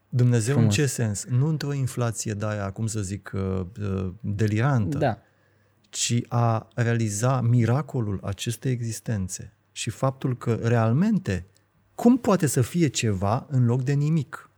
Dumnezeu 0.08 0.54
Frumos. 0.54 0.76
în 0.76 0.82
ce 0.82 0.86
sens? 0.88 1.24
Nu 1.24 1.46
într-o 1.48 1.72
inflație 1.72 2.32
de 2.32 2.46
aia, 2.46 2.70
cum 2.70 2.86
să 2.86 3.00
zic, 3.00 3.30
uh, 3.34 3.66
uh, 3.80 4.12
delirantă, 4.20 4.98
Da. 4.98 5.18
ci 5.88 6.14
a 6.28 6.68
realiza 6.74 7.40
miracolul 7.40 8.20
acestei 8.22 8.72
existențe 8.72 9.52
și 9.72 9.90
faptul 9.90 10.36
că 10.36 10.54
realmente 10.54 11.46
cum 11.94 12.18
poate 12.18 12.46
să 12.46 12.60
fie 12.60 12.88
ceva 12.88 13.46
în 13.48 13.64
loc 13.64 13.82
de 13.82 13.92
nimic 13.92 14.50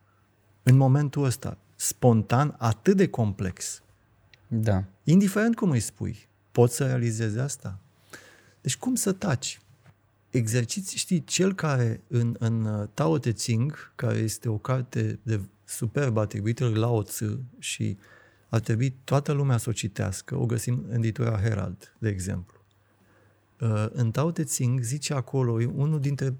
în 0.63 0.77
momentul 0.77 1.25
ăsta, 1.25 1.59
spontan, 1.77 2.55
atât 2.59 2.97
de 2.97 3.09
complex. 3.09 3.83
Da. 4.49 4.85
Indiferent 5.05 5.55
cum 5.55 5.71
îi 5.71 5.81
spui, 5.81 6.29
poți 6.53 6.77
să 6.77 6.87
realizezi 6.87 7.39
asta? 7.39 7.79
Deci 8.61 8.77
cum 8.77 8.95
să 8.95 9.13
taci? 9.13 9.61
Exerciți, 10.31 10.97
știi, 10.97 11.25
cel 11.25 11.55
care 11.55 12.01
în, 12.09 12.37
în 12.39 12.65
uh, 12.65 12.89
Tao 12.95 13.19
Te 13.19 13.33
Ching, 13.33 13.93
care 13.95 14.19
este 14.19 14.49
o 14.49 14.59
carte 14.59 15.19
de 15.23 15.41
superbă 15.65 16.21
atribuită 16.21 16.65
lui 16.65 16.79
Lao 16.79 17.03
Tzu 17.03 17.45
și 17.59 17.97
ar 18.49 18.61
trebui 18.61 18.97
toată 19.05 19.33
lumea 19.33 19.57
să 19.57 19.69
o 19.69 19.73
citească, 19.73 20.37
o 20.37 20.47
găsim 20.47 20.85
în 20.89 20.97
editura 20.97 21.41
Herald, 21.41 21.95
de 21.99 22.09
exemplu. 22.09 22.59
Uh, 23.61 23.87
În 23.93 24.11
Tao 24.11 24.31
Te 24.31 24.45
Ching 24.45 24.81
zice 24.81 25.15
acolo, 25.15 25.61
e 25.61 25.65
unul 25.65 26.01
dintre 26.01 26.35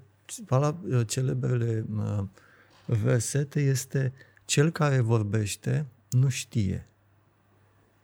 ala, 0.47 0.77
uh, 0.87 1.07
celebrele 1.07 1.85
uh, 1.95 2.23
versete 2.85 3.61
este 3.61 4.13
cel 4.45 4.71
care 4.71 4.99
vorbește 4.99 5.85
nu 6.09 6.29
știe. 6.29 6.87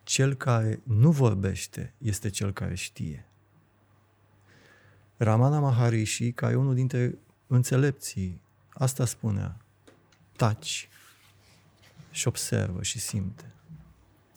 Cel 0.04 0.34
care 0.34 0.82
nu 0.84 1.12
vorbește 1.12 1.94
este 1.98 2.30
cel 2.30 2.54
care 2.54 2.76
știe. 2.76 3.27
Ramana 5.18 5.60
Maharishi, 5.60 6.32
care 6.32 6.54
e 6.54 6.56
unul 6.56 6.76
dintre 6.76 7.18
înțelepții, 7.48 8.42
asta 8.74 9.06
spunea. 9.06 9.58
Taci 10.36 10.90
și 12.12 12.28
observă 12.28 12.84
și 12.84 13.00
simte. 13.00 13.44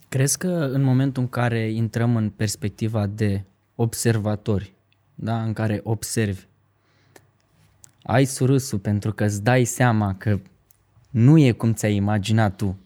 Crezi 0.09 0.39
că 0.39 0.48
în 0.48 0.82
momentul 0.82 1.23
în 1.23 1.28
care 1.28 1.70
intrăm 1.70 2.16
în 2.16 2.31
perspectiva 2.31 3.07
de 3.07 3.43
observatori, 3.74 4.74
da, 5.15 5.43
în 5.43 5.52
care 5.52 5.81
observi, 5.85 6.47
ai 8.02 8.24
surâsul 8.24 8.78
pentru 8.78 9.12
că 9.12 9.24
îți 9.24 9.43
dai 9.43 9.65
seama 9.65 10.15
că 10.15 10.40
nu 11.11 11.39
e 11.39 11.52
cum 11.52 11.74
ți-ai 11.74 11.94
imaginat 11.94 12.57
tu. 12.57 12.78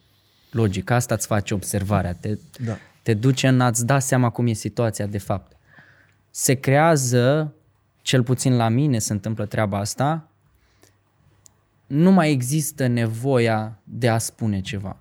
Logic, 0.50 0.90
asta 0.90 1.14
îți 1.14 1.26
face 1.26 1.54
observarea, 1.54 2.14
te, 2.14 2.38
Da. 2.64 2.76
te 3.02 3.14
duce 3.14 3.48
în 3.48 3.60
a-ți 3.60 3.86
da 3.86 3.98
seama 3.98 4.30
cum 4.30 4.46
e 4.46 4.52
situația 4.52 5.06
de 5.06 5.18
fapt. 5.18 5.56
Se 6.30 6.54
creează, 6.54 7.54
cel 8.04 8.22
puțin 8.22 8.56
la 8.56 8.68
mine 8.68 8.98
se 8.98 9.12
întâmplă 9.12 9.46
treaba 9.46 9.78
asta, 9.78 10.28
nu 11.86 12.12
mai 12.12 12.30
există 12.30 12.86
nevoia 12.86 13.78
de 13.84 14.08
a 14.08 14.18
spune 14.18 14.60
ceva. 14.60 14.96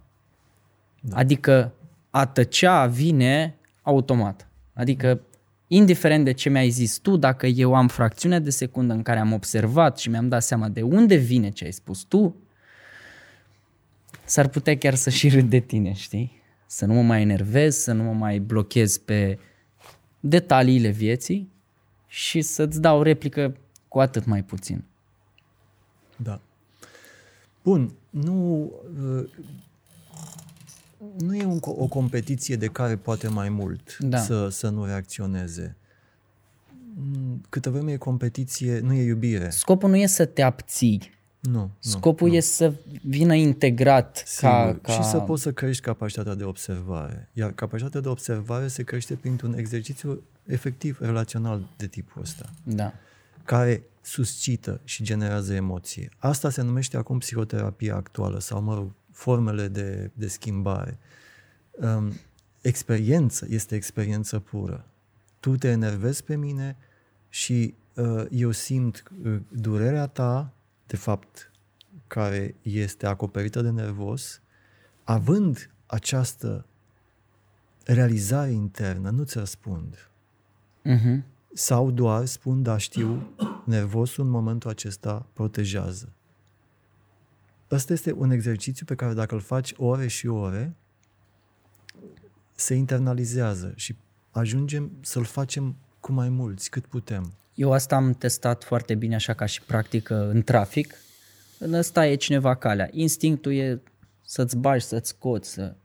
Da. 1.01 1.17
Adică 1.17 1.73
a 2.09 2.25
tăcea 2.25 2.85
vine 2.85 3.55
automat. 3.81 4.47
Adică 4.73 5.21
indiferent 5.67 6.25
de 6.25 6.31
ce 6.31 6.49
mi-ai 6.49 6.69
zis 6.69 6.97
tu, 6.97 7.17
dacă 7.17 7.47
eu 7.47 7.75
am 7.75 7.87
fracțiunea 7.87 8.39
de 8.39 8.49
secundă 8.49 8.93
în 8.93 9.01
care 9.01 9.19
am 9.19 9.33
observat 9.33 9.99
și 9.99 10.09
mi-am 10.09 10.27
dat 10.27 10.43
seama 10.43 10.69
de 10.69 10.81
unde 10.81 11.15
vine 11.15 11.49
ce 11.49 11.65
ai 11.65 11.71
spus 11.71 12.01
tu, 12.01 12.35
s-ar 14.25 14.47
putea 14.47 14.77
chiar 14.77 14.95
să 14.95 15.09
și 15.09 15.29
râd 15.29 15.49
de 15.49 15.59
tine, 15.59 15.93
știi? 15.93 16.41
Să 16.65 16.85
nu 16.85 16.93
mă 16.93 17.01
mai 17.01 17.21
enervez, 17.21 17.75
să 17.75 17.91
nu 17.91 18.03
mă 18.03 18.13
mai 18.13 18.39
blochez 18.39 18.97
pe 18.97 19.39
detaliile 20.19 20.89
vieții 20.89 21.52
și 22.15 22.41
să-ți 22.41 22.81
dau 22.81 23.01
replică 23.01 23.55
cu 23.87 23.99
atât 23.99 24.25
mai 24.25 24.43
puțin. 24.43 24.83
Da. 26.15 26.39
Bun, 27.63 27.91
nu, 28.09 28.71
uh, 29.03 29.29
nu 31.17 31.35
e 31.35 31.43
un, 31.45 31.59
o 31.61 31.87
competiție 31.87 32.55
de 32.55 32.67
care 32.67 32.95
poate 32.95 33.27
mai 33.27 33.49
mult 33.49 33.97
Da. 33.97 34.17
să, 34.17 34.49
să 34.49 34.69
nu 34.69 34.85
reacționeze. 34.85 35.75
Mm, 36.95 37.41
Câtă 37.49 37.69
vreme 37.69 37.91
e 37.91 37.97
competiție, 37.97 38.79
nu 38.79 38.93
e 38.93 39.03
iubire. 39.03 39.49
Scopul 39.49 39.89
nu 39.89 39.95
e 39.95 40.05
să 40.05 40.25
te 40.25 40.41
abții, 40.41 41.11
Nu. 41.39 41.69
scopul 41.79 42.27
nu, 42.27 42.33
e 42.35 42.39
să 42.39 42.73
vină 43.03 43.33
integrat 43.33 44.23
ca, 44.39 44.65
Sigur. 44.65 44.81
ca... 44.81 44.91
Și 44.91 45.03
să 45.03 45.19
poți 45.19 45.41
să 45.41 45.51
crești 45.51 45.83
capacitatea 45.83 46.35
de 46.35 46.43
observare. 46.43 47.29
Iar 47.33 47.51
capacitatea 47.51 47.99
de 48.01 48.07
observare 48.07 48.67
se 48.67 48.83
crește 48.83 49.13
printr-un 49.15 49.57
exercițiu 49.57 50.23
efectiv 50.45 50.97
relațional 51.01 51.69
de 51.77 51.87
tipul 51.87 52.21
ăsta, 52.21 52.49
Da. 52.63 52.93
care 53.43 53.83
suscită 54.01 54.81
și 54.83 55.03
generează 55.03 55.53
emoție. 55.53 56.09
Asta 56.17 56.49
se 56.49 56.61
numește 56.61 56.97
acum 56.97 57.17
psihoterapia 57.17 57.95
actuală 57.95 58.39
sau, 58.39 58.61
mă 58.61 58.73
rog, 58.75 58.91
formele 59.11 59.67
de, 59.67 60.11
de 60.13 60.27
schimbare. 60.27 60.97
Um, 61.71 62.13
experiență 62.61 63.45
este 63.49 63.75
experiență 63.75 64.39
pură. 64.39 64.85
Tu 65.39 65.55
te 65.55 65.67
enervezi 65.67 66.23
pe 66.23 66.35
mine 66.35 66.77
și 67.29 67.73
uh, 67.93 68.25
eu 68.31 68.51
simt 68.51 69.03
uh, 69.23 69.39
durerea 69.49 70.07
ta, 70.07 70.53
de 70.87 70.95
fapt, 70.95 71.51
care 72.07 72.55
este 72.61 73.05
acoperită 73.05 73.61
de 73.61 73.69
nervos, 73.69 74.41
având 75.03 75.69
această 75.85 76.65
realizare 77.83 78.51
internă, 78.51 79.09
nu-ți 79.09 79.37
răspund. 79.37 80.09
Uh-huh. 80.85 81.23
Sau 81.53 81.91
doar 81.91 82.25
spun, 82.25 82.63
da, 82.63 82.77
știu, 82.77 83.33
nervosul 83.65 84.23
în 84.23 84.29
momentul 84.29 84.69
acesta 84.69 85.25
protejează. 85.33 86.09
Ăsta 87.71 87.93
este 87.93 88.11
un 88.11 88.31
exercițiu 88.31 88.85
pe 88.85 88.95
care 88.95 89.13
dacă 89.13 89.35
îl 89.35 89.41
faci 89.41 89.73
ore 89.77 90.07
și 90.07 90.27
ore, 90.27 90.75
se 92.55 92.73
internalizează 92.73 93.73
și 93.75 93.95
ajungem 94.31 94.91
să-l 95.01 95.23
facem 95.23 95.75
cu 95.99 96.11
mai 96.11 96.29
mulți, 96.29 96.69
cât 96.69 96.85
putem. 96.85 97.33
Eu 97.55 97.71
asta 97.71 97.95
am 97.95 98.13
testat 98.13 98.63
foarte 98.63 98.95
bine 98.95 99.15
așa 99.15 99.33
ca 99.33 99.45
și 99.45 99.61
practică 99.61 100.29
în 100.29 100.41
trafic. 100.41 100.95
În 101.59 101.73
ăsta 101.73 102.07
e 102.07 102.15
cineva 102.15 102.55
calea. 102.55 102.89
Instinctul 102.91 103.53
e 103.53 103.81
să-ți 104.25 104.57
bagi, 104.57 104.85
să-ți 104.85 105.09
scoți, 105.09 105.49
să... 105.49 105.75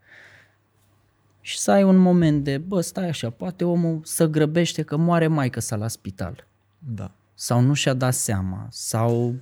Și 1.49 1.59
să 1.59 1.71
ai 1.71 1.83
un 1.83 1.97
moment 1.97 2.45
de, 2.45 2.59
bă, 2.59 2.81
stai 2.81 3.09
așa, 3.09 3.31
poate 3.31 3.65
omul 3.65 4.01
să 4.05 4.27
grăbește 4.27 4.83
că 4.83 4.97
moare 4.97 5.27
maică 5.27 5.61
sa 5.61 5.77
la 5.77 5.89
spital. 5.89 6.47
Da. 6.79 7.11
Sau 7.35 7.61
nu 7.61 7.75
și-a 7.75 7.95
dat 7.95 8.15
seama, 8.15 8.67
sau 8.71 9.35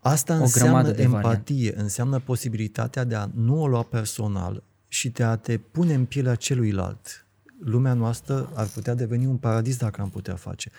Asta 0.00 0.38
O 0.38 0.40
înseamnă 0.40 0.72
grămadă 0.72 0.96
de 0.96 1.02
empatie, 1.02 1.74
înseamnă 1.76 2.18
posibilitatea 2.18 3.04
de 3.04 3.14
a 3.14 3.28
nu 3.34 3.60
o 3.60 3.66
lua 3.66 3.82
personal 3.82 4.62
și 4.88 5.08
de 5.08 5.22
a 5.22 5.36
te 5.36 5.58
pune 5.58 5.94
în 5.94 6.04
pielea 6.04 6.34
celuilalt. 6.34 7.26
Lumea 7.58 7.92
noastră 7.92 8.50
ar 8.54 8.66
putea 8.66 8.94
deveni 8.94 9.26
un 9.26 9.36
paradis 9.36 9.76
dacă 9.76 10.00
am 10.00 10.10
putea 10.10 10.34
face. 10.34 10.70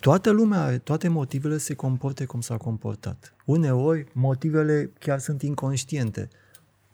Toată 0.00 0.30
lumea 0.30 0.62
are, 0.62 0.78
toate 0.78 1.08
motivele 1.08 1.58
se 1.58 1.74
comporte 1.74 2.24
cum 2.24 2.40
s-a 2.40 2.56
comportat. 2.56 3.34
Uneori, 3.44 4.06
motivele 4.12 4.90
chiar 4.98 5.18
sunt 5.18 5.42
inconștiente. 5.42 6.28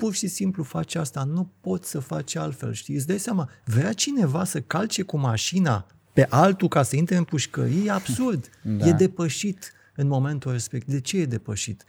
Pur 0.04 0.14
și 0.14 0.26
simplu 0.26 0.62
faci 0.62 0.94
asta, 0.94 1.24
nu 1.24 1.50
poți 1.60 1.90
să 1.90 1.98
faci 1.98 2.34
altfel, 2.36 2.72
știi? 2.72 2.94
Îți 2.94 3.06
dai 3.06 3.18
seama, 3.18 3.50
vrea 3.64 3.92
cineva 3.92 4.44
să 4.44 4.60
calce 4.60 5.02
cu 5.02 5.16
mașina 5.16 5.86
pe 6.12 6.26
altul 6.30 6.68
ca 6.68 6.82
să 6.82 6.96
intre 6.96 7.16
în 7.16 7.24
pușcărie, 7.24 7.84
e 7.84 7.90
absurd. 7.90 8.50
Da. 8.62 8.86
E 8.86 8.92
depășit 8.92 9.72
în 9.94 10.06
momentul 10.06 10.52
respectiv. 10.52 10.94
De 10.94 11.00
ce 11.00 11.16
e 11.16 11.26
depășit? 11.26 11.84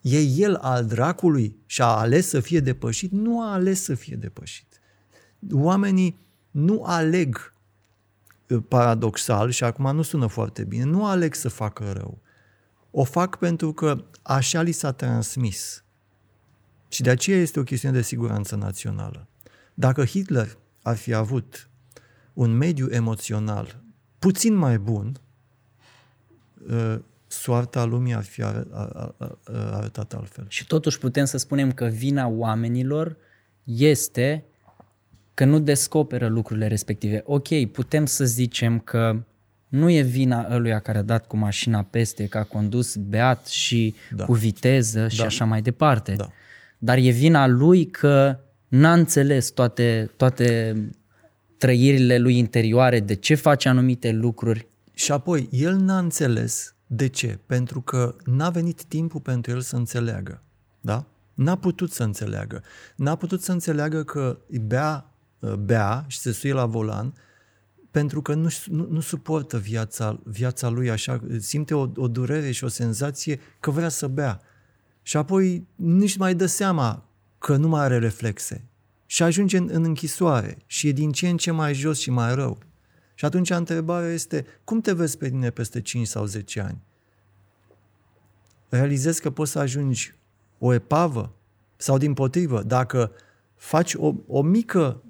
E 0.00 0.20
el 0.20 0.54
al 0.54 0.86
dracului 0.86 1.56
și 1.66 1.82
a 1.82 1.86
ales 1.86 2.28
să 2.28 2.40
fie 2.40 2.60
depășit? 2.60 3.12
Nu 3.12 3.42
a 3.42 3.52
ales 3.52 3.82
să 3.82 3.94
fie 3.94 4.16
depășit. 4.16 4.80
Oamenii 5.52 6.18
nu 6.50 6.82
aleg 6.84 7.54
uh, 8.48 8.62
paradoxal, 8.68 9.50
și 9.50 9.64
acum 9.64 9.94
nu 9.94 10.02
sună 10.02 10.26
foarte 10.26 10.64
bine, 10.64 10.84
nu 10.84 11.06
aleg 11.06 11.34
să 11.34 11.48
facă 11.48 11.92
rău. 11.92 12.18
O 12.90 13.04
fac 13.04 13.38
pentru 13.38 13.72
că 13.72 14.04
așa 14.22 14.62
li 14.62 14.72
s-a 14.72 14.92
transmis. 14.92 15.83
Și 16.94 17.02
de 17.02 17.10
aceea 17.10 17.38
este 17.38 17.60
o 17.60 17.62
chestiune 17.62 17.94
de 17.94 18.02
siguranță 18.02 18.56
națională. 18.56 19.26
Dacă 19.74 20.04
Hitler 20.04 20.56
ar 20.82 20.96
fi 20.96 21.14
avut 21.14 21.68
un 22.32 22.50
mediu 22.56 22.86
emoțional 22.90 23.80
puțin 24.18 24.54
mai 24.54 24.78
bun, 24.78 25.20
uh, 26.70 26.96
soarta 27.26 27.84
lumii 27.84 28.14
ar 28.14 28.22
fi 28.24 28.42
ar- 28.42 28.66
ar- 28.72 29.14
ar- 29.18 29.38
arătat 29.72 30.12
altfel. 30.12 30.44
Și 30.48 30.66
totuși 30.66 30.98
putem 30.98 31.24
să 31.24 31.36
spunem 31.36 31.72
că 31.72 31.84
vina 31.84 32.26
oamenilor 32.26 33.16
este 33.64 34.44
că 35.34 35.44
nu 35.44 35.58
descoperă 35.58 36.26
lucrurile 36.26 36.66
respective. 36.66 37.22
Ok, 37.26 37.64
putem 37.72 38.06
să 38.06 38.24
zicem 38.24 38.78
că 38.78 39.22
nu 39.68 39.90
e 39.90 40.00
vina 40.02 40.46
ăluia 40.50 40.78
care 40.78 40.98
a 40.98 41.02
dat 41.02 41.26
cu 41.26 41.36
mașina 41.36 41.82
peste, 41.82 42.26
că 42.26 42.38
a 42.38 42.44
condus 42.44 42.96
beat 42.96 43.46
și 43.46 43.94
Da. 44.10 44.16
da. 44.16 44.24
cu 44.24 44.32
viteză 44.32 45.08
și 45.08 45.18
Da. 45.18 45.24
așa 45.24 45.44
mai 45.44 45.62
departe. 45.62 46.14
Da. 46.14 46.30
Dar 46.84 46.98
e 46.98 47.10
vina 47.10 47.46
lui 47.46 47.86
că 47.86 48.38
n-a 48.68 48.92
înțeles 48.92 49.50
toate, 49.50 50.10
toate 50.16 50.74
trăirile 51.56 52.18
lui 52.18 52.38
interioare, 52.38 53.00
de 53.00 53.14
ce 53.14 53.34
face 53.34 53.68
anumite 53.68 54.12
lucruri. 54.12 54.68
Și 54.92 55.12
apoi, 55.12 55.48
el 55.50 55.76
n-a 55.76 55.98
înțeles 55.98 56.74
de 56.86 57.06
ce. 57.06 57.38
Pentru 57.46 57.80
că 57.80 58.16
n-a 58.24 58.50
venit 58.50 58.84
timpul 58.84 59.20
pentru 59.20 59.52
el 59.52 59.60
să 59.60 59.76
înțeleagă. 59.76 60.42
Da? 60.80 61.06
N-a 61.34 61.56
putut 61.56 61.92
să 61.92 62.02
înțeleagă. 62.02 62.62
N-a 62.96 63.16
putut 63.16 63.42
să 63.42 63.52
înțeleagă 63.52 64.02
că 64.02 64.38
bea, 64.66 65.10
bea 65.58 66.04
și 66.06 66.18
se 66.18 66.32
suie 66.32 66.52
la 66.52 66.66
volan 66.66 67.14
pentru 67.90 68.22
că 68.22 68.34
nu, 68.34 68.48
nu, 68.66 68.86
nu 68.90 69.00
suportă 69.00 69.58
viața, 69.58 70.20
viața 70.24 70.68
lui 70.68 70.90
așa, 70.90 71.20
simte 71.38 71.74
o, 71.74 71.88
o 71.96 72.08
durere 72.08 72.50
și 72.50 72.64
o 72.64 72.68
senzație 72.68 73.40
că 73.60 73.70
vrea 73.70 73.88
să 73.88 74.06
bea. 74.06 74.40
Și 75.06 75.16
apoi 75.16 75.66
nici 75.74 76.16
mai 76.16 76.34
dă 76.34 76.46
seama 76.46 77.04
că 77.38 77.56
nu 77.56 77.68
mai 77.68 77.82
are 77.82 77.98
reflexe. 77.98 78.64
Și 79.06 79.22
ajunge 79.22 79.56
în, 79.56 79.68
în 79.72 79.84
închisoare 79.84 80.58
și 80.66 80.88
e 80.88 80.92
din 80.92 81.12
ce 81.12 81.28
în 81.28 81.36
ce 81.36 81.50
mai 81.50 81.74
jos 81.74 81.98
și 81.98 82.10
mai 82.10 82.34
rău. 82.34 82.58
Și 83.14 83.24
atunci 83.24 83.50
întrebarea 83.50 84.12
este, 84.12 84.46
cum 84.64 84.80
te 84.80 84.92
vezi 84.92 85.18
pe 85.18 85.28
tine 85.28 85.50
peste 85.50 85.80
5 85.80 86.06
sau 86.06 86.24
10 86.24 86.60
ani? 86.60 86.82
Realizezi 88.68 89.20
că 89.20 89.30
poți 89.30 89.50
să 89.50 89.58
ajungi 89.58 90.14
o 90.58 90.72
epavă? 90.72 91.32
Sau 91.76 91.98
din 91.98 92.14
potrivă, 92.14 92.62
dacă 92.62 93.12
faci 93.54 93.94
o, 93.94 94.14
o 94.26 94.42
mică 94.42 95.02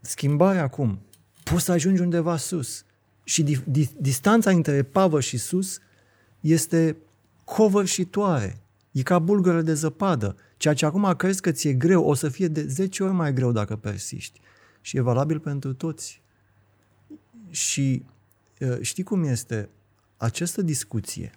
schimbare 0.00 0.58
acum, 0.58 0.98
poți 1.44 1.64
să 1.64 1.72
ajungi 1.72 2.00
undeva 2.00 2.36
sus. 2.36 2.84
Și 3.24 3.42
di, 3.42 3.60
di, 3.66 3.90
distanța 4.00 4.50
între 4.50 4.74
epavă 4.74 5.20
și 5.20 5.38
sus 5.38 5.78
este 6.40 6.96
covârșitoare. 7.44 8.60
E 8.92 9.02
ca 9.02 9.18
bulgără 9.18 9.62
de 9.62 9.74
zăpadă. 9.74 10.36
Ceea 10.56 10.74
ce 10.74 10.86
acum 10.86 11.14
crezi 11.16 11.40
că 11.40 11.52
ți-e 11.52 11.72
greu, 11.72 12.04
o 12.04 12.14
să 12.14 12.28
fie 12.28 12.48
de 12.48 12.66
10 12.66 13.02
ori 13.02 13.12
mai 13.12 13.32
greu 13.32 13.52
dacă 13.52 13.76
persiști. 13.76 14.40
Și 14.80 14.96
e 14.96 15.00
valabil 15.00 15.40
pentru 15.40 15.74
toți. 15.74 16.22
Și 17.50 18.04
uh, 18.60 18.78
știi 18.80 19.02
cum 19.02 19.24
este? 19.24 19.68
Această 20.16 20.62
discuție 20.62 21.32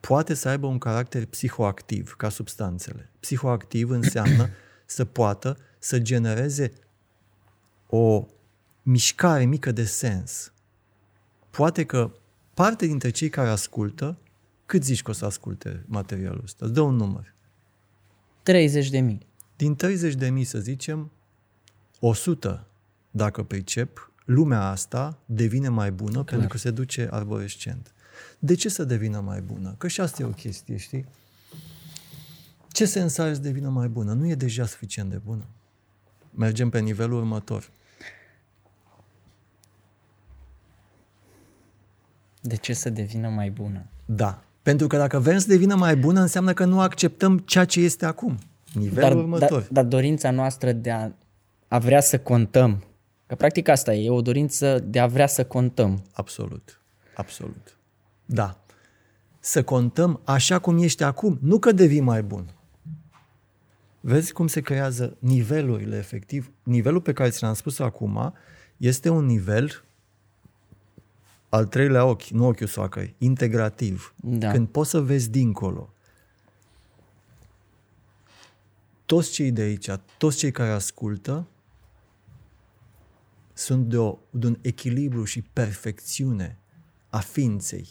poate 0.00 0.34
să 0.34 0.48
aibă 0.48 0.66
un 0.66 0.78
caracter 0.78 1.26
psihoactiv 1.26 2.14
ca 2.16 2.28
substanțele. 2.28 3.10
Psihoactiv 3.20 3.90
înseamnă 3.90 4.48
să 4.86 5.04
poată 5.04 5.56
să 5.78 5.98
genereze 5.98 6.72
o 7.86 8.26
mișcare 8.82 9.44
mică 9.44 9.72
de 9.72 9.84
sens. 9.84 10.52
Poate 11.50 11.84
că 11.84 12.10
parte 12.54 12.86
dintre 12.86 13.10
cei 13.10 13.28
care 13.28 13.48
ascultă, 13.48 14.16
cât 14.68 14.84
zici 14.84 15.02
că 15.02 15.10
o 15.10 15.14
să 15.14 15.24
asculte 15.24 15.84
materialul 15.86 16.40
ăsta? 16.44 16.64
Îți 16.64 16.74
dă 16.74 16.80
un 16.80 16.94
număr. 16.94 17.34
30 18.42 18.90
de 18.90 19.00
mii. 19.00 19.26
Din 19.56 19.76
30 19.76 20.14
de 20.14 20.30
mii, 20.30 20.44
să 20.44 20.58
zicem, 20.58 21.10
100, 22.00 22.66
dacă 23.10 23.42
pricep, 23.42 24.12
lumea 24.24 24.62
asta 24.62 25.18
devine 25.26 25.68
mai 25.68 25.92
bună 25.92 26.10
Clar. 26.10 26.24
pentru 26.24 26.48
că 26.48 26.58
se 26.58 26.70
duce 26.70 27.08
arborescent. 27.10 27.92
De 28.38 28.54
ce 28.54 28.68
să 28.68 28.84
devină 28.84 29.20
mai 29.20 29.40
bună? 29.40 29.74
Că 29.78 29.88
și 29.88 30.00
asta 30.00 30.22
e 30.22 30.24
o 30.24 30.30
chestie, 30.30 30.76
știi? 30.76 31.06
Ce 32.72 32.84
sens 32.84 33.18
are 33.18 33.34
să 33.34 33.40
devină 33.40 33.68
mai 33.68 33.88
bună? 33.88 34.12
Nu 34.12 34.28
e 34.28 34.34
deja 34.34 34.66
suficient 34.66 35.10
de 35.10 35.20
bună. 35.24 35.46
Mergem 36.30 36.70
pe 36.70 36.80
nivelul 36.80 37.18
următor. 37.18 37.70
De 42.40 42.56
ce 42.56 42.72
să 42.72 42.90
devină 42.90 43.28
mai 43.28 43.50
bună? 43.50 43.86
Da. 44.04 44.42
Pentru 44.68 44.86
că 44.86 44.96
dacă 44.96 45.18
vrem 45.18 45.38
să 45.38 45.46
devină 45.46 45.74
mai 45.74 45.96
bună, 45.96 46.20
înseamnă 46.20 46.52
că 46.52 46.64
nu 46.64 46.80
acceptăm 46.80 47.38
ceea 47.38 47.64
ce 47.64 47.80
este 47.80 48.06
acum. 48.06 48.38
Nivelul 48.72 49.00
Dar, 49.00 49.16
următor. 49.16 49.60
dar, 49.60 49.68
dar 49.70 49.84
dorința 49.84 50.30
noastră 50.30 50.72
de 50.72 50.90
a, 50.90 51.10
a 51.68 51.78
vrea 51.78 52.00
să 52.00 52.18
contăm, 52.18 52.84
că 53.26 53.34
practic 53.34 53.68
asta 53.68 53.94
e, 53.94 54.04
e 54.04 54.10
o 54.10 54.20
dorință 54.20 54.78
de 54.78 54.98
a 54.98 55.06
vrea 55.06 55.26
să 55.26 55.44
contăm. 55.44 56.02
Absolut. 56.12 56.80
Absolut. 57.14 57.76
Da. 58.24 58.60
Să 59.40 59.62
contăm 59.62 60.20
așa 60.24 60.58
cum 60.58 60.82
ești 60.82 61.02
acum, 61.02 61.38
nu 61.42 61.58
că 61.58 61.72
devii 61.72 62.00
mai 62.00 62.22
bun. 62.22 62.54
Vezi 64.00 64.32
cum 64.32 64.46
se 64.46 64.60
creează 64.60 65.16
nivelurile 65.18 65.96
efectiv. 65.96 66.52
Nivelul 66.62 67.00
pe 67.00 67.12
care 67.12 67.30
ți 67.30 67.42
l-am 67.42 67.54
spus 67.54 67.78
acum 67.78 68.34
este 68.76 69.08
un 69.08 69.24
nivel 69.24 69.84
al 71.48 71.66
treilea 71.66 72.04
ochi, 72.04 72.28
nu 72.28 72.46
ochiul 72.46 72.66
soacăi, 72.66 73.14
integrativ. 73.18 74.14
Da. 74.16 74.50
Când 74.50 74.68
poți 74.68 74.90
să 74.90 75.00
vezi 75.00 75.30
dincolo. 75.30 75.92
Toți 79.06 79.30
cei 79.30 79.52
de 79.52 79.60
aici, 79.60 79.90
toți 80.18 80.36
cei 80.36 80.50
care 80.50 80.70
ascultă, 80.70 81.46
sunt 83.52 83.88
de, 83.88 83.96
o, 83.96 84.18
de 84.30 84.46
un 84.46 84.58
echilibru 84.60 85.24
și 85.24 85.42
perfecțiune 85.42 86.58
a 87.08 87.18
ființei 87.18 87.88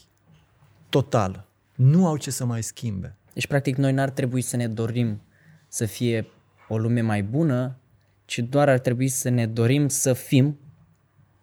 totală. 0.90 1.48
Nu 1.76 2.08
au 2.08 2.18
ce 2.18 2.32
să 2.32 2.46
mai 2.46 2.64
schimbe. 2.64 3.16
Deci, 3.34 3.48
practic, 3.48 3.76
noi 3.76 3.92
n-ar 3.92 4.10
trebui 4.10 4.42
să 4.42 4.56
ne 4.56 4.68
dorim 4.68 5.22
să 5.68 5.86
fie 5.86 6.28
o 6.68 6.78
lume 6.78 7.02
mai 7.02 7.24
bună, 7.24 7.78
ci 8.26 8.40
doar 8.40 8.70
ar 8.70 8.80
trebui 8.80 9.08
să 9.08 9.30
ne 9.30 9.48
dorim 9.48 9.88
să 9.88 10.14
fim 10.14 10.60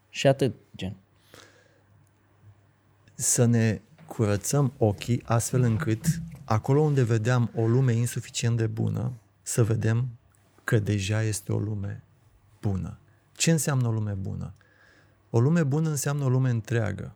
și 0.08 0.26
atât, 0.26 0.54
gen. 0.54 0.63
Să 3.14 3.44
ne 3.44 3.80
curățăm 4.06 4.72
ochii 4.78 5.22
astfel 5.24 5.62
încât 5.62 6.06
acolo 6.44 6.80
unde 6.80 7.02
vedeam 7.02 7.50
o 7.54 7.66
lume 7.66 7.92
insuficient 7.92 8.56
de 8.56 8.66
bună, 8.66 9.12
să 9.42 9.64
vedem 9.64 10.08
că 10.64 10.78
deja 10.78 11.22
este 11.22 11.52
o 11.52 11.58
lume 11.58 12.02
bună. 12.60 12.98
Ce 13.32 13.50
înseamnă 13.50 13.88
o 13.88 13.92
lume 13.92 14.12
bună? 14.12 14.54
O 15.30 15.40
lume 15.40 15.62
bună 15.62 15.88
înseamnă 15.88 16.24
o 16.24 16.28
lume 16.28 16.50
întreagă, 16.50 17.14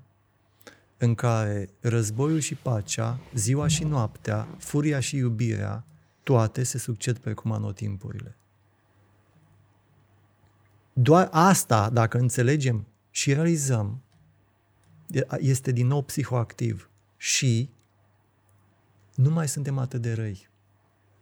în 0.98 1.14
care 1.14 1.68
războiul 1.80 2.38
și 2.38 2.54
pacea, 2.54 3.18
ziua 3.34 3.66
și 3.66 3.84
noaptea, 3.84 4.48
furia 4.58 5.00
și 5.00 5.16
iubirea, 5.16 5.84
toate 6.22 6.62
se 6.62 6.78
succed 6.78 7.18
precum 7.18 7.52
anotimpurile. 7.52 8.36
Doar 10.92 11.28
asta, 11.32 11.90
dacă 11.90 12.18
înțelegem 12.18 12.86
și 13.10 13.32
realizăm, 13.32 14.00
E- 14.00 14.07
este 15.38 15.72
din 15.72 15.86
nou 15.86 16.02
psihoactiv 16.02 16.90
și 17.16 17.70
nu 19.14 19.30
mai 19.30 19.48
suntem 19.48 19.78
atât 19.78 20.00
de 20.00 20.12
răi. 20.12 20.48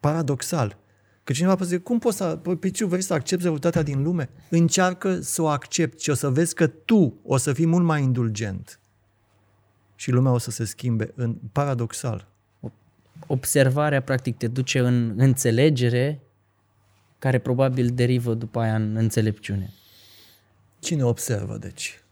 Paradoxal. 0.00 0.78
Că 1.24 1.32
cineva 1.32 1.54
poate 1.54 1.68
zice, 1.70 1.82
cum 1.82 1.98
poți 1.98 2.16
să, 2.16 2.36
păi, 2.36 2.56
Piciu, 2.56 2.86
vrei 2.86 3.02
să 3.02 3.14
accepti 3.14 3.44
răutatea 3.44 3.82
din 3.82 4.02
lume? 4.02 4.28
Încearcă 4.50 5.20
să 5.20 5.42
o 5.42 5.48
accepti 5.48 6.02
și 6.02 6.10
o 6.10 6.14
să 6.14 6.30
vezi 6.30 6.54
că 6.54 6.66
tu 6.66 7.20
o 7.24 7.36
să 7.36 7.52
fii 7.52 7.66
mult 7.66 7.84
mai 7.84 8.02
indulgent. 8.02 8.80
Și 9.94 10.10
lumea 10.10 10.32
o 10.32 10.38
să 10.38 10.50
se 10.50 10.64
schimbe 10.64 11.12
în 11.14 11.34
paradoxal. 11.52 12.28
Observarea, 13.26 14.02
practic, 14.02 14.36
te 14.36 14.46
duce 14.46 14.78
în 14.78 15.14
înțelegere, 15.16 16.20
care 17.18 17.38
probabil 17.38 17.88
derivă 17.88 18.34
după 18.34 18.60
aia 18.60 18.74
în 18.74 18.96
înțelepciune. 18.96 19.72
Cine 20.78 21.04
observă, 21.04 21.56
deci? 21.56 22.02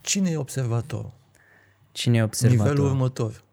Cine 0.00 0.30
e 0.30 0.36
observator? 0.36 1.12
Cine 1.92 2.16
e 2.16 2.22
observator? 2.22 2.66
Nivelul 2.66 2.90
următor. 2.90 3.44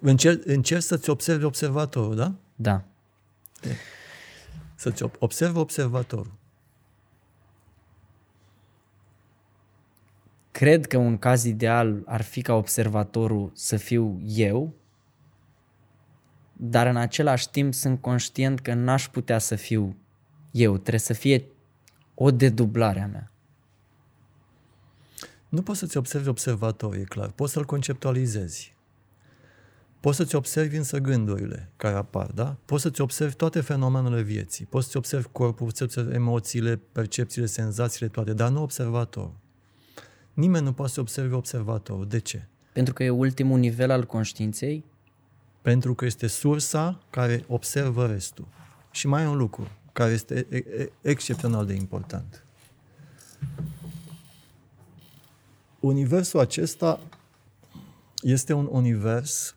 Încerci, 0.00 0.42
încerci 0.44 0.82
să-ți 0.82 1.10
observi 1.10 1.44
observatorul, 1.44 2.14
da? 2.14 2.34
Da. 2.56 2.84
Să-ți 4.74 5.04
ob- 5.04 5.18
observi 5.18 5.58
observatorul. 5.58 6.32
Cred 10.50 10.86
că 10.86 10.96
un 10.96 11.18
caz 11.18 11.44
ideal 11.44 12.02
ar 12.06 12.22
fi 12.22 12.42
ca 12.42 12.54
observatorul 12.54 13.50
să 13.54 13.76
fiu 13.76 14.20
eu, 14.26 14.74
dar 16.52 16.86
în 16.86 16.96
același 16.96 17.50
timp 17.50 17.74
sunt 17.74 18.00
conștient 18.00 18.60
că 18.60 18.74
n-aș 18.74 19.08
putea 19.08 19.38
să 19.38 19.54
fiu 19.54 19.96
eu. 20.50 20.72
Trebuie 20.72 21.00
să 21.00 21.12
fie 21.12 21.44
o 22.18 22.30
dedublare 22.30 23.00
a 23.00 23.06
mea. 23.06 23.30
Nu 25.48 25.62
poți 25.62 25.78
să-ți 25.78 25.96
observi 25.96 26.28
observatorul, 26.28 27.00
e 27.00 27.04
clar. 27.04 27.30
Poți 27.30 27.52
să-l 27.52 27.64
conceptualizezi. 27.64 28.74
Poți 30.00 30.16
să-ți 30.16 30.34
observi 30.34 30.76
însă 30.76 30.98
gândurile 30.98 31.72
care 31.76 31.96
apar, 31.96 32.26
da? 32.26 32.56
Poți 32.64 32.82
să-ți 32.82 33.00
observi 33.00 33.34
toate 33.34 33.60
fenomenele 33.60 34.22
vieții. 34.22 34.64
Poți 34.64 34.84
să-ți 34.84 34.96
observi 34.96 35.26
corpul, 35.32 35.70
să 35.74 35.84
observi 35.84 36.14
emoțiile, 36.14 36.80
percepțiile, 36.92 37.46
senzațiile, 37.46 38.08
toate, 38.08 38.32
dar 38.32 38.50
nu 38.50 38.62
observatorul. 38.62 39.36
Nimeni 40.32 40.64
nu 40.64 40.72
poate 40.72 40.92
să 40.92 41.00
observe 41.00 41.34
observatorul. 41.34 42.06
De 42.06 42.18
ce? 42.18 42.48
Pentru 42.72 42.94
că 42.94 43.04
e 43.04 43.10
ultimul 43.10 43.58
nivel 43.58 43.90
al 43.90 44.04
conștiinței. 44.04 44.84
Pentru 45.62 45.94
că 45.94 46.04
este 46.04 46.26
sursa 46.26 46.98
care 47.10 47.44
observă 47.48 48.06
restul. 48.06 48.48
Și 48.90 49.06
mai 49.06 49.22
e 49.22 49.26
un 49.26 49.36
lucru 49.36 49.68
care 49.96 50.12
este 50.12 50.46
e- 50.50 50.56
e- 50.56 50.92
excepțional 51.00 51.66
de 51.66 51.74
important. 51.74 52.44
Universul 55.80 56.40
acesta 56.40 57.00
este 58.22 58.52
un 58.52 58.68
univers 58.70 59.56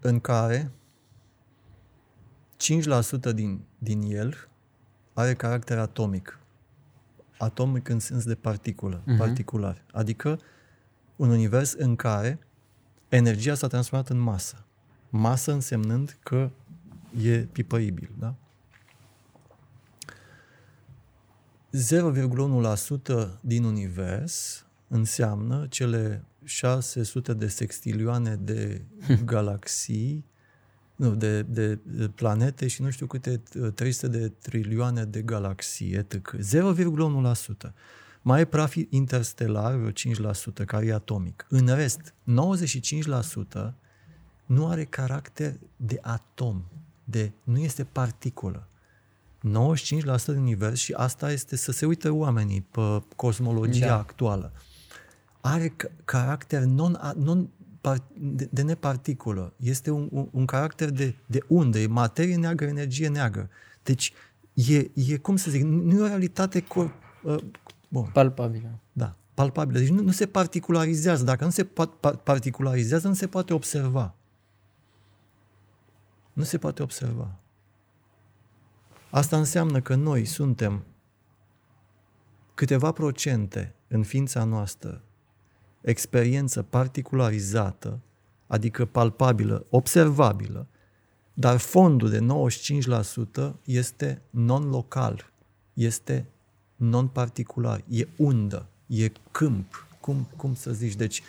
în 0.00 0.20
care 0.20 0.70
5% 2.56 3.32
din, 3.34 3.60
din 3.78 4.02
el 4.02 4.48
are 5.12 5.34
caracter 5.34 5.78
atomic. 5.78 6.38
Atomic 7.38 7.88
în 7.88 7.98
sens 7.98 8.24
de 8.24 8.34
particulă, 8.34 9.02
uh-huh. 9.02 9.18
particular. 9.18 9.84
Adică 9.92 10.40
un 11.16 11.30
univers 11.30 11.72
în 11.72 11.96
care 11.96 12.38
energia 13.08 13.54
s-a 13.54 13.66
transformat 13.66 14.08
în 14.08 14.18
masă. 14.18 14.64
Masă 15.10 15.52
însemnând 15.52 16.18
că 16.22 16.50
e 17.22 17.38
pipăibil, 17.38 18.10
da? 18.18 18.34
0,1% 21.74 23.40
din 23.40 23.64
univers 23.64 24.66
înseamnă 24.88 25.66
cele 25.70 26.24
600 26.44 27.34
de 27.34 27.48
sextilioane 27.48 28.36
de 28.36 28.84
galaxii, 29.24 30.24
nu, 30.96 31.14
de, 31.14 31.42
de, 31.42 31.78
de 31.82 32.08
planete 32.08 32.66
și 32.66 32.82
nu 32.82 32.90
știu 32.90 33.06
câte 33.06 33.42
300 33.74 34.18
de 34.18 34.28
trilioane 34.28 35.04
de 35.04 35.22
galaxii, 35.22 35.92
etc. 35.92 36.36
0,1%. 37.66 37.72
Mai 38.22 38.40
e 38.40 38.44
praf 38.44 38.74
interstelar, 38.88 39.74
vreo 39.74 39.90
5%, 39.90 40.64
care 40.66 40.86
e 40.86 40.92
atomic. 40.92 41.46
În 41.48 41.74
rest, 41.74 42.14
95% 43.60 43.72
nu 44.46 44.68
are 44.68 44.84
caracter 44.84 45.54
de 45.76 45.98
atom, 46.02 46.64
de, 47.04 47.32
nu 47.44 47.58
este 47.58 47.84
particulă. 47.84 48.68
95% 49.44 50.24
din 50.26 50.36
univers 50.36 50.80
și 50.80 50.92
asta 50.92 51.32
este 51.32 51.56
să 51.56 51.72
se 51.72 51.86
uită 51.86 52.10
oamenii 52.12 52.60
pe 52.70 53.02
cosmologia 53.16 53.86
Da. 53.86 53.98
actuală. 53.98 54.52
Are 55.40 55.68
ca- 55.68 55.88
caracter 56.04 56.62
non, 56.62 57.14
non 57.16 57.48
de, 58.18 58.48
de 58.52 58.62
neparticulă. 58.62 59.52
Este 59.56 59.90
un, 59.90 60.08
un, 60.12 60.28
un 60.30 60.44
caracter 60.44 60.90
de, 60.90 61.14
de 61.26 61.40
undă, 61.46 61.78
e 61.78 61.86
materie 61.86 62.36
neagră, 62.36 62.66
energie 62.66 63.08
neagră. 63.08 63.48
Deci 63.82 64.12
e, 64.54 64.90
e 64.94 65.16
cum 65.16 65.36
să 65.36 65.50
zic, 65.50 65.62
nu 65.62 65.96
e 65.98 66.00
o 66.02 66.06
realitate 66.06 66.60
cor, 66.60 66.94
uh, 67.22 67.36
bun, 67.88 68.10
Palpabilă. 68.12 68.78
da, 68.92 69.16
palpabilă. 69.34 69.78
Deci 69.78 69.88
nu, 69.88 70.02
nu 70.02 70.10
se 70.10 70.26
particularizează. 70.26 71.24
Dacă 71.24 71.44
nu 71.44 71.50
se 71.50 71.64
pa- 71.64 71.98
pa- 72.00 72.22
particularizează, 72.22 73.08
nu 73.08 73.14
se 73.14 73.26
poate 73.26 73.52
observa. 73.54 74.14
Nu 76.32 76.42
se 76.42 76.58
poate 76.58 76.82
observa. 76.82 77.34
Asta 79.14 79.36
înseamnă 79.36 79.80
că 79.80 79.94
noi 79.94 80.24
suntem 80.24 80.84
câteva 82.54 82.92
procente 82.92 83.74
în 83.88 84.02
ființa 84.02 84.44
noastră 84.44 85.02
experiență 85.80 86.62
particularizată, 86.62 88.00
adică 88.46 88.84
palpabilă, 88.84 89.66
observabilă, 89.70 90.66
dar 91.34 91.56
fondul 91.56 92.10
de 92.10 92.26
95% 93.50 93.52
este 93.64 94.22
non-local, 94.30 95.30
este 95.72 96.26
non-particular, 96.76 97.84
e 97.88 98.06
undă, 98.16 98.66
e 98.86 99.12
câmp, 99.30 99.86
cum, 100.00 100.28
cum 100.36 100.54
să 100.54 100.72
zici. 100.72 100.94
Deci, 100.94 101.22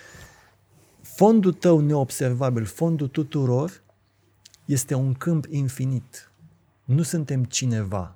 fondul 1.01 1.53
tău 1.53 1.79
neobservabil, 1.79 2.65
fondul 2.65 3.07
tuturor, 3.07 3.81
este 4.65 4.93
un 4.93 5.13
câmp 5.13 5.45
infinit. 5.49 6.29
Nu 6.85 7.01
suntem 7.01 7.43
cineva 7.43 8.15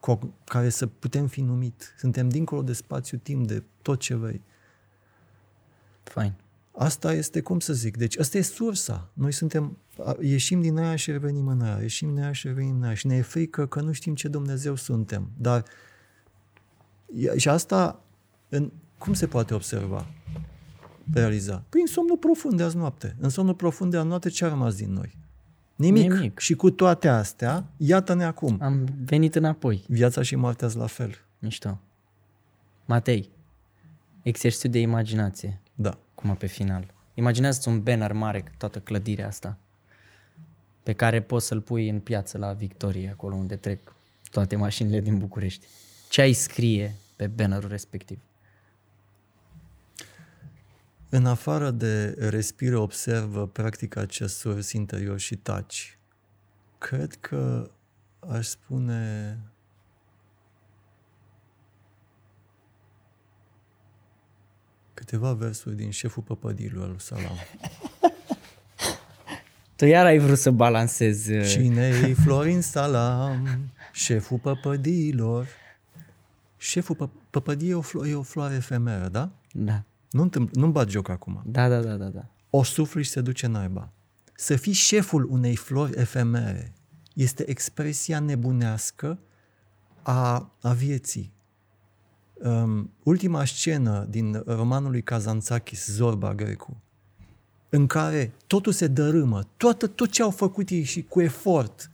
cu 0.00 0.34
care 0.44 0.68
să 0.68 0.86
putem 0.86 1.26
fi 1.26 1.40
numit. 1.40 1.94
Suntem 1.98 2.28
dincolo 2.28 2.62
de 2.62 2.72
spațiu-timp, 2.72 3.46
de 3.46 3.62
tot 3.82 3.98
ce 4.00 4.14
vrei. 4.14 4.42
Fain. 6.02 6.32
Asta 6.78 7.12
este, 7.12 7.40
cum 7.40 7.60
să 7.60 7.72
zic, 7.72 7.96
deci 7.96 8.18
asta 8.18 8.38
e 8.38 8.42
sursa. 8.42 9.08
Noi 9.12 9.32
suntem, 9.32 9.78
a- 10.04 10.16
ieșim 10.20 10.60
din 10.60 10.78
aia 10.78 10.96
și 10.96 11.10
revenim 11.10 11.46
în 11.48 11.60
aia, 11.60 11.80
ieșim 11.80 12.14
din 12.14 12.22
aia 12.22 12.32
și 12.32 12.46
revenim 12.46 12.74
în 12.76 12.82
aia 12.82 12.94
și 12.94 13.06
ne 13.06 13.16
e 13.16 13.22
frică 13.22 13.66
că 13.66 13.80
nu 13.80 13.92
știm 13.92 14.14
ce 14.14 14.28
Dumnezeu 14.28 14.74
suntem. 14.74 15.30
Dar 15.38 15.64
e- 17.14 17.38
și 17.38 17.48
asta, 17.48 18.02
în, 18.48 18.72
cum 18.98 19.12
se 19.12 19.26
poate 19.26 19.54
observa, 19.54 20.06
realiza? 21.12 21.64
Prin 21.68 21.86
somnul 21.86 22.16
profund 22.16 22.56
de 22.56 22.62
azi 22.62 22.76
noapte. 22.76 23.16
În 23.20 23.28
somnul 23.28 23.54
profund 23.54 23.90
de 23.90 23.96
azi 23.96 24.06
noapte 24.06 24.28
ce 24.28 24.44
a 24.44 24.48
rămas 24.48 24.74
din 24.76 24.92
noi? 24.92 25.16
Nimic. 25.76 26.12
Nimic. 26.12 26.38
Și 26.38 26.54
cu 26.54 26.70
toate 26.70 27.08
astea, 27.08 27.64
iată-ne 27.76 28.24
acum. 28.24 28.58
Am 28.60 28.88
venit 29.04 29.34
înapoi. 29.34 29.84
Viața 29.88 30.22
și 30.22 30.36
moartea 30.36 30.68
sunt 30.68 30.80
la 30.80 30.86
fel. 30.88 31.14
Mișto. 31.38 31.80
Matei, 32.84 33.30
exercițiu 34.22 34.68
de 34.70 34.78
imaginație, 34.78 35.60
Da. 35.74 35.98
cum 36.14 36.34
pe 36.34 36.46
final. 36.46 36.94
Imaginează-ți 37.14 37.68
un 37.68 37.82
banner 37.82 38.12
mare, 38.12 38.40
cu 38.40 38.50
toată 38.58 38.78
clădirea 38.78 39.26
asta, 39.26 39.58
pe 40.82 40.92
care 40.92 41.22
poți 41.22 41.46
să-l 41.46 41.60
pui 41.60 41.88
în 41.88 42.00
piață 42.00 42.38
la 42.38 42.52
Victorie, 42.52 43.10
acolo 43.10 43.34
unde 43.34 43.56
trec 43.56 43.94
toate 44.30 44.56
mașinile 44.56 45.00
din 45.00 45.18
București. 45.18 45.66
Ce 46.08 46.20
ai 46.20 46.32
scrie 46.32 46.94
pe 47.16 47.26
bannerul 47.26 47.68
respectiv? 47.68 48.18
În 51.16 51.26
afară 51.26 51.70
de 51.70 52.14
respiră, 52.18 52.78
observă, 52.78 53.46
practică 53.46 53.98
acest 53.98 54.38
surs 54.38 54.72
interior 54.72 55.18
și 55.18 55.36
taci. 55.36 55.98
Cred 56.78 57.14
că 57.14 57.70
aș 58.18 58.46
spune 58.46 59.38
câteva 64.94 65.32
versuri 65.32 65.76
din 65.76 65.90
șeful 65.90 66.22
păpădilului 66.22 66.82
al 66.84 66.88
lui 66.90 67.00
Salam. 67.00 67.36
Tu 69.76 69.84
iar 69.84 70.06
ai 70.06 70.18
vrut 70.18 70.38
să 70.38 70.50
balancezi... 70.50 71.32
uh, 71.32 71.46
Cine-i 71.46 72.14
Florin 72.24 72.60
Salam, 72.60 73.70
șeful 73.92 74.38
păpădilor? 74.38 75.46
Șeful 76.56 76.96
pă- 76.96 77.30
păpădii 77.30 77.70
e 77.70 77.74
o, 77.74 77.82
flo- 77.82 78.08
e 78.08 78.14
o 78.14 78.22
floare 78.22 78.54
efemeră, 78.54 79.08
da? 79.08 79.30
Da. 79.52 79.82
Nu 80.16 80.22
întâmpl- 80.22 80.58
nu-mi 80.58 80.72
bat 80.72 80.88
joc 80.88 81.08
acum. 81.08 81.42
Da, 81.44 81.68
da, 81.68 81.80
da, 81.80 81.96
da, 81.96 82.08
da. 82.08 82.30
o 82.50 82.62
sufli 82.62 83.02
și 83.02 83.10
se 83.10 83.20
duce 83.20 83.46
naiba. 83.46 83.92
Să 84.34 84.56
fii 84.56 84.72
șeful 84.72 85.28
unei 85.30 85.56
flori 85.56 85.98
efemere 85.98 86.72
este 87.14 87.50
expresia 87.50 88.20
nebunească 88.20 89.18
a, 90.02 90.52
a 90.60 90.72
vieții. 90.72 91.32
Um, 92.34 92.92
ultima 93.02 93.44
scenă 93.44 94.06
din 94.10 94.42
romanul 94.46 94.90
lui 94.90 95.02
Kazantzakis, 95.02 95.86
Zorba 95.86 96.34
Grecu, 96.34 96.82
în 97.68 97.86
care 97.86 98.32
totul 98.46 98.72
se 98.72 98.86
dărâmă, 98.86 99.48
toată, 99.56 99.86
tot 99.86 100.10
ce 100.10 100.22
au 100.22 100.30
făcut 100.30 100.68
ei 100.68 100.82
și 100.82 101.02
cu 101.02 101.20
efort, 101.20 101.90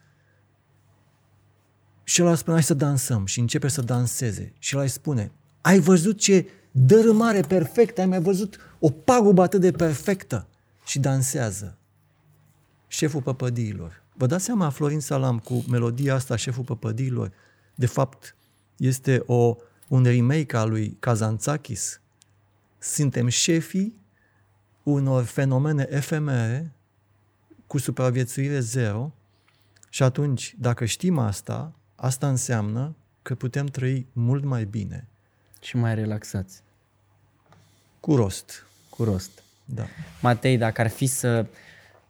și 2.05 2.21
el 2.21 2.37
spune, 2.37 2.57
hai 2.57 2.65
să 2.65 2.75
dansăm 2.75 3.27
și 3.27 3.41
începe 3.41 3.69
să 3.69 3.83
danseze. 3.83 4.53
Și 4.59 4.77
el 4.77 4.89
spune, 4.89 5.33
ai 5.61 5.79
văzut 5.79 6.19
ce 6.19 6.47
dărâmare 6.73 7.41
perfectă, 7.41 8.01
ai 8.01 8.07
mai 8.07 8.21
văzut 8.21 8.77
o 8.79 8.91
pagubă 8.91 9.43
atât 9.43 9.61
de 9.61 9.71
perfectă? 9.71 10.47
Și 10.85 10.99
dansează. 10.99 11.77
Șeful 12.87 13.23
păpădiilor. 13.23 14.03
Vă 14.15 14.27
dați 14.27 14.45
seama, 14.45 14.71
Florin 14.71 15.01
Salam, 15.01 15.39
cu 15.39 15.65
melodia 15.69 16.15
asta, 16.15 16.37
Șeful 16.37 16.65
păpădiilor, 16.65 17.33
de 17.75 17.87
fapt, 17.87 18.37
este 18.77 19.23
o, 19.27 19.57
un 19.89 20.05
remake 20.05 20.57
al 20.57 20.69
lui 20.69 20.97
Kazantzakis. 20.99 22.01
Suntem 22.79 23.29
șefii 23.29 24.01
unor 24.83 25.25
fenomene 25.25 25.87
efemere 25.91 26.73
cu 27.67 27.79
supraviețuire 27.79 28.61
zero 28.61 29.13
și 29.89 30.03
atunci, 30.03 30.55
dacă 30.59 30.85
știm 30.85 31.19
asta, 31.19 31.73
asta 31.95 32.29
înseamnă 32.29 32.95
că 33.23 33.35
putem 33.35 33.67
trăi 33.67 34.07
mult 34.13 34.45
mai 34.45 34.65
bine. 34.65 35.09
Și 35.63 35.77
mai 35.77 35.95
relaxați. 35.95 36.63
Cu 38.01 38.15
rost. 38.15 38.67
Cu 38.89 39.05
rost. 39.05 39.43
Da. 39.65 39.87
Matei, 40.23 40.57
dacă 40.57 40.81
ar 40.81 40.89
fi 40.89 41.07
să 41.07 41.47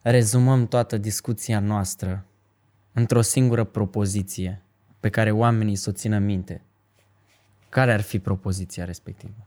rezumăm 0.03 0.67
toată 0.67 0.97
discuția 0.97 1.61
noastră 1.61 2.25
într-o 2.93 3.21
singură 3.21 3.65
propoziție 3.65 4.63
pe 5.01 5.11
care 5.11 5.31
oamenii 5.31 5.77
să 5.77 5.91
o 5.91 5.93
țină 5.93 6.19
minte, 6.19 6.63
care 7.69 7.93
ar 7.93 8.01
fi 8.01 8.19
propoziția 8.19 8.85
respectivă? 8.85 9.47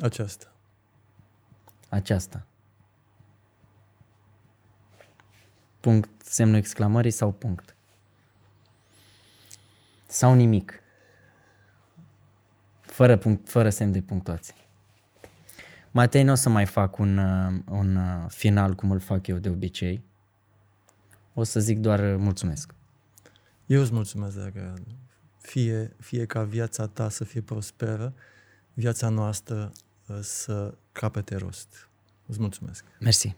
Aceasta. 0.00 0.52
Aceasta. 1.88 2.46
Punct, 5.80 6.22
semnul 6.22 6.56
exclamării 6.56 7.10
sau 7.10 7.32
punct? 7.32 7.75
Sau 10.16 10.34
nimic? 10.34 10.82
Fără, 12.80 13.16
punct, 13.16 13.48
fără 13.48 13.70
semn 13.70 13.92
de 13.92 14.00
punctuație. 14.00 14.54
Matei, 15.90 16.22
nu 16.22 16.32
o 16.32 16.34
să 16.34 16.48
mai 16.48 16.66
fac 16.66 16.98
un, 16.98 17.18
uh, 17.18 17.60
un 17.70 17.96
uh, 17.96 18.24
final 18.28 18.74
cum 18.74 18.90
îl 18.90 18.98
fac 18.98 19.26
eu 19.26 19.38
de 19.38 19.48
obicei. 19.48 20.04
O 21.34 21.42
să 21.42 21.60
zic 21.60 21.78
doar 21.78 21.98
uh, 21.98 22.16
mulțumesc. 22.18 22.74
Eu 23.66 23.80
îți 23.80 23.92
mulțumesc, 23.92 24.36
dragă. 24.36 24.74
Fie, 25.40 25.96
fie 26.00 26.26
ca 26.26 26.42
viața 26.42 26.86
ta 26.86 27.08
să 27.08 27.24
fie 27.24 27.40
prosperă, 27.40 28.14
viața 28.74 29.08
noastră 29.08 29.72
să 30.20 30.74
capete 30.92 31.36
rost. 31.36 31.88
Îți 32.26 32.40
mulțumesc. 32.40 32.84
Mersi. 33.00 33.36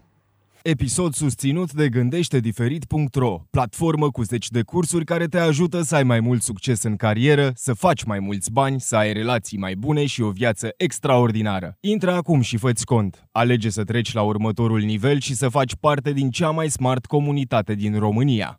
Episod 0.70 1.14
susținut 1.14 1.72
de 1.72 1.88
gândește-diferit.ro, 1.88 3.40
platformă 3.50 4.10
cu 4.10 4.22
zeci 4.22 4.50
de 4.50 4.62
cursuri 4.62 5.04
care 5.04 5.26
te 5.26 5.38
ajută 5.38 5.82
să 5.82 5.94
ai 5.94 6.02
mai 6.02 6.20
mult 6.20 6.42
succes 6.42 6.82
în 6.82 6.96
carieră, 6.96 7.52
să 7.54 7.72
faci 7.72 8.04
mai 8.04 8.18
mulți 8.18 8.52
bani, 8.52 8.80
să 8.80 8.96
ai 8.96 9.12
relații 9.12 9.58
mai 9.58 9.74
bune 9.74 10.06
și 10.06 10.22
o 10.22 10.30
viață 10.30 10.68
extraordinară. 10.76 11.76
Intră 11.80 12.12
acum 12.12 12.40
și 12.40 12.56
fă 12.56 12.72
cont. 12.84 13.28
Alege 13.32 13.70
să 13.70 13.84
treci 13.84 14.12
la 14.12 14.22
următorul 14.22 14.80
nivel 14.80 15.20
și 15.20 15.34
să 15.34 15.48
faci 15.48 15.74
parte 15.80 16.12
din 16.12 16.30
cea 16.30 16.50
mai 16.50 16.68
smart 16.68 17.06
comunitate 17.06 17.74
din 17.74 17.98
România. 17.98 18.56